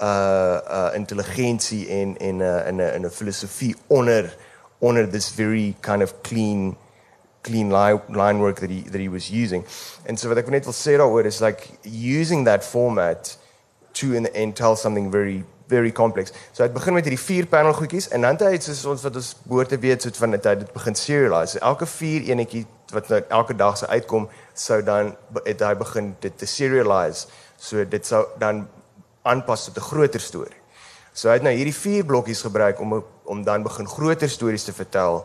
uh 0.00 0.60
uh 0.76 0.90
intelligensie 0.94 1.88
en 1.88 2.16
en 2.18 2.38
'n 2.38 2.42
uh, 2.42 2.70
'n 2.70 2.80
'n 2.80 3.04
'n 3.04 3.10
this 5.10 5.34
very 5.34 5.74
kind 5.82 6.02
of 6.02 6.22
clean 6.22 6.76
clean 7.42 7.70
line, 7.70 8.00
line 8.08 8.38
work 8.38 8.60
that 8.60 8.70
he 8.70 8.82
that 8.82 9.00
he 9.00 9.08
was 9.08 9.30
using. 9.30 9.64
And 10.06 10.18
so 10.18 10.28
what 10.28 10.38
ek 10.38 10.48
net 10.48 10.64
wil 10.64 10.76
sê 10.76 10.96
daaroor 10.98 11.26
is 11.26 11.40
like 11.40 11.78
using 11.84 12.44
that 12.44 12.64
format 12.64 13.36
to 14.00 14.14
in 14.14 14.22
the 14.24 14.34
end 14.34 14.56
tell 14.56 14.76
something 14.76 15.10
very 15.10 15.44
very 15.70 15.92
complex. 15.92 16.32
So 16.52 16.62
het 16.62 16.74
begin 16.74 16.96
met 16.98 17.06
hierdie 17.06 17.22
vier 17.22 17.46
panel 17.46 17.72
goedjies 17.78 18.08
en 18.10 18.26
dan 18.26 18.36
het 18.36 18.42
hy 18.48 18.58
soos 18.64 18.82
ons 18.90 19.04
wat 19.06 19.16
ons 19.20 19.30
behoort 19.46 19.70
te 19.70 19.78
weet 19.78 20.02
soos 20.02 20.18
van 20.18 20.34
dit 20.34 20.48
hy 20.50 20.56
dit 20.64 20.72
begin 20.74 20.98
serialize. 20.98 21.60
Elke 21.62 21.86
vier 21.86 22.26
enetjie 22.32 22.64
wat 22.90 23.10
nou 23.12 23.20
elke 23.38 23.54
dag 23.54 23.78
se 23.78 23.86
uitkom 23.86 24.26
sou 24.58 24.80
dan 24.82 25.14
het 25.46 25.62
hy 25.62 25.74
begin 25.78 26.10
dit 26.24 26.38
te 26.42 26.48
serialize. 26.50 27.30
So 27.56 27.86
dit 27.86 28.06
sou 28.06 28.24
dan 28.42 28.66
aanpas 29.22 29.68
tot 29.68 29.78
'n 29.78 29.88
groter 29.92 30.20
storie. 30.20 30.58
So 31.12 31.28
hy 31.28 31.34
het 31.38 31.42
nou 31.42 31.54
hierdie 31.54 31.74
vier 31.74 32.04
blokkies 32.04 32.42
gebruik 32.42 32.80
om 32.80 33.02
om 33.24 33.44
dan 33.44 33.62
begin 33.62 33.86
groter 33.86 34.28
stories 34.28 34.64
te 34.64 34.72
vertel. 34.72 35.24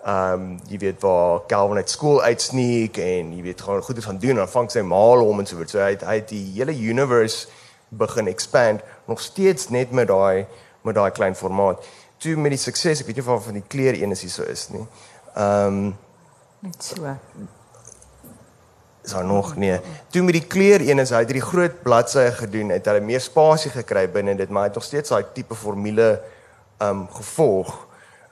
Ehm 0.00 0.32
um, 0.32 0.58
jy 0.68 0.78
weet 0.80 1.00
waar 1.04 1.40
Calvin 1.46 1.76
uit 1.76 1.90
skool 1.90 2.22
uitsneek 2.22 2.96
en 2.96 3.34
jy 3.36 3.42
weet 3.42 3.60
gaan 3.60 3.82
goeie 3.84 4.02
gaan 4.02 4.18
doen 4.18 4.38
en 4.40 4.48
vang 4.48 4.70
sy 4.72 4.80
maal 4.80 5.20
hom 5.20 5.42
en 5.42 5.46
so 5.46 5.58
voort. 5.58 5.70
So 5.70 5.82
hy 5.82 5.90
het, 5.92 6.04
hy 6.08 6.14
het 6.22 6.30
die 6.32 6.44
hele 6.54 6.72
universe 6.72 7.48
begin 7.88 8.30
expand 8.30 8.80
nog 9.10 9.20
steeds 9.20 9.68
net 9.68 9.92
met 9.92 10.08
daai 10.08 10.46
met 10.82 10.96
daai 10.96 11.10
klein 11.10 11.36
formaat. 11.36 11.84
Toe 12.18 12.36
met 12.36 12.54
die 12.54 12.60
sukses, 12.60 13.02
ek 13.02 13.10
weet 13.10 13.20
nie 13.20 13.26
of 13.26 13.44
van 13.44 13.58
die 13.58 13.66
kleur 13.68 13.96
een 13.96 14.16
is 14.16 14.24
hier 14.24 14.32
so 14.32 14.48
is 14.48 14.68
nie. 14.72 14.86
Ehm 15.34 15.66
um, 15.66 15.98
net 16.64 16.84
so 16.84 17.16
is 19.04 19.10
daar 19.10 19.24
nog 19.24 19.56
nee. 19.56 19.80
Toe 20.08 20.22
met 20.22 20.36
die 20.36 20.46
kleur 20.46 20.80
een 20.80 20.98
is 20.98 21.10
hy 21.10 21.22
het 21.24 21.30
hierdie 21.32 21.48
groot 21.48 21.82
bladsye 21.82 22.30
gedoen, 22.36 22.72
het 22.74 22.88
hulle 22.88 23.00
meer 23.04 23.20
spasie 23.20 23.72
gekry 23.72 24.06
binne 24.12 24.34
dit, 24.36 24.48
maar 24.48 24.66
hy 24.66 24.72
het 24.72 24.80
nog 24.80 24.84
steeds 24.84 25.12
daai 25.12 25.24
tipe 25.34 25.56
formule 25.56 26.10
um 26.84 27.06
gevolg. 27.16 27.72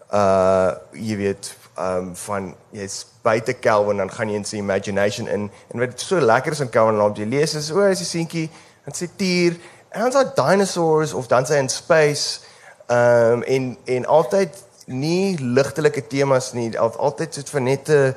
Uh 0.09 0.73
jy 0.93 1.17
weet 1.21 1.51
um 1.79 2.13
van 2.27 2.55
jy's 2.75 3.07
buite 3.23 3.55
Kelvin 3.63 3.97
dan 4.03 4.11
gaan 4.11 4.31
jy 4.31 4.41
in 4.41 4.45
sy 4.45 4.57
imagination 4.57 5.29
in 5.29 5.51
en 5.73 5.81
wat 5.81 6.01
so 6.01 6.21
lekker 6.21 6.53
is 6.53 6.61
aan 6.61 6.75
Kelvin 6.75 7.01
laat 7.01 7.19
jy 7.19 7.27
lees 7.29 7.55
is 7.55 7.71
o, 7.71 7.81
as 7.81 8.03
jy 8.03 8.09
seentjie 8.13 8.47
en 8.85 8.95
sy 8.95 9.09
tier 9.17 9.59
en 9.91 10.07
dan 10.07 10.13
sy 10.13 10.25
dinosaurs 10.37 11.15
of 11.15 11.29
dan 11.31 11.47
sy 11.47 11.61
in 11.63 11.71
space 11.73 12.41
um 12.89 13.43
en 13.43 13.77
en 13.85 14.07
altyd 14.07 14.65
nie 14.89 15.37
ligtelike 15.39 16.07
temas 16.07 16.53
nie, 16.53 16.79
altyd 16.79 17.35
soet 17.35 17.51
van 17.51 17.63
net 17.63 17.89
'n 17.89 18.15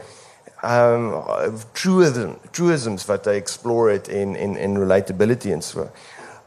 um 0.64 1.24
truism 1.74 2.32
truisms 2.52 3.06
wat 3.06 3.26
hy 3.26 3.36
explore 3.36 3.94
it 3.94 4.08
in 4.08 4.36
in 4.36 4.56
in 4.56 4.78
relatability 4.78 5.52
en 5.52 5.62
so. 5.62 5.88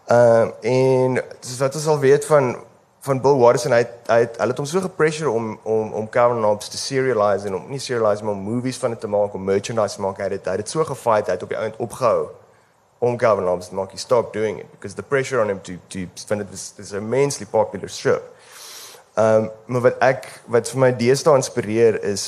Um 0.08 0.52
en 0.62 1.20
dis 1.40 1.58
wat 1.58 1.74
ons 1.74 1.86
al 1.86 1.98
weet 1.98 2.24
van 2.24 2.56
van 3.04 3.20
Bill 3.20 3.36
Watterson 3.36 3.72
hy 3.76 3.82
hy 4.08 4.20
het 4.22 4.38
hulle 4.40 4.54
het 4.54 4.60
hom 4.62 4.68
so 4.68 4.80
gepressure 4.80 5.30
om 5.30 5.58
om 5.62 5.92
om 5.92 6.06
Calvin 6.08 6.44
Hobbes 6.46 6.70
te 6.72 6.78
serialize 6.80 7.46
en 7.50 7.58
om 7.58 7.66
nie 7.68 7.80
serialize 7.82 8.24
maar 8.24 8.36
movies 8.36 8.78
van 8.80 8.94
dit 8.94 9.00
te 9.00 9.10
maak 9.12 9.34
om 9.36 9.44
merchandise 9.44 10.00
maak 10.00 10.22
hy 10.24 10.30
het 10.32 10.48
hy 10.48 10.56
het 10.62 10.72
so 10.72 10.84
gefight 10.88 11.28
hy 11.28 11.36
het 11.36 11.44
op 11.44 11.52
die 11.52 11.58
eind 11.60 11.76
opgehou 11.84 12.30
om 13.04 13.18
Calvin 13.20 13.50
Hobbes 13.50 13.68
te 13.68 13.76
maak 13.76 13.92
he 13.92 14.00
stopped 14.00 14.32
doing 14.32 14.58
it 14.62 14.70
because 14.70 14.96
the 14.96 15.02
pressure 15.02 15.42
on 15.42 15.52
him 15.52 15.60
to 15.68 15.76
to 15.88 16.06
find 16.16 16.40
it 16.40 16.50
this 16.50 16.72
is 16.78 16.92
immensely 16.92 17.46
popular 17.46 17.88
strip. 17.88 18.24
Um 19.20 19.50
maar 19.66 19.84
wat 19.90 20.00
ek 20.00 20.30
wat 20.56 20.72
vir 20.72 20.80
my 20.86 20.90
deesdae 20.96 21.36
inspireer 21.36 22.00
is 22.02 22.26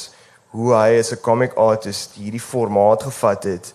hoe 0.52 0.74
hy 0.74 0.98
as 0.98 1.12
'n 1.12 1.20
comic 1.20 1.56
artist 1.56 2.20
hierdie 2.20 2.40
formaat 2.40 3.02
gevat 3.02 3.44
het 3.44 3.72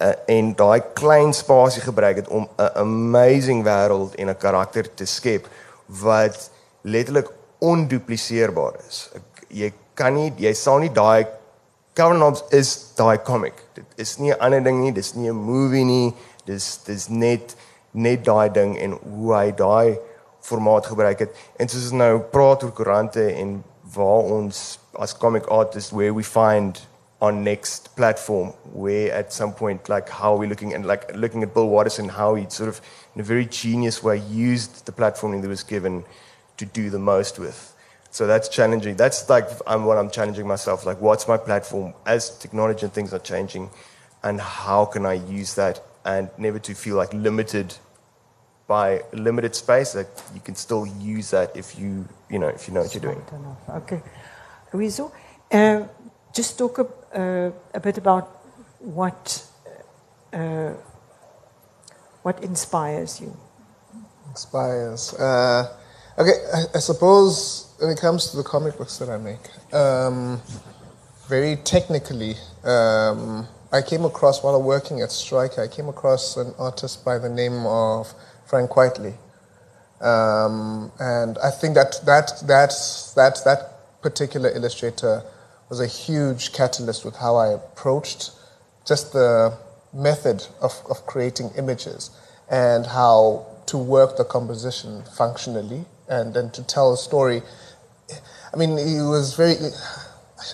uh, 0.00 0.12
en 0.26 0.54
daai 0.54 0.80
klein 0.94 1.32
spasie 1.32 1.82
gebruik 1.82 2.16
het 2.16 2.28
om 2.28 2.48
'n 2.56 2.72
amazing 2.74 3.64
wêreld 3.64 4.16
en 4.16 4.28
'n 4.30 4.36
karakter 4.36 4.94
te 4.94 5.04
skep 5.04 5.46
wat 5.86 6.50
letterlik 6.82 7.30
ondupliseerbaar 7.58 8.80
is. 8.88 9.08
Ek, 9.14 9.46
jy 9.50 9.72
kan 9.94 10.14
nie 10.14 10.32
jy 10.38 10.52
sal 10.54 10.80
nie 10.82 10.92
daai 10.92 11.26
Hobbes 11.96 12.42
is 12.52 12.92
daai 12.96 13.16
comic. 13.24 13.54
Dit 13.74 13.86
is 13.96 14.18
nie 14.18 14.30
'n 14.30 14.40
ander 14.40 14.60
ding 14.60 14.80
nie, 14.80 14.92
dis 14.92 15.14
nie 15.14 15.30
'n 15.30 15.34
movie 15.34 15.84
nie. 15.84 16.14
Dis 16.44 16.76
dis 16.84 17.08
net 17.08 17.56
net 17.92 18.24
daai 18.24 18.52
ding 18.52 18.76
en 18.78 18.92
hoe 18.92 19.34
hy 19.34 19.50
daai 19.52 19.98
formaat 20.40 20.86
gebruik 20.86 21.18
het. 21.18 21.30
En 21.58 21.68
soos 21.68 21.82
ons 21.82 21.92
nou 21.92 22.20
praat 22.20 22.62
oor 22.62 22.72
koerante 22.72 23.34
en 23.34 23.64
waar 23.94 24.22
ons 24.38 24.78
as 24.98 25.16
comic 25.16 25.46
artists 25.48 25.92
where 25.92 26.12
we 26.12 26.22
find 26.22 26.86
our 27.20 27.32
next 27.32 27.94
platform 27.96 28.52
where 28.74 29.10
at 29.12 29.32
some 29.32 29.52
point 29.52 29.88
like 29.88 30.08
how 30.08 30.34
are 30.34 30.38
we 30.38 30.46
looking 30.46 30.74
and 30.74 30.84
like 30.84 31.10
looking 31.14 31.42
at 31.42 31.54
Bill 31.54 31.68
Watterson 31.68 32.08
how 32.08 32.34
he 32.34 32.44
sort 32.48 32.68
of 32.68 32.80
in 33.16 33.22
a 33.22 33.24
very 33.24 33.46
genius 33.46 34.02
way 34.02 34.18
used 34.18 34.84
the 34.84 34.92
platform 34.92 35.40
that 35.40 35.48
was 35.48 35.62
given 35.62 36.04
to 36.58 36.66
do 36.66 36.90
the 36.90 36.98
most 36.98 37.38
with. 37.38 37.74
So 38.10 38.26
that's 38.26 38.48
challenging. 38.48 38.94
That's 38.96 39.28
like 39.28 39.48
I'm 39.66 39.84
what 39.86 39.96
I'm 39.98 40.10
challenging 40.10 40.46
myself 40.46 40.86
like 40.86 41.00
what's 41.00 41.26
my 41.26 41.38
platform? 41.38 41.94
As 42.04 42.38
technology 42.38 42.84
and 42.84 42.92
things 42.92 43.12
are 43.14 43.18
changing 43.18 43.70
and 44.22 44.40
how 44.40 44.84
can 44.84 45.06
I 45.06 45.14
use 45.14 45.54
that 45.54 45.82
and 46.04 46.30
never 46.36 46.58
to 46.58 46.74
feel 46.74 46.96
like 46.96 47.12
limited 47.14 47.74
by 48.66 49.02
limited 49.12 49.54
space 49.54 49.92
that 49.92 50.08
you 50.34 50.40
can 50.40 50.54
still 50.54 50.86
use 50.86 51.30
that 51.30 51.56
if 51.56 51.78
you 51.78 52.06
you 52.28 52.38
know 52.38 52.48
if 52.48 52.68
you 52.68 52.74
know 52.74 52.82
what 52.82 52.94
you're 52.94 53.02
doing. 53.02 53.22
Okay. 53.70 54.02
Loyiso, 54.72 55.10
uh, 55.52 55.86
just 56.34 56.58
talk 56.58 56.78
a, 56.78 56.86
uh, 57.18 57.50
a 57.72 57.80
bit 57.80 57.96
about 57.98 58.24
what 58.80 59.46
uh, 60.32 60.72
what 62.26 62.42
inspires 62.42 63.20
you. 63.20 63.32
Inspires. 64.30 65.14
Uh, 65.14 65.72
okay, 66.18 66.32
I, 66.52 66.62
I, 66.74 66.80
suppose 66.80 67.72
when 67.78 67.90
it 67.90 68.00
comes 68.00 68.32
to 68.32 68.36
the 68.36 68.42
comic 68.42 68.76
books 68.76 68.98
that 68.98 69.08
I 69.08 69.16
make, 69.16 69.44
um, 69.72 70.42
very 71.28 71.54
technically, 71.54 72.34
um, 72.64 73.46
I 73.70 73.80
came 73.80 74.04
across 74.04 74.42
while 74.42 74.60
working 74.60 75.02
at 75.02 75.12
Striker. 75.12 75.62
I 75.62 75.68
came 75.68 75.88
across 75.88 76.36
an 76.36 76.52
artist 76.58 77.04
by 77.04 77.16
the 77.16 77.28
name 77.28 77.64
of 77.64 78.12
Frank 78.44 78.70
Quitely. 78.70 79.14
Um, 80.00 80.90
and 80.98 81.38
I 81.38 81.52
think 81.52 81.76
that 81.76 82.00
that 82.06 82.42
that 82.48 82.72
that 83.14 83.34
that 83.44 84.02
particular 84.02 84.50
illustrator 84.50 85.22
was 85.68 85.78
a 85.78 85.86
huge 85.86 86.52
catalyst 86.52 87.04
with 87.04 87.14
how 87.14 87.36
I 87.36 87.52
approached 87.52 88.32
just 88.84 89.12
the 89.12 89.56
method 89.96 90.46
of, 90.60 90.72
of 90.90 91.06
creating 91.06 91.50
images 91.56 92.10
and 92.50 92.86
how 92.86 93.46
to 93.66 93.78
work 93.78 94.16
the 94.16 94.24
composition 94.24 95.02
functionally 95.16 95.84
and 96.08 96.34
then 96.34 96.50
to 96.50 96.62
tell 96.62 96.92
a 96.92 96.96
story. 96.96 97.42
I 98.52 98.56
mean, 98.56 98.76
he 98.76 99.00
was 99.00 99.34
very. 99.34 99.54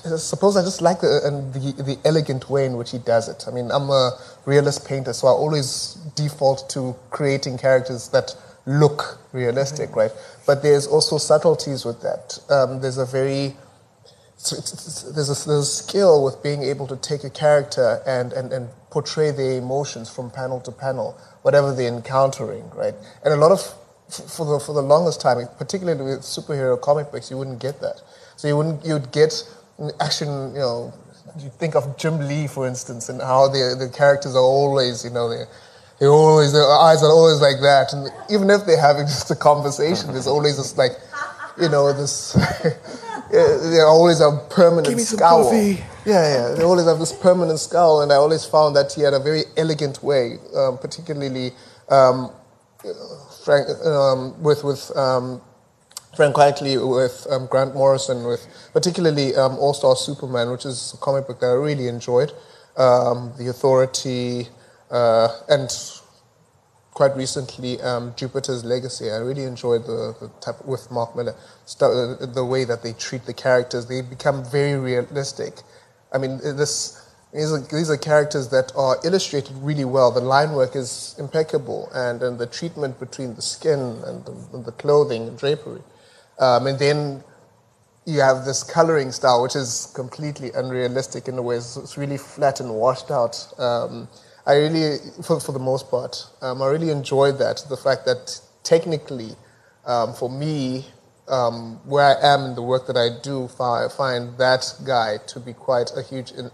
I 0.05 0.17
suppose 0.17 0.57
I 0.57 0.63
just 0.63 0.81
like 0.81 1.01
the, 1.01 1.21
the, 1.53 1.83
the 1.83 1.99
elegant 2.05 2.49
way 2.49 2.65
in 2.65 2.77
which 2.77 2.93
he 2.93 2.99
does 2.99 3.29
it. 3.29 3.45
I 3.47 3.51
mean, 3.51 3.71
I'm 3.71 3.91
a 3.91 4.13
realist 4.47 4.87
painter, 4.87 5.13
so 5.13 5.27
I 5.27 5.33
always 5.33 5.95
default 6.15 6.71
to 6.71 6.95
creating 7.11 7.59
characters 7.59 8.09
that 8.09 8.35
look 8.65 9.19
realistic, 9.33 9.91
mm-hmm. 9.91 9.99
right? 9.99 10.11
But 10.47 10.63
there's 10.63 10.87
also 10.87 11.19
subtleties 11.19 11.85
with 11.85 12.01
that. 12.03 12.39
Um, 12.49 12.81
there's 12.81 12.99
a 12.99 13.05
very 13.05 13.57
there's 14.51 15.13
a, 15.13 15.15
there's 15.15 15.49
a 15.49 15.65
skill 15.65 16.25
with 16.25 16.43
being 16.43 16.63
able 16.63 16.87
to 16.89 16.97
take 16.97 17.25
a 17.25 17.31
character 17.31 18.03
and, 18.07 18.33
and, 18.33 18.53
and 18.53 18.69
portray 18.91 19.31
their 19.31 19.59
emotions 19.59 20.11
from 20.11 20.31
panel 20.31 20.61
to 20.61 20.73
panel, 20.73 21.19
whatever 21.43 21.75
they're 21.75 21.93
encountering, 21.93 22.69
right? 22.71 22.95
And 23.25 23.33
a 23.35 23.37
lot 23.37 23.53
of, 23.53 23.61
for 24.11 24.45
the, 24.45 24.59
for 24.59 24.75
the 24.75 24.83
longest 24.83 25.21
time, 25.21 25.47
particularly 25.59 26.03
with 26.03 26.21
superhero 26.21 26.81
comic 26.81 27.13
books, 27.13 27.31
you 27.31 27.39
wouldn't 27.39 27.61
get 27.61 27.81
that. 27.81 28.03
So 28.37 28.49
you 28.49 28.57
wouldn't, 28.57 28.85
you'd 28.85 29.13
get 29.13 29.33
action, 30.01 30.53
you 30.55 30.61
know, 30.61 30.93
you 31.39 31.51
think 31.51 31.75
of 31.75 31.97
Jim 31.97 32.19
Lee, 32.29 32.47
for 32.47 32.67
instance, 32.67 33.09
and 33.09 33.21
how 33.21 33.49
the 33.49 33.75
the 33.79 33.89
characters 33.89 34.35
are 34.35 34.43
always, 34.43 35.05
you 35.05 35.11
know, 35.11 35.31
they 35.31 35.45
they 35.99 36.07
always 36.07 36.53
their 36.53 36.69
eyes 36.69 37.03
are 37.03 37.11
always 37.11 37.41
like 37.41 37.61
that, 37.63 37.93
and 37.93 38.11
even 38.29 38.51
if 38.51 38.67
they're 38.67 38.81
having 38.81 39.07
just 39.17 39.31
a 39.31 39.37
conversation, 39.37 40.13
there's 40.13 40.27
always 40.27 40.57
this 40.57 40.77
like, 40.77 40.93
you 41.61 41.69
know, 41.69 41.93
this. 41.93 42.37
they 43.33 43.81
always 43.81 44.21
have 44.21 44.51
permanent 44.51 44.89
Give 44.89 44.99
me 44.99 45.05
some 45.05 45.19
scowl. 45.19 45.45
coffee. 45.45 45.83
Yeah, 46.07 46.51
yeah. 46.51 46.55
They 46.55 46.65
always 46.65 46.87
have 46.87 46.99
this 46.99 47.13
permanent 47.13 47.59
scowl, 47.61 48.03
and 48.03 48.13
I 48.13 48.17
always 48.17 48.45
found 48.45 48.77
that 48.77 48.93
he 48.93 49.03
had 49.03 49.15
a 49.15 49.21
very 49.21 49.45
elegant 49.57 50.03
way, 50.03 50.39
um, 50.57 50.79
particularly 50.79 51.53
um, 51.89 52.31
Frank, 53.45 53.69
um, 53.87 54.43
with 54.43 54.65
with 54.65 54.95
um, 54.97 55.41
Frank 56.17 56.37
Quitely, 56.37 56.77
with 56.79 57.27
um, 57.31 57.47
Grant 57.47 57.75
Morrison, 57.75 58.25
with 58.25 58.47
particularly 58.75 59.35
um, 59.37 59.59
All 59.59 59.75
Star 59.75 59.97
Superman, 59.97 60.51
which 60.51 60.67
is 60.67 60.93
a 60.95 60.99
comic 60.99 61.27
book 61.27 61.41
that 61.41 61.49
I 61.49 61.55
really 61.55 61.89
enjoyed. 61.89 62.33
Um, 62.77 63.33
the 63.39 63.49
Authority, 63.49 64.49
uh, 64.91 65.29
and 65.49 65.71
quite 67.03 67.17
recently 67.17 67.81
um, 67.81 68.15
Jupiter's 68.15 68.65
Legacy. 68.65 69.11
I 69.11 69.17
really 69.17 69.43
enjoyed 69.43 69.83
the, 69.87 70.15
the 70.21 70.29
type 70.41 70.65
with 70.65 70.89
Mark 70.93 71.17
Millar, 71.17 71.35
uh, 71.81 72.27
the 72.27 72.45
way 72.45 72.63
that 72.65 72.85
they 72.85 72.93
treat 72.93 73.27
the 73.27 73.35
characters. 73.35 73.87
They 73.87 74.03
become 74.03 74.45
very 74.45 74.79
realistic. 74.79 75.63
I 76.13 76.19
mean, 76.19 76.39
this. 76.39 76.99
These 77.35 77.51
are, 77.51 77.61
these 77.61 77.91
are 77.91 77.97
characters 77.97 78.51
that 78.51 78.73
are 78.77 78.99
illustrated 79.05 79.57
really 79.63 79.87
well. 79.87 80.11
The 80.13 80.21
line 80.21 80.53
work 80.53 80.77
is 80.77 81.17
impeccable, 81.19 81.91
and, 81.95 82.23
and 82.23 82.39
the 82.39 82.47
treatment 82.47 83.01
between 83.01 83.35
the 83.35 83.43
skin 83.43 83.81
and 84.07 84.25
the, 84.27 84.35
and 84.53 84.65
the 84.67 84.73
clothing 84.73 85.23
and 85.29 85.39
drapery. 85.39 85.83
Um, 86.39 86.67
and 86.67 86.79
then 86.79 87.25
you 88.05 88.21
have 88.21 88.45
this 88.45 88.63
coloring 88.63 89.11
style, 89.13 89.43
which 89.43 89.57
is 89.57 89.91
completely 89.95 90.51
unrealistic 90.55 91.27
in 91.27 91.39
a 91.39 91.43
way. 91.43 91.57
It's, 91.57 91.77
it's 91.79 91.97
really 91.97 92.19
flat 92.19 92.61
and 92.61 92.71
washed 92.75 93.11
out. 93.11 93.35
Um, 93.59 94.09
I 94.47 94.55
really, 94.57 94.99
for, 95.23 95.39
for 95.41 95.53
the 95.53 95.59
most 95.59 95.91
part, 95.91 96.27
um, 96.41 96.63
I 96.63 96.69
really 96.69 96.91
enjoyed 96.91 97.39
that. 97.39 97.65
The 97.69 97.77
fact 97.77 98.05
that 98.07 98.41
technically, 98.65 99.31
um, 99.87 100.15
for 100.15 100.29
me, 100.29 100.87
um, 101.29 101.81
where 101.85 102.17
I 102.17 102.35
am 102.35 102.45
in 102.47 102.55
the 102.55 102.63
work 102.63 102.87
that 102.89 102.97
I 102.97 103.23
do, 103.23 103.49
I 103.61 103.89
find 103.89 104.37
that 104.39 104.65
guy 104.85 105.19
to 105.29 105.41
be 105.41 105.53
quite 105.53 105.93
a 105.97 106.03
huge 106.03 106.33
in, 106.33 106.51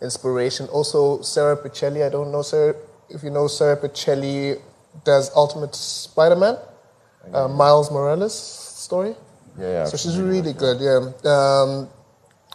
inspiration. 0.00 0.68
Also, 0.68 1.22
Sara 1.22 1.56
Pichelli, 1.56 2.06
I 2.06 2.08
don't 2.08 2.30
know 2.30 2.42
Sarah, 2.42 2.76
if 3.10 3.22
you 3.22 3.30
know 3.30 3.48
Sara 3.48 3.76
Pichelli 3.76 4.60
does 5.04 5.30
Ultimate 5.34 5.74
Spider-Man, 5.74 6.56
uh, 7.32 7.48
Miles 7.48 7.90
Morales 7.90 8.34
story. 8.34 9.16
Yeah, 9.58 9.68
yeah. 9.68 9.84
So 9.86 9.96
she's 9.96 10.18
really 10.18 10.52
good. 10.52 10.80
Yeah. 10.80 11.30
Um, 11.30 11.88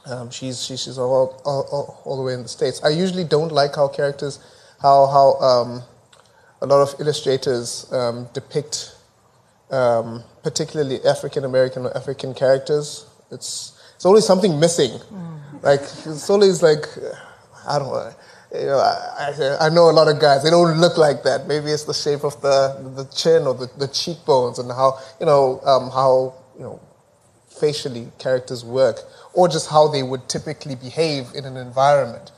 um, 0.05 0.32
she's 0.32 0.63
she's, 0.63 0.82
she's 0.84 0.97
all, 0.97 1.41
all, 1.45 1.67
all, 1.71 2.01
all 2.05 2.17
the 2.17 2.23
way 2.23 2.34
in 2.34 2.43
the 2.43 2.49
states. 2.49 2.82
I 2.84 2.89
usually 2.89 3.23
don't 3.23 3.51
like 3.51 3.75
how 3.75 3.88
characters, 3.88 4.39
how 4.82 5.07
how 5.07 5.34
um, 5.39 5.84
a 6.61 6.65
lot 6.65 6.82
of 6.82 6.99
illustrators 6.99 7.91
um, 7.91 8.27
depict, 8.34 8.95
um, 9.71 10.23
particularly 10.43 11.03
African 11.05 11.45
American 11.45 11.86
or 11.86 11.95
African 11.95 12.34
characters. 12.34 13.05
It's 13.32 13.80
it's 13.95 14.05
always 14.05 14.25
something 14.25 14.59
missing. 14.59 14.91
Like 15.61 15.82
it's 15.82 16.30
always 16.30 16.63
like 16.63 16.86
I 17.67 17.80
don't 17.80 17.91
know. 17.91 18.13
You 18.51 18.65
know, 18.65 18.80
I, 18.80 19.34
I, 19.59 19.67
I 19.67 19.69
know 19.69 19.91
a 19.91 19.95
lot 19.99 20.07
of 20.07 20.19
guys. 20.19 20.43
They 20.43 20.49
don't 20.49 20.80
look 20.80 20.97
like 20.97 21.21
that. 21.23 21.47
Maybe 21.47 21.69
it's 21.69 21.84
the 21.84 21.93
shape 21.93 22.23
of 22.23 22.41
the 22.41 22.93
the 22.95 23.05
chin 23.13 23.45
or 23.45 23.53
the, 23.53 23.69
the 23.77 23.88
cheekbones 23.88 24.57
and 24.57 24.71
how 24.71 24.97
you 25.19 25.25
know 25.25 25.61
um, 25.65 25.91
how 25.91 26.34
you 26.57 26.63
know 26.63 26.80
facially 27.47 28.07
characters 28.17 28.63
work, 28.65 29.01
or 29.34 29.47
just 29.47 29.69
how 29.69 29.88
they 29.88 30.01
would 30.01 30.27
typically 30.30 30.75
behave 30.75 31.27
in 31.36 31.45
an 31.45 31.57
environment. 31.57 32.32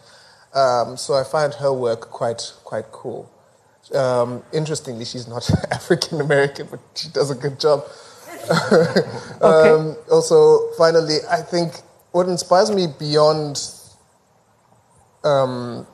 Um, 0.54 0.98
so 0.98 1.14
I 1.14 1.24
find 1.24 1.54
her 1.56 1.74
work 1.74 2.02
quite 2.12 2.54
quite 2.64 2.92
cool. 2.92 3.32
Um, 3.96 4.44
interestingly, 4.54 5.06
she's 5.06 5.28
not 5.28 5.50
African 5.72 6.22
American, 6.22 6.68
but 6.70 6.80
she 6.96 7.10
does 7.10 7.32
a 7.32 7.36
good 7.36 7.60
job. 7.60 7.84
um, 9.42 9.96
also, 10.12 10.72
finally, 10.78 11.18
I 11.30 11.42
think 11.42 11.74
what 12.12 12.28
inspires 12.28 12.72
me 12.72 12.88
beyond 13.00 13.60
um, 15.24 15.86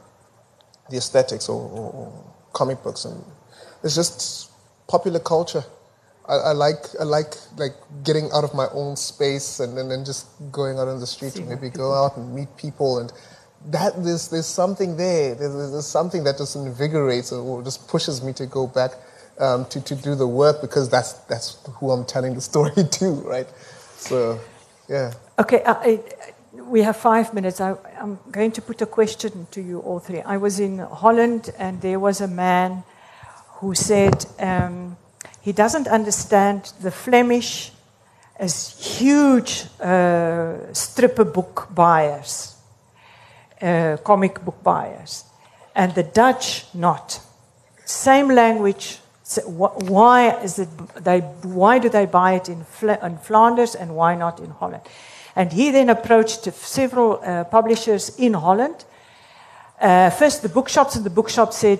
the 0.89 0.97
aesthetics 0.97 1.49
or, 1.49 1.61
or, 1.61 1.91
or 1.91 2.33
comic 2.53 2.81
books 2.83 3.05
and 3.05 3.23
it's 3.83 3.95
just 3.95 4.51
popular 4.87 5.19
culture. 5.19 5.63
I, 6.27 6.35
I 6.35 6.51
like 6.51 6.85
I 6.99 7.03
like 7.03 7.35
like 7.57 7.75
getting 8.03 8.29
out 8.33 8.43
of 8.43 8.53
my 8.53 8.67
own 8.73 8.95
space 8.95 9.59
and 9.59 9.77
then 9.77 10.03
just 10.03 10.27
going 10.51 10.77
out 10.79 10.87
on 10.87 10.99
the 10.99 11.07
street 11.07 11.35
and 11.35 11.47
maybe 11.47 11.69
go 11.69 11.93
out 11.93 12.17
and 12.17 12.33
meet 12.33 12.49
people 12.57 12.99
and 12.99 13.13
that 13.65 14.03
there's 14.03 14.29
there's 14.29 14.45
something 14.45 14.97
there. 14.97 15.35
There's, 15.35 15.71
there's 15.71 15.87
something 15.87 16.23
that 16.23 16.37
just 16.37 16.55
invigorates 16.55 17.31
or 17.31 17.61
just 17.63 17.87
pushes 17.87 18.23
me 18.23 18.33
to 18.33 18.45
go 18.45 18.67
back 18.67 18.91
um, 19.39 19.65
to 19.65 19.81
to 19.81 19.95
do 19.95 20.15
the 20.15 20.27
work 20.27 20.61
because 20.61 20.89
that's 20.89 21.13
that's 21.29 21.57
who 21.79 21.91
I'm 21.91 22.05
telling 22.05 22.33
the 22.35 22.41
story 22.51 22.83
to, 22.83 23.09
right? 23.11 23.47
So, 23.97 24.39
yeah. 24.87 25.13
Okay, 25.39 25.63
uh, 25.63 25.75
I, 25.75 25.99
we 26.53 26.81
have 26.81 26.97
five 26.97 27.33
minutes. 27.33 27.59
I, 27.61 27.75
I'm 27.99 28.19
going 28.31 28.51
to 28.53 28.61
put 28.61 28.81
a 28.81 28.85
question 28.85 29.47
to 29.51 29.61
you 29.61 29.79
all 29.79 29.99
three. 29.99 30.21
I 30.21 30.37
was 30.37 30.59
in 30.59 30.79
Holland 30.79 31.51
and 31.57 31.81
there 31.81 31.99
was 31.99 32.21
a 32.21 32.27
man 32.27 32.83
who 33.59 33.73
said 33.73 34.25
um, 34.39 34.97
he 35.41 35.51
doesn't 35.51 35.87
understand 35.87 36.73
the 36.81 36.91
Flemish 36.91 37.71
as 38.39 38.97
huge 38.99 39.65
uh, 39.79 40.71
stripper 40.73 41.25
book 41.25 41.67
buyers, 41.73 42.55
uh, 43.61 43.97
comic 44.03 44.43
book 44.43 44.61
buyers, 44.63 45.25
and 45.75 45.93
the 45.95 46.03
Dutch 46.03 46.65
not. 46.73 47.19
Same 47.85 48.29
language. 48.29 48.99
So 49.23 49.41
wh- 49.41 49.89
why 49.89 50.31
is 50.43 50.59
it 50.59 50.69
they? 51.03 51.19
Why 51.43 51.79
do 51.79 51.89
they 51.89 52.05
buy 52.05 52.33
it 52.33 52.49
in, 52.49 52.63
Fla- 52.63 52.99
in 53.03 53.17
Flanders 53.17 53.75
and 53.75 53.95
why 53.95 54.15
not 54.15 54.39
in 54.39 54.51
Holland? 54.51 54.83
And 55.35 55.53
he 55.53 55.71
then 55.71 55.89
approached 55.89 56.51
several 56.53 57.19
uh, 57.23 57.43
publishers 57.43 58.17
in 58.17 58.33
Holland. 58.33 58.85
Uh, 59.79 60.09
first, 60.09 60.41
the 60.41 60.49
bookshops, 60.49 60.95
and 60.95 61.05
the 61.05 61.09
bookshop 61.11 61.53
said, 61.53 61.79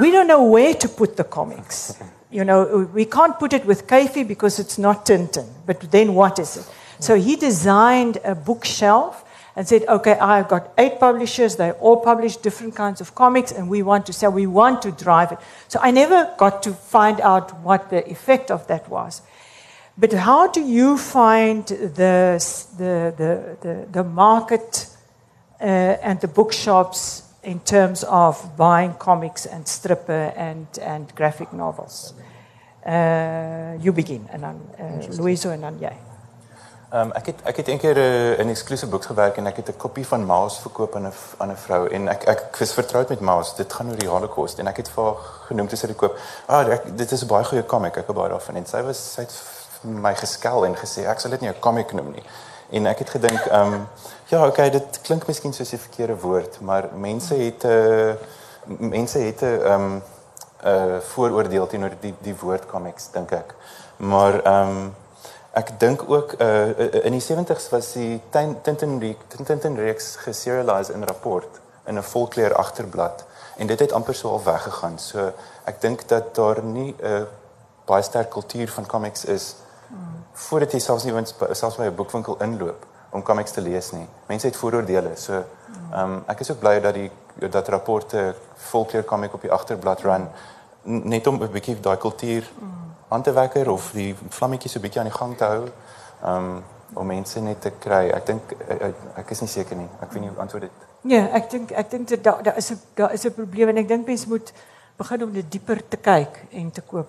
"We 0.00 0.10
don't 0.10 0.26
know 0.26 0.42
where 0.44 0.74
to 0.74 0.88
put 0.88 1.16
the 1.16 1.24
comics. 1.24 1.96
You 2.30 2.44
know, 2.44 2.88
we 2.92 3.04
can't 3.04 3.38
put 3.38 3.52
it 3.52 3.64
with 3.64 3.86
Kafie 3.86 4.26
because 4.26 4.58
it's 4.58 4.76
not 4.78 5.06
Tintin. 5.06 5.46
But 5.66 5.90
then 5.90 6.14
what 6.14 6.38
is 6.38 6.56
it?" 6.56 6.66
So 6.98 7.16
he 7.16 7.36
designed 7.36 8.18
a 8.24 8.34
bookshelf 8.34 9.23
and 9.56 9.66
said, 9.66 9.84
"Okay, 9.88 10.18
I've 10.18 10.48
got 10.48 10.72
eight 10.76 10.98
publishers. 10.98 11.56
They 11.56 11.70
all 11.72 11.96
publish 11.96 12.36
different 12.36 12.74
kinds 12.74 13.00
of 13.00 13.14
comics, 13.14 13.52
and 13.52 13.68
we 13.68 13.82
want 13.82 14.06
to 14.06 14.12
sell. 14.12 14.32
We 14.32 14.46
want 14.46 14.82
to 14.82 14.90
drive 14.90 15.32
it." 15.32 15.38
So 15.68 15.78
I 15.82 15.90
never 15.90 16.34
got 16.36 16.62
to 16.62 16.72
find 16.72 17.20
out 17.20 17.52
what 17.62 17.90
the 17.90 18.08
effect 18.10 18.50
of 18.50 18.66
that 18.66 18.88
was. 18.88 19.22
But 19.96 20.12
how 20.12 20.48
do 20.48 20.60
you 20.60 20.98
find 20.98 21.64
the, 21.66 22.40
the, 22.76 23.14
the, 23.16 23.56
the, 23.60 23.86
the 23.92 24.02
market 24.02 24.88
uh, 25.60 25.64
and 26.02 26.20
the 26.20 26.26
bookshops 26.26 27.22
in 27.44 27.60
terms 27.60 28.02
of 28.04 28.56
buying 28.56 28.94
comics 28.94 29.46
and 29.46 29.68
stripper 29.68 30.32
and, 30.36 30.66
and 30.82 31.14
graphic 31.14 31.52
novels? 31.52 32.12
Uh, 32.84 33.78
you 33.80 33.92
begin, 33.92 34.28
and 34.32 34.44
uh, 34.44 35.16
Loyiso 35.16 35.50
en 35.50 35.60
dan 35.60 35.78
jy. 36.94 37.00
Um, 37.00 37.12
ek 37.12 37.26
het 37.26 37.40
ek 37.44 37.56
het 37.56 37.68
eendag 37.68 37.96
uh, 37.96 38.38
in 38.38 38.48
exclusive 38.48 38.90
books 38.90 39.06
gewerk 39.06 39.36
en 39.36 39.46
ek 39.46 39.56
het 39.56 39.68
'n 39.68 39.76
kopie 39.76 40.06
van 40.06 40.26
Maus 40.26 40.58
verkoop 40.58 40.96
aan 40.96 41.06
'n 41.06 41.12
aan 41.38 41.50
'n 41.50 41.56
vrou 41.56 41.88
en 41.88 42.08
ek 42.08 42.24
ek 42.24 42.56
was 42.58 42.72
vertroud 42.72 43.08
met 43.08 43.20
Maus. 43.20 43.54
Dit 43.54 43.72
gaan 43.72 43.90
oor 43.90 43.98
die 43.98 44.08
Holocaust 44.08 44.58
en 44.58 44.66
ek 44.66 44.76
het 44.76 44.88
vir 44.88 45.04
haar 45.04 45.16
genoem 45.46 45.68
toe 45.68 45.78
sy 45.78 45.86
dit 45.86 45.96
koop. 45.96 46.18
Ah, 46.46 46.68
ek, 46.68 46.96
dit 46.96 47.12
is 47.12 47.22
'n 47.22 47.26
baie 47.26 47.44
goeie 47.44 47.66
comic. 47.66 47.96
Ek 47.96 48.06
het 48.06 48.16
baie 48.16 48.28
daarvan 48.28 48.56
en 48.56 48.66
sy 48.66 48.82
was 48.82 49.12
sy 49.12 49.20
het 49.20 49.34
my 49.82 50.14
geskel 50.14 50.64
en 50.64 50.76
gesê 50.76 51.06
ek 51.06 51.20
sal 51.20 51.30
dit 51.30 51.40
nie 51.40 51.50
'n 51.50 51.60
comic 51.60 51.92
noem 51.92 52.10
nie. 52.10 52.22
En 52.70 52.86
ek 52.86 52.98
het 52.98 53.10
gedink, 53.10 53.40
ehm 53.40 53.72
um, 53.72 53.88
ja, 54.26 54.46
okay, 54.46 54.70
dit 54.70 55.00
klink 55.02 55.26
miskien 55.26 55.52
soos 55.52 55.72
'n 55.72 55.78
verkeerde 55.78 56.20
woord, 56.20 56.60
maar 56.60 56.88
mense 56.94 57.34
het 57.34 57.64
'n 57.64 57.68
uh, 57.68 58.14
mense 58.78 59.18
het 59.18 59.42
'n 59.42 59.44
ehm 59.44 59.82
um, 59.82 60.02
'n 60.62 60.68
uh, 60.68 61.00
vooroordeel 61.00 61.66
teenoor 61.66 61.92
die 62.00 62.14
die 62.22 62.36
woord 62.40 62.66
comics 62.66 63.10
dink 63.10 63.30
ek. 63.30 63.54
Maar 63.96 64.42
ehm 64.44 64.68
um, 64.68 64.94
ek 65.54 65.78
dink 65.78 66.02
ook 66.10 66.34
uh, 66.42 67.04
in 67.04 67.14
die 67.14 67.22
70's 67.22 67.68
was 67.70 67.92
die 67.94 68.20
Tintin 68.30 68.98
Tintin 69.44 69.76
reeks 69.78 70.16
geserialiseer 70.16 70.94
in 70.94 71.04
rapport 71.06 71.60
in 71.86 71.98
'n 71.98 72.02
volkleur 72.02 72.54
agterblad 72.54 73.24
en 73.56 73.66
dit 73.66 73.78
het 73.78 73.92
amper 73.92 74.14
so 74.14 74.28
al 74.28 74.42
weggegaan. 74.42 74.98
So 74.98 75.32
ek 75.64 75.80
dink 75.80 76.08
dat 76.08 76.34
daar 76.34 76.62
nie 76.62 76.94
'n 76.98 77.06
uh, 77.06 77.22
baie 77.86 78.02
sterk 78.02 78.30
kultuur 78.30 78.68
van 78.68 78.86
comics 78.86 79.24
is 79.24 79.54
voordat 80.32 80.72
jy 80.72 80.78
selfs 80.78 81.04
nie 81.04 81.24
selfs 81.52 81.76
by 81.76 81.84
'n 81.84 81.94
boekwinkel 81.94 82.36
inloop 82.40 82.86
om 83.10 83.22
comics 83.22 83.50
te 83.50 83.60
lees 83.60 83.90
nie. 83.90 84.08
Mense 84.26 84.46
het 84.46 84.56
vooroordeele. 84.56 85.16
So 85.16 85.32
ehm 85.32 86.12
um, 86.12 86.24
ek 86.26 86.40
is 86.40 86.50
ook 86.50 86.58
bly 86.58 86.80
dat 86.80 86.94
die 86.94 87.10
dat 87.50 87.68
rapporte 87.68 88.34
volkleur 88.54 89.04
comic 89.04 89.34
op 89.34 89.40
die 89.40 89.52
agterblad 89.52 90.00
run 90.00 90.28
net 90.82 91.26
om 91.26 91.42
'n 91.42 91.50
bietjie 91.50 91.80
daai 91.80 91.96
kultuur 91.96 92.50
aan 92.60 92.83
te 93.22 93.32
wekker 93.32 93.70
of 93.70 93.90
die 93.92 94.14
vlammetjies 94.28 94.72
so 94.72 94.78
'n 94.78 94.82
bietjie 94.82 95.00
aan 95.00 95.06
die 95.10 95.18
gang 95.18 95.36
te 95.36 95.44
hou. 95.44 95.64
Ehm 96.24 96.36
um, 96.36 96.62
om 96.94 97.06
mense 97.06 97.40
net 97.40 97.60
te 97.60 97.70
kry. 97.78 98.08
Ek 98.14 98.26
dink 98.26 98.52
ek, 98.68 98.94
ek 99.16 99.30
is 99.30 99.40
nie 99.40 99.48
seker 99.48 99.76
nie. 99.76 99.88
Ek 100.02 100.12
weet 100.12 100.20
nie 100.22 100.28
hoe 100.30 100.38
antwoord 100.40 100.62
dit. 100.62 100.70
Ja, 101.02 101.26
ek 101.32 101.50
dink 101.50 101.70
ek 101.70 101.90
dink 101.90 102.08
dat 102.08 102.22
daar 102.24 102.42
daar 102.42 102.56
is 102.56 102.70
'n 102.70 102.78
daar 102.94 103.12
is 103.12 103.24
'n 103.26 103.32
probleem 103.34 103.68
en 103.68 103.76
ek 103.76 103.88
dink 103.88 104.06
mense 104.06 104.28
moet 104.28 104.52
begin 104.96 105.22
om 105.22 105.32
dit 105.32 105.50
dieper 105.50 105.88
te 105.88 105.96
kyk 105.96 106.44
en 106.52 106.70
te 106.70 106.80
koop. 106.80 107.08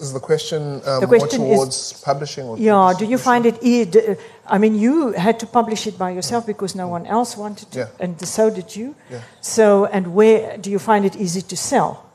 Is 0.00 0.12
the 0.12 0.20
question, 0.20 0.80
um, 0.86 1.00
The 1.00 1.06
question 1.08 1.40
more 1.40 1.52
is- 1.52 1.58
towards 1.58 1.92
publishing? 2.04 2.48
Or 2.48 2.56
Yeah, 2.58 2.94
do 2.96 3.04
you 3.04 3.18
find 3.18 3.44
it 3.46 3.56
easy? 3.62 4.16
I 4.48 4.58
mean, 4.58 4.76
you 4.76 5.12
had 5.16 5.38
to 5.40 5.46
publish 5.46 5.86
it 5.86 5.98
by 5.98 6.10
yourself 6.12 6.44
because 6.44 6.76
no 6.76 6.86
one 6.88 7.04
else 7.08 7.36
wanted 7.36 7.72
to, 7.72 7.78
Yeah. 7.78 7.88
and 7.98 8.26
so 8.28 8.48
did 8.50 8.74
you. 8.76 8.94
Yeah. 9.10 9.18
So, 9.40 9.84
and 9.90 10.06
where 10.14 10.56
do 10.60 10.70
you 10.70 10.78
find 10.78 11.04
it 11.04 11.16
easy 11.16 11.42
to 11.42 11.56
sell? 11.56 12.05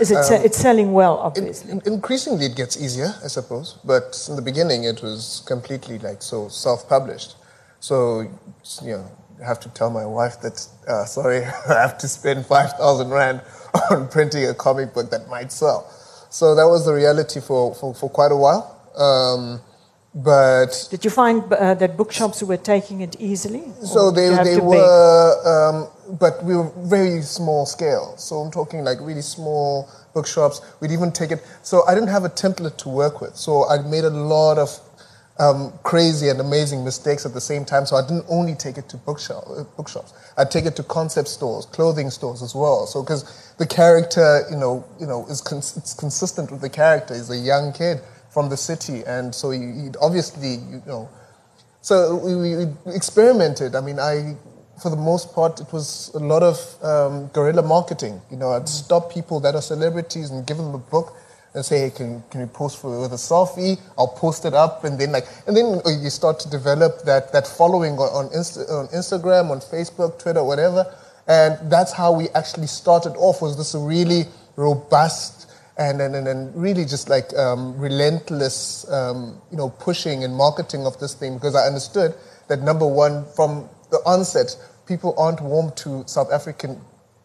Is 0.00 0.10
it 0.10 0.24
se- 0.24 0.42
it's 0.44 0.56
selling 0.56 0.92
well, 0.92 1.18
obviously? 1.18 1.72
in, 1.72 1.82
increasingly, 1.84 2.46
it 2.46 2.56
gets 2.56 2.80
easier, 2.80 3.14
I 3.24 3.28
suppose. 3.28 3.78
But 3.84 4.26
in 4.28 4.36
the 4.36 4.42
beginning, 4.42 4.84
it 4.84 5.02
was 5.02 5.42
completely 5.46 5.98
like 5.98 6.22
so 6.22 6.48
self-published. 6.48 7.36
So 7.80 8.20
you 8.82 8.96
know, 8.96 9.06
I 9.42 9.46
have 9.46 9.60
to 9.60 9.68
tell 9.70 9.90
my 9.90 10.06
wife 10.06 10.40
that 10.40 10.66
uh, 10.88 11.04
sorry, 11.04 11.44
I 11.68 11.80
have 11.80 11.98
to 11.98 12.08
spend 12.08 12.46
five 12.46 12.72
thousand 12.72 13.10
rand 13.10 13.42
on 13.90 14.08
printing 14.08 14.46
a 14.46 14.54
comic 14.54 14.94
book 14.94 15.10
that 15.10 15.28
might 15.28 15.52
sell. 15.52 15.90
So 16.30 16.54
that 16.54 16.66
was 16.66 16.86
the 16.86 16.94
reality 16.94 17.40
for 17.40 17.74
for, 17.74 17.94
for 17.94 18.08
quite 18.08 18.32
a 18.32 18.36
while. 18.36 18.64
Um, 18.96 19.60
but 20.14 20.88
Did 20.90 21.04
you 21.04 21.10
find 21.10 21.50
uh, 21.52 21.74
that 21.74 21.96
bookshops 21.96 22.42
were 22.42 22.58
taking 22.58 23.00
it 23.00 23.16
easily? 23.18 23.64
So 23.82 24.10
they, 24.10 24.28
they 24.44 24.60
were, 24.60 25.30
um, 25.46 25.88
but 26.12 26.44
we 26.44 26.56
were 26.56 26.70
very 26.76 27.22
small 27.22 27.66
scale. 27.66 28.16
So 28.18 28.36
I'm 28.36 28.50
talking 28.50 28.84
like 28.84 28.98
really 29.00 29.22
small 29.22 29.88
bookshops. 30.14 30.60
We'd 30.80 30.90
even 30.92 31.12
take 31.12 31.30
it. 31.30 31.42
So 31.62 31.86
I 31.86 31.94
didn't 31.94 32.10
have 32.10 32.24
a 32.24 32.28
template 32.28 32.76
to 32.78 32.88
work 32.88 33.20
with. 33.20 33.36
So 33.36 33.68
I 33.68 33.82
made 33.82 34.04
a 34.04 34.10
lot 34.10 34.58
of 34.58 34.78
um, 35.38 35.72
crazy 35.82 36.28
and 36.28 36.40
amazing 36.40 36.84
mistakes 36.84 37.24
at 37.24 37.32
the 37.32 37.40
same 37.40 37.64
time. 37.64 37.86
So 37.86 37.96
I 37.96 38.02
didn't 38.02 38.26
only 38.28 38.54
take 38.54 38.78
it 38.78 38.88
to 38.90 38.96
bookshop, 38.98 39.44
bookshops. 39.76 40.12
I'd 40.36 40.50
take 40.50 40.66
it 40.66 40.76
to 40.76 40.82
concept 40.82 41.28
stores, 41.28 41.66
clothing 41.66 42.10
stores 42.10 42.42
as 42.42 42.54
well. 42.54 42.86
So 42.86 43.02
because 43.02 43.54
the 43.58 43.66
character, 43.66 44.42
you 44.50 44.56
know, 44.56 44.84
you 45.00 45.06
know, 45.06 45.26
is 45.26 45.40
it's 45.50 45.94
consistent 45.94 46.50
with 46.50 46.60
the 46.60 46.70
character. 46.70 47.14
He's 47.14 47.30
a 47.30 47.36
young 47.38 47.72
kid 47.72 48.00
from 48.30 48.48
the 48.48 48.56
city, 48.56 49.02
and 49.06 49.34
so 49.34 49.50
he, 49.50 49.90
obviously, 50.00 50.54
you 50.54 50.82
know, 50.86 51.08
so 51.82 52.16
we 52.16 52.66
we 52.66 52.72
experimented. 52.94 53.74
I 53.74 53.80
mean, 53.80 53.98
I, 53.98 54.36
for 54.82 54.90
the 54.90 54.96
most 54.96 55.32
part, 55.32 55.60
it 55.60 55.72
was 55.72 56.10
a 56.14 56.18
lot 56.18 56.42
of 56.42 56.58
um, 56.82 57.28
guerrilla 57.28 57.62
marketing. 57.62 58.20
You 58.30 58.36
know, 58.36 58.50
I'd 58.50 58.68
stop 58.68 59.12
people 59.12 59.38
that 59.40 59.54
are 59.54 59.62
celebrities 59.62 60.30
and 60.30 60.44
give 60.46 60.56
them 60.56 60.74
a 60.74 60.78
book 60.78 61.16
and 61.54 61.64
say, 61.64 61.80
hey, 61.80 61.90
can, 61.90 62.22
can 62.30 62.40
you 62.40 62.46
post 62.46 62.80
for, 62.80 63.00
with 63.00 63.12
a 63.12 63.16
selfie? 63.16 63.78
I'll 63.96 64.08
post 64.08 64.44
it 64.44 64.54
up. 64.54 64.84
And 64.84 64.98
then, 64.98 65.12
like, 65.12 65.26
and 65.46 65.56
then 65.56 65.80
you 66.02 66.10
start 66.10 66.40
to 66.40 66.50
develop 66.50 67.02
that, 67.04 67.32
that 67.32 67.46
following 67.46 67.92
on, 67.94 68.26
on, 68.26 68.28
Insta, 68.30 68.68
on 68.70 68.88
Instagram, 68.88 69.50
on 69.50 69.60
Facebook, 69.60 70.18
Twitter, 70.18 70.42
whatever. 70.42 70.92
And 71.28 71.70
that's 71.70 71.92
how 71.92 72.12
we 72.12 72.28
actually 72.30 72.66
started 72.66 73.10
off 73.16 73.40
was 73.40 73.56
this 73.56 73.74
really 73.74 74.24
robust 74.56 75.50
and 75.78 76.02
and, 76.02 76.14
and, 76.14 76.28
and 76.28 76.54
really 76.54 76.84
just 76.84 77.08
like 77.08 77.32
um, 77.34 77.78
relentless, 77.78 78.90
um, 78.90 79.40
you 79.50 79.56
know, 79.56 79.70
pushing 79.70 80.24
and 80.24 80.34
marketing 80.34 80.84
of 80.84 80.98
this 80.98 81.14
thing 81.14 81.34
because 81.34 81.54
I 81.54 81.66
understood 81.66 82.14
that 82.48 82.60
number 82.60 82.86
one 82.86 83.24
from 83.36 83.68
the 83.90 83.98
onset, 84.04 84.56
people 84.86 85.14
aren't 85.18 85.40
warm 85.40 85.72
to 85.76 86.04
South 86.06 86.32
African 86.32 86.80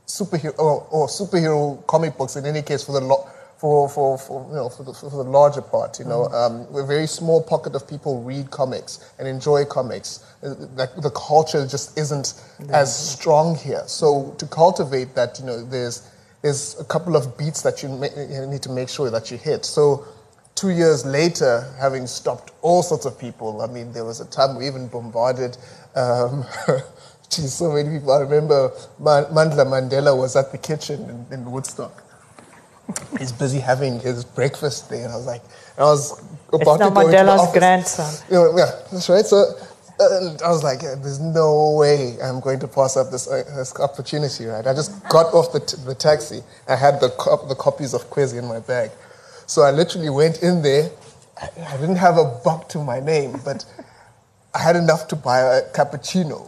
superhero 0.07 0.57
or, 0.57 0.87
or 0.91 1.07
superhero 1.07 1.85
comic 1.87 2.17
books 2.17 2.35
in 2.35 2.45
any 2.45 2.61
case 2.61 2.83
for 2.83 2.93
the 2.93 3.01
lo- 3.05 3.27
for, 3.57 3.89
for, 3.89 4.17
for 4.19 4.45
you 4.49 4.55
know 4.55 4.69
for 4.69 4.83
the, 4.83 4.93
for 4.93 5.09
the 5.09 5.23
larger 5.29 5.61
part. 5.61 5.99
You 5.99 6.05
know, 6.05 6.25
um, 6.27 6.71
we're 6.71 6.83
a 6.83 6.87
very 6.87 7.07
small 7.07 7.41
pocket 7.41 7.75
of 7.75 7.87
people 7.87 8.21
read 8.21 8.51
comics 8.51 9.13
and 9.19 9.27
enjoy 9.27 9.65
comics. 9.65 10.23
Uh, 10.43 10.53
Like 10.75 10.95
the 10.95 11.09
culture 11.11 11.65
just 11.67 11.97
isn't 11.97 12.35
as 12.69 12.95
strong 12.95 13.55
here. 13.55 13.83
So 13.87 14.35
to 14.37 14.45
cultivate 14.45 15.15
that, 15.15 15.39
you 15.39 15.45
know, 15.45 15.63
there's 15.63 16.07
there's 16.43 16.79
a 16.79 16.85
couple 16.85 17.15
of 17.15 17.35
beats 17.37 17.63
that 17.63 17.81
you, 17.81 17.89
ma- 17.89 18.13
you 18.15 18.45
need 18.45 18.61
to 18.61 18.69
make 18.71 18.89
sure 18.89 19.09
that 19.09 19.31
you 19.31 19.37
hit. 19.37 19.65
So 19.65 20.05
two 20.53 20.69
years 20.69 21.03
later, 21.05 21.65
having 21.79 22.05
stopped 22.05 22.51
all 22.61 22.83
sorts 22.83 23.05
of 23.05 23.17
people, 23.19 23.61
I 23.61 23.67
mean, 23.67 23.91
there 23.91 24.05
was 24.05 24.21
a 24.21 24.25
time 24.25 24.55
we 24.55 24.67
even 24.67 24.87
bombarded. 24.87 25.57
Um, 25.95 26.45
geez, 27.29 27.53
so 27.53 27.71
many 27.71 27.89
people. 27.97 28.11
I 28.11 28.19
remember 28.21 28.71
Man- 28.99 29.25
Mandla 29.25 29.65
Mandela 29.65 30.17
was 30.17 30.35
at 30.35 30.51
the 30.51 30.57
kitchen 30.57 31.25
in, 31.31 31.39
in 31.39 31.51
Woodstock. 31.51 32.03
He's 33.19 33.31
busy 33.31 33.59
having 33.59 33.99
his 33.99 34.23
breakfast 34.23 34.89
there, 34.89 35.03
and 35.03 35.13
I 35.13 35.17
was 35.17 35.25
like, 35.25 35.41
I 35.77 35.83
was 35.83 36.19
about 36.53 36.79
It's 36.79 36.85
to 36.85 36.91
go 36.91 37.01
into 37.01 37.11
the 37.11 37.17
Mandela's 37.17 37.41
office. 37.41 37.59
grandson. 37.59 38.13
Yeah, 38.31 38.47
yeah, 38.57 38.71
that's 38.91 39.09
right. 39.09 39.25
So 39.25 39.53
I 39.99 40.49
was 40.49 40.63
like, 40.63 40.81
yeah, 40.83 40.95
there's 40.95 41.19
no 41.19 41.75
way 41.77 42.17
I'm 42.23 42.39
going 42.39 42.59
to 42.59 42.67
pass 42.67 42.95
up 42.95 43.09
this, 43.11 43.27
uh, 43.27 43.43
this 43.55 43.77
opportunity, 43.79 44.45
right? 44.45 44.65
I 44.65 44.73
just 44.73 44.91
got 45.09 45.33
off 45.33 45.51
the, 45.51 45.59
t- 45.59 45.77
the 45.85 45.95
taxi. 45.95 46.41
I 46.69 46.75
had 46.75 46.99
the, 47.01 47.09
cop- 47.17 47.47
the 47.49 47.55
copies 47.55 47.93
of 47.93 48.09
Kwezi 48.09 48.37
in 48.37 48.45
my 48.45 48.59
bag. 48.59 48.91
So 49.47 49.63
I 49.63 49.71
literally 49.71 50.09
went 50.09 50.43
in 50.43 50.61
there. 50.61 50.89
I, 51.41 51.49
I 51.73 51.77
didn't 51.77 51.95
have 51.97 52.17
a 52.17 52.25
buck 52.45 52.69
to 52.69 52.77
my 52.83 52.99
name, 52.99 53.39
but 53.43 53.65
I 54.57 54.61
had 54.61 54.75
enough 54.75 55.07
to 55.09 55.15
buy 55.15 55.39
a 55.39 55.61
cappuccino. 55.71 56.39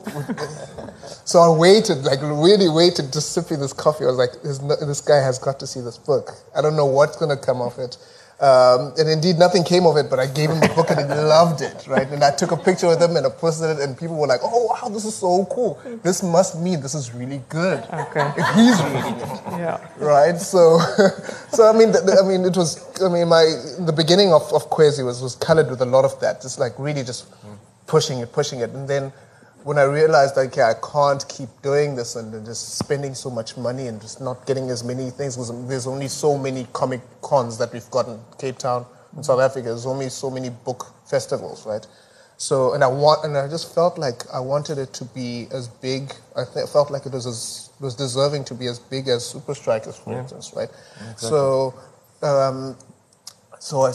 so 1.25 1.39
I 1.39 1.49
waited, 1.55 2.03
like 2.05 2.19
really 2.23 2.69
waited, 2.69 3.13
just 3.13 3.33
sipping 3.33 3.59
this 3.59 3.73
coffee. 3.73 4.05
I 4.05 4.07
was 4.07 4.17
like, 4.17 4.41
"There's 4.43 4.61
no, 4.61 4.75
this 4.77 5.01
guy 5.01 5.17
has 5.29 5.37
got 5.37 5.59
to 5.59 5.67
see 5.67 5.81
this 5.81 5.97
book. 5.97 6.31
I 6.55 6.61
don't 6.61 6.75
know 6.75 6.87
what's 6.87 7.17
going 7.17 7.29
to 7.37 7.41
come 7.41 7.61
of 7.61 7.77
it. 7.77 7.97
Um, 8.41 8.93
and 8.97 9.09
indeed, 9.09 9.35
nothing 9.37 9.65
came 9.65 9.85
of 9.85 9.97
it, 9.97 10.09
but 10.09 10.17
I 10.17 10.25
gave 10.25 10.49
him 10.49 10.61
the 10.61 10.69
book 10.69 10.89
and 10.91 10.99
he 11.01 11.05
loved 11.05 11.61
it, 11.61 11.85
right? 11.87 12.07
And 12.07 12.23
I 12.23 12.31
took 12.33 12.51
a 12.51 12.57
picture 12.57 12.87
with 12.87 13.01
him 13.01 13.17
and 13.17 13.25
I 13.27 13.29
posted 13.29 13.69
it, 13.77 13.79
and 13.83 13.97
people 13.97 14.15
were 14.15 14.27
like, 14.27 14.39
oh, 14.41 14.63
wow, 14.71 14.87
this 14.87 15.03
is 15.03 15.13
so 15.15 15.45
cool. 15.51 15.77
This 16.03 16.23
must 16.23 16.57
mean 16.57 16.79
this 16.81 16.95
is 16.95 17.13
really 17.13 17.41
good. 17.49 17.83
Okay. 17.91 18.31
He's 18.55 18.81
reading 18.83 19.17
it 19.19 19.41
Yeah. 19.59 19.77
right? 19.99 20.37
So, 20.39 20.79
so 21.51 21.67
I 21.69 21.73
mean, 21.77 21.89
I 21.93 22.25
mean, 22.25 22.45
it 22.45 22.55
was. 22.55 22.79
I 23.03 23.09
mean, 23.09 23.27
my 23.27 23.43
the 23.89 23.93
beginning 23.93 24.31
of 24.31 24.43
of 24.53 24.69
Kwezi 24.69 25.03
was 25.05 25.21
was 25.21 25.35
colored 25.35 25.69
with 25.69 25.81
a 25.81 25.85
lot 25.95 26.05
of 26.05 26.17
that, 26.21 26.41
just 26.41 26.59
like 26.59 26.73
really 26.79 27.03
just 27.03 27.25
pushing 27.89 28.19
it, 28.19 28.31
pushing 28.31 28.59
it, 28.61 28.69
and 28.69 28.87
then 28.87 29.11
when 29.63 29.77
I 29.77 29.83
realized, 29.83 30.37
okay, 30.37 30.61
I 30.61 30.73
can't 30.75 31.27
keep 31.27 31.49
doing 31.61 31.95
this 31.95 32.15
and 32.15 32.33
then 32.33 32.45
just 32.45 32.77
spending 32.77 33.13
so 33.13 33.29
much 33.29 33.57
money 33.57 33.87
and 33.87 33.99
just 33.99 34.21
not 34.21 34.45
getting 34.47 34.69
as 34.69 34.83
many 34.83 35.09
things 35.09 35.35
because 35.35 35.67
there's 35.67 35.85
only 35.85 36.07
so 36.07 36.37
many 36.37 36.65
comic 36.71 37.01
cons 37.21 37.57
that 37.57 37.73
we've 37.73 37.89
got 37.91 38.07
in 38.07 38.19
Cape 38.37 38.57
Town 38.57 38.85
in 39.17 39.23
South 39.23 39.41
Africa. 39.41 39.67
There's 39.67 39.85
only 39.85 40.09
so 40.09 40.29
many 40.29 40.49
book 40.49 40.93
festivals, 41.05 41.65
right? 41.65 41.85
So, 42.37 42.73
and 42.73 42.85
I 42.85 42.87
want, 42.87 43.25
and 43.25 43.35
I 43.37 43.49
just 43.49 43.75
felt 43.75 43.97
like 43.97 44.23
I 44.33 44.39
wanted 44.39 44.77
it 44.77 44.93
to 44.93 45.05
be 45.05 45.47
as 45.51 45.67
big. 45.67 46.13
I 46.37 46.45
th- 46.45 46.69
felt 46.69 46.89
like 46.89 47.05
it 47.05 47.11
was 47.11 47.27
as, 47.27 47.69
was 47.81 47.95
deserving 47.95 48.45
to 48.45 48.53
be 48.53 48.67
as 48.67 48.79
big 48.79 49.09
as 49.09 49.33
Supa 49.33 49.53
Strikas, 49.53 50.01
for 50.01 50.17
instance, 50.17 50.53
right? 50.55 50.69
Exactly. 51.11 51.29
So, 51.29 51.73
um, 52.21 52.77
so 53.59 53.81
I, 53.81 53.91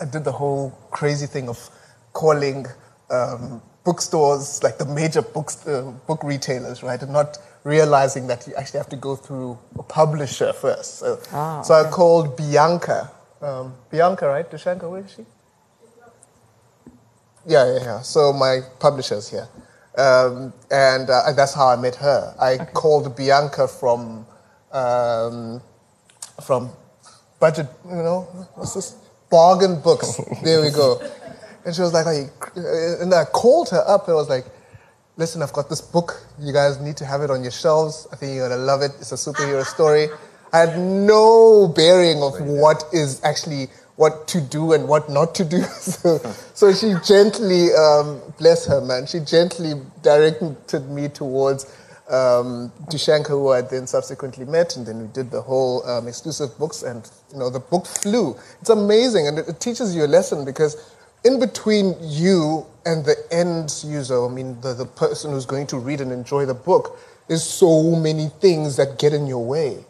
I 0.00 0.06
did 0.06 0.24
the 0.24 0.32
whole 0.32 0.70
crazy 0.90 1.26
thing 1.26 1.48
of 1.48 1.70
calling 2.14 2.66
um, 3.10 3.62
bookstores, 3.84 4.62
like 4.62 4.78
the 4.78 4.84
major 4.84 5.22
books, 5.22 5.66
uh, 5.66 5.92
book 6.06 6.22
retailers, 6.22 6.82
right, 6.82 7.00
and 7.02 7.12
not 7.12 7.38
realizing 7.64 8.26
that 8.28 8.46
you 8.46 8.54
actually 8.54 8.78
have 8.78 8.88
to 8.88 8.96
go 8.96 9.16
through 9.16 9.58
a 9.78 9.82
publisher 9.82 10.52
first. 10.52 10.98
So, 10.98 11.18
Ah, 11.32 11.62
so 11.62 11.74
I 11.74 11.90
called 11.90 12.36
Bianca. 12.36 13.10
Um, 13.40 13.74
Bianca, 13.90 14.26
right? 14.28 14.48
Dushanka, 14.50 14.90
where 14.90 15.00
is 15.04 15.12
she? 15.12 15.24
Yeah, 17.46 17.64
yeah, 17.72 17.84
yeah. 17.84 18.00
So 18.02 18.32
my 18.32 18.60
publisher's 18.78 19.28
here. 19.30 19.48
Um, 19.96 20.52
and 20.70 21.08
uh, 21.10 21.32
that's 21.32 21.54
how 21.54 21.68
I 21.68 21.76
met 21.76 21.96
her. 21.96 22.34
I 22.38 22.58
called 22.72 23.16
Bianca 23.16 23.66
from 23.66 24.26
um, 24.70 25.60
from 26.42 26.70
budget, 27.40 27.66
you 27.88 27.96
know, 27.96 28.20
what's 28.54 28.74
this? 28.74 28.94
Bargain 29.30 29.80
books. 29.80 30.20
there 30.42 30.60
we 30.62 30.70
go. 30.70 31.00
And 31.68 31.76
she 31.76 31.82
was 31.82 31.92
like, 31.92 32.06
"Are 32.06 32.14
you 32.14 32.30
cr-" 32.40 33.02
and 33.02 33.12
I 33.12 33.26
called 33.26 33.68
her 33.68 33.84
up 33.86 34.08
and 34.08 34.12
I 34.12 34.16
was 34.16 34.30
like, 34.30 34.46
listen, 35.18 35.42
I've 35.42 35.52
got 35.52 35.68
this 35.68 35.82
book. 35.82 36.24
You 36.40 36.52
guys 36.52 36.80
need 36.80 36.96
to 36.96 37.04
have 37.04 37.20
it 37.20 37.30
on 37.30 37.42
your 37.42 37.50
shelves. 37.50 38.06
I 38.10 38.16
think 38.16 38.34
you're 38.34 38.48
going 38.48 38.58
to 38.58 38.64
love 38.64 38.80
it. 38.80 38.92
It's 39.00 39.12
a 39.12 39.16
superhero 39.16 39.64
story. 39.66 40.08
I 40.52 40.60
had 40.60 40.78
no 40.78 41.68
bearing 41.68 42.22
of 42.22 42.40
what 42.40 42.84
is 42.94 43.22
actually 43.22 43.66
what 43.96 44.28
to 44.28 44.40
do 44.40 44.72
and 44.72 44.88
what 44.88 45.10
not 45.10 45.34
to 45.34 45.44
do. 45.44 45.60
so, 45.62 46.18
so 46.54 46.72
she 46.72 46.94
gently, 47.04 47.74
um, 47.74 48.22
bless 48.38 48.64
her, 48.66 48.80
man, 48.80 49.06
she 49.06 49.18
gently 49.18 49.74
directed 50.02 50.88
me 50.88 51.08
towards 51.08 51.66
um, 52.08 52.72
Dushanka, 52.88 53.28
who 53.28 53.50
I 53.50 53.60
then 53.60 53.86
subsequently 53.86 54.46
met, 54.46 54.76
and 54.76 54.86
then 54.86 55.02
we 55.02 55.08
did 55.08 55.30
the 55.30 55.42
whole 55.42 55.86
um, 55.86 56.08
exclusive 56.08 56.56
books, 56.58 56.82
and 56.82 57.10
you 57.30 57.38
know 57.38 57.50
the 57.50 57.60
book 57.60 57.84
flew. 57.84 58.34
It's 58.62 58.70
amazing, 58.70 59.28
and 59.28 59.38
it, 59.38 59.48
it 59.48 59.60
teaches 59.60 59.94
you 59.94 60.04
a 60.04 60.06
lesson 60.06 60.46
because 60.46 60.96
in 61.24 61.40
between 61.40 61.94
you 62.00 62.66
and 62.86 63.04
the 63.04 63.16
end 63.30 63.74
user, 63.84 64.24
I 64.24 64.28
mean 64.28 64.60
the, 64.60 64.74
the 64.74 64.86
person 64.86 65.32
who's 65.32 65.46
going 65.46 65.66
to 65.68 65.78
read 65.78 66.00
and 66.00 66.12
enjoy 66.12 66.46
the 66.46 66.54
book, 66.54 66.98
is 67.28 67.42
so 67.44 67.94
many 67.96 68.28
things 68.40 68.76
that 68.76 68.98
get 68.98 69.12
in 69.12 69.26
your 69.26 69.44
way, 69.44 69.84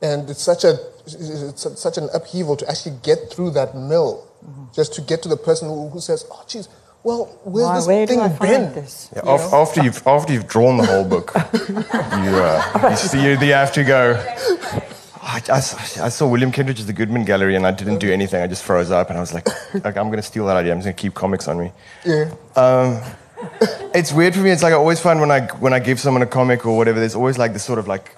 and 0.00 0.30
it's 0.30 0.42
such 0.42 0.64
a 0.64 0.78
it's 1.06 1.80
such 1.80 1.98
an 1.98 2.08
upheaval 2.14 2.56
to 2.56 2.68
actually 2.68 2.96
get 3.02 3.30
through 3.32 3.50
that 3.50 3.74
mill, 3.76 4.26
just 4.74 4.94
to 4.94 5.00
get 5.00 5.22
to 5.22 5.28
the 5.28 5.36
person 5.36 5.68
who, 5.68 5.88
who 5.88 6.00
says, 6.00 6.24
"Oh, 6.30 6.44
geez, 6.48 6.68
well, 7.02 7.38
where's 7.44 7.66
Why, 7.66 7.76
this 7.76 7.86
where 7.86 8.06
do 8.06 8.12
thing 8.14 8.20
I 8.20 8.28
find 8.28 8.38
been? 8.40 8.74
this? 8.74 9.10
Yeah, 9.14 9.22
af- 9.24 9.52
after 9.52 9.82
you've 9.82 10.04
after 10.06 10.32
you've 10.32 10.48
drawn 10.48 10.76
the 10.76 10.86
whole 10.86 11.04
book, 11.04 11.32
you, 11.54 12.36
uh, 12.36 12.88
you 12.90 12.96
see 12.96 13.22
you, 13.22 13.38
you 13.38 13.52
have 13.52 13.72
to 13.74 13.84
go. 13.84 14.14
I, 15.26 15.42
I 15.48 15.56
I 15.56 16.08
saw 16.08 16.28
William 16.28 16.52
Kentridge's 16.52 16.86
The 16.86 16.92
Goodman 16.92 17.24
Gallery 17.24 17.56
and 17.56 17.66
I 17.66 17.72
didn't 17.72 17.98
do 17.98 18.12
anything. 18.12 18.40
I 18.40 18.46
just 18.46 18.62
froze 18.62 18.92
up 18.92 19.08
and 19.10 19.18
I 19.18 19.20
was 19.20 19.34
like, 19.34 19.48
okay, 19.74 19.98
I'm 20.00 20.06
going 20.06 20.16
to 20.16 20.22
steal 20.22 20.46
that 20.46 20.56
idea. 20.56 20.72
I'm 20.72 20.78
just 20.78 20.86
going 20.86 20.96
to 20.96 21.02
keep 21.02 21.14
comics 21.14 21.48
on 21.48 21.58
me. 21.58 21.72
Yeah. 22.04 22.32
Um, 22.54 23.02
it's 23.92 24.12
weird 24.12 24.34
for 24.34 24.40
me. 24.40 24.50
It's 24.50 24.62
like 24.62 24.72
I 24.72 24.76
always 24.76 25.00
find 25.00 25.20
when 25.20 25.30
I 25.30 25.46
when 25.56 25.72
I 25.72 25.80
give 25.80 25.98
someone 25.98 26.22
a 26.22 26.26
comic 26.26 26.64
or 26.64 26.76
whatever, 26.76 27.00
there's 27.00 27.16
always 27.16 27.38
like 27.38 27.52
this 27.52 27.64
sort 27.64 27.78
of 27.78 27.88
like, 27.88 28.14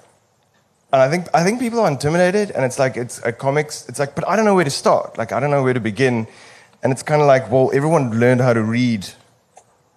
and 0.93 1.01
I 1.01 1.09
think 1.09 1.27
I 1.33 1.43
think 1.43 1.59
people 1.59 1.79
are 1.79 1.87
intimidated, 1.89 2.51
and 2.51 2.63
it's 2.63 2.79
like 2.79 2.95
it's 2.95 3.19
a 3.25 3.31
comics. 3.31 3.89
It's 3.89 3.99
like, 3.99 4.15
but 4.15 4.27
I 4.27 4.35
don't 4.35 4.45
know 4.45 4.55
where 4.55 4.63
to 4.63 4.71
start. 4.71 5.17
Like 5.17 5.31
I 5.31 5.39
don't 5.39 5.51
know 5.51 5.63
where 5.63 5.73
to 5.73 5.79
begin, 5.79 6.27
and 6.83 6.91
it's 6.91 7.03
kind 7.03 7.21
of 7.21 7.27
like, 7.27 7.49
well, 7.51 7.71
everyone 7.73 8.19
learned 8.19 8.41
how 8.41 8.53
to 8.53 8.63
read, 8.63 9.07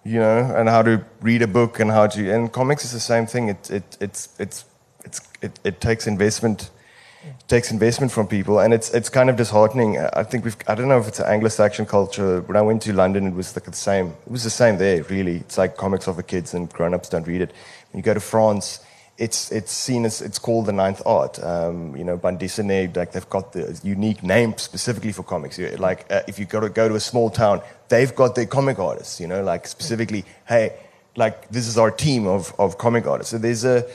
you 0.03 0.19
know, 0.19 0.53
and 0.55 0.67
how 0.67 0.81
to 0.81 1.05
read 1.21 1.41
a 1.41 1.47
book 1.47 1.79
and 1.79 1.91
how 1.91 2.07
to. 2.07 2.33
And 2.33 2.51
comics 2.51 2.83
is 2.83 2.91
the 2.91 2.99
same 2.99 3.25
thing. 3.25 3.49
It 3.49 3.71
it 3.71 3.97
it's 4.01 4.29
it's 4.39 4.65
it's 5.05 5.21
it, 5.41 5.59
it 5.63 5.79
takes 5.79 6.07
investment. 6.07 6.69
Takes 7.47 7.71
investment 7.71 8.11
from 8.11 8.27
people, 8.27 8.59
and 8.59 8.73
it's 8.73 8.89
it's 8.93 9.09
kind 9.09 9.29
of 9.29 9.35
disheartening. 9.35 9.97
I 9.97 10.23
think 10.23 10.43
we've 10.43 10.57
I 10.67 10.75
don't 10.75 10.87
know 10.87 10.99
if 10.99 11.07
it's 11.07 11.19
an 11.19 11.27
Anglo-Saxon 11.27 11.85
culture. 11.85 12.41
When 12.41 12.57
I 12.57 12.61
went 12.61 12.81
to 12.83 12.93
London, 12.93 13.27
it 13.27 13.33
was 13.33 13.55
like 13.55 13.65
the 13.65 13.73
same. 13.73 14.07
It 14.25 14.31
was 14.31 14.43
the 14.43 14.49
same 14.49 14.77
there, 14.77 15.03
really. 15.03 15.37
It's 15.37 15.57
like 15.57 15.77
comics 15.77 16.05
for 16.05 16.23
kids, 16.23 16.53
and 16.53 16.71
grown-ups 16.71 17.09
don't 17.09 17.27
read 17.27 17.41
it. 17.41 17.53
When 17.91 17.99
you 17.99 18.03
go 18.03 18.13
to 18.13 18.19
France, 18.19 18.79
it's 19.17 19.51
it's 19.51 19.71
seen 19.71 20.05
as 20.05 20.21
it's 20.21 20.39
called 20.39 20.65
the 20.65 20.73
ninth 20.73 21.01
art. 21.05 21.41
Um, 21.43 21.95
you 21.95 22.03
know, 22.03 22.17
bande 22.17 22.39
dessinée, 22.39 22.95
like 22.95 23.11
they've 23.11 23.29
got 23.29 23.53
the 23.53 23.79
unique 23.83 24.23
name 24.23 24.57
specifically 24.57 25.11
for 25.11 25.23
comics. 25.23 25.59
Like 25.59 26.05
uh, 26.11 26.21
if 26.27 26.39
you 26.39 26.45
go 26.45 26.59
to 26.59 26.69
go 26.69 26.89
to 26.89 26.95
a 26.95 26.99
small 26.99 27.29
town, 27.29 27.61
they've 27.89 28.13
got 28.13 28.35
their 28.35 28.47
comic 28.47 28.79
artists. 28.79 29.19
You 29.19 29.27
know, 29.27 29.43
like 29.43 29.67
specifically, 29.67 30.25
hey, 30.47 30.73
like 31.15 31.49
this 31.49 31.67
is 31.67 31.77
our 31.77 31.91
team 31.91 32.27
of 32.27 32.53
of 32.57 32.77
comic 32.77 33.05
artists. 33.05 33.31
So 33.31 33.37
there's 33.37 33.65
a 33.65 33.85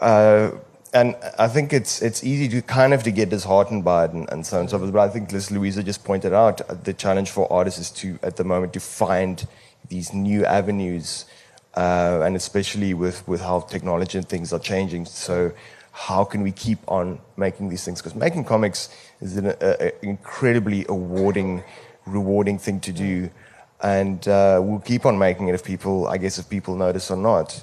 uh, 0.00 0.50
and 0.92 1.16
I 1.38 1.48
think 1.48 1.72
it's 1.72 2.00
it's 2.02 2.24
easy 2.24 2.48
to 2.48 2.62
kind 2.62 2.94
of 2.94 3.02
to 3.02 3.10
get 3.10 3.28
disheartened 3.28 3.84
by 3.84 4.06
it 4.06 4.12
and, 4.12 4.28
and 4.30 4.46
so 4.46 4.56
on 4.56 4.60
and 4.62 4.70
so 4.70 4.78
forth. 4.78 4.92
But 4.92 5.00
I 5.00 5.08
think 5.08 5.32
Liz 5.32 5.50
Loyiso 5.50 5.84
just 5.84 6.04
pointed 6.04 6.32
out 6.32 6.60
uh, 6.62 6.74
the 6.74 6.94
challenge 6.94 7.30
for 7.30 7.50
artists 7.52 7.80
is 7.80 7.90
to 8.02 8.18
at 8.22 8.36
the 8.36 8.44
moment 8.44 8.72
to 8.74 8.80
find 8.80 9.46
these 9.88 10.12
new 10.12 10.44
avenues, 10.44 11.26
uh, 11.74 12.20
and 12.22 12.36
especially 12.36 12.94
with 12.94 13.26
with 13.28 13.40
how 13.40 13.60
technology 13.60 14.18
and 14.18 14.28
things 14.28 14.52
are 14.52 14.58
changing. 14.58 15.04
So 15.04 15.52
how 15.92 16.24
can 16.24 16.42
we 16.42 16.52
keep 16.52 16.78
on 16.88 17.20
making 17.36 17.68
these 17.68 17.84
things? 17.84 18.00
Because 18.00 18.14
making 18.14 18.44
comics 18.44 18.88
is 19.20 19.36
an 19.36 19.46
a, 19.46 19.56
a 19.60 20.04
incredibly 20.04 20.86
awarding, 20.88 21.62
rewarding 22.06 22.58
thing 22.58 22.80
to 22.80 22.92
do. 22.92 23.30
And 23.80 24.26
uh, 24.26 24.60
we'll 24.60 24.80
keep 24.80 25.06
on 25.06 25.18
making 25.18 25.48
it 25.48 25.54
if 25.54 25.62
people, 25.62 26.08
I 26.08 26.18
guess, 26.18 26.38
if 26.38 26.48
people 26.48 26.74
notice 26.74 27.12
or 27.12 27.16
not 27.16 27.62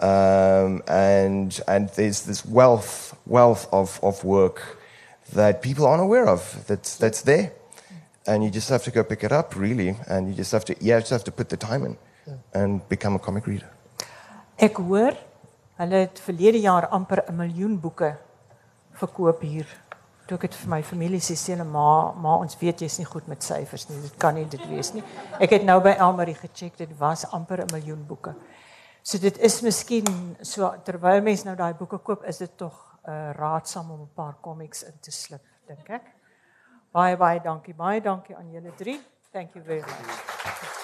um, 0.00 0.82
and 0.86 1.60
and 1.66 1.88
there's 1.90 2.22
this 2.22 2.44
wealth 2.44 3.16
wealth 3.26 3.68
of, 3.72 3.98
of 4.02 4.24
work 4.24 4.78
that 5.34 5.62
people 5.62 5.86
aren't 5.86 6.02
aware 6.02 6.26
of 6.26 6.64
that's 6.66 6.96
that's 6.96 7.22
there, 7.22 7.52
and 8.26 8.44
you 8.44 8.50
just 8.50 8.68
have 8.68 8.82
to 8.84 8.90
go 8.90 9.02
pick 9.02 9.24
it 9.24 9.32
up 9.32 9.56
really, 9.56 9.96
and 10.08 10.28
you 10.28 10.34
just 10.34 10.52
have 10.52 10.64
to 10.64 10.74
you 10.80 10.98
just 10.98 11.10
have 11.10 11.24
to 11.24 11.32
put 11.32 11.48
the 11.48 11.56
time 11.56 11.84
in 11.84 11.96
and 12.54 12.88
become 12.88 13.14
a 13.14 13.18
comic 13.18 13.46
reader. 13.46 13.68
Ek 14.58 14.76
hoor 14.76 15.14
hulle 15.78 16.00
het 16.02 16.20
verlede 16.20 16.60
jaar 16.60 16.88
amper 16.88 17.22
'n 17.28 17.36
miljoen 17.36 17.80
boeke 17.80 18.16
verkoop 18.92 19.40
hier. 19.42 19.66
Toe 20.26 20.36
ek 20.36 20.40
dit 20.40 20.54
vir 20.54 20.68
my 20.68 20.82
familie 20.82 21.20
sê, 21.20 21.34
sê 21.34 21.54
hulle 21.54 21.64
ma, 21.64 22.12
ma 22.12 22.36
ons 22.36 22.56
weet 22.60 22.80
jy's 22.80 22.98
nie 22.98 23.06
goed 23.06 23.28
met 23.28 23.42
syfers 23.42 23.88
nie. 23.88 24.00
Dit 24.02 24.16
kan 24.18 24.34
nie 24.34 24.44
dit 24.44 24.68
wees 24.68 24.92
nie. 24.92 25.02
Ek 25.40 25.50
het 25.50 25.64
nou 25.64 25.80
by 25.80 25.94
Elmarie 25.98 26.34
gecheck, 26.34 26.76
dit 26.76 26.90
was 26.98 27.24
amper 27.32 27.62
'n 27.62 27.72
miljoen 27.72 28.04
boeke. 28.06 28.34
So 29.08 29.16
dit 29.18 29.38
is 29.40 29.54
miskien 29.64 30.08
so 30.44 30.68
terwyl 30.84 31.22
mense 31.24 31.46
nou 31.46 31.54
daai 31.56 31.72
boeke 31.78 31.96
koop, 32.04 32.26
is 32.28 32.42
dit 32.42 32.52
tog 32.60 32.74
uh, 33.08 33.30
raadsaam 33.38 33.90
om 33.94 34.02
'n 34.04 34.10
paar 34.14 34.36
comics 34.44 34.82
in 34.84 34.98
te 35.00 35.10
slip, 35.10 35.44
dink 35.66 35.88
ek. 35.88 36.10
Baie 36.92 37.16
baie 37.16 37.40
dankie. 37.40 37.74
Baie 37.74 38.02
dankie 38.04 38.36
aan 38.36 38.52
julle 38.52 38.74
drie. 38.76 39.00
Thank 39.32 39.54
you 39.54 39.64
very 39.64 39.80
much. 39.80 40.77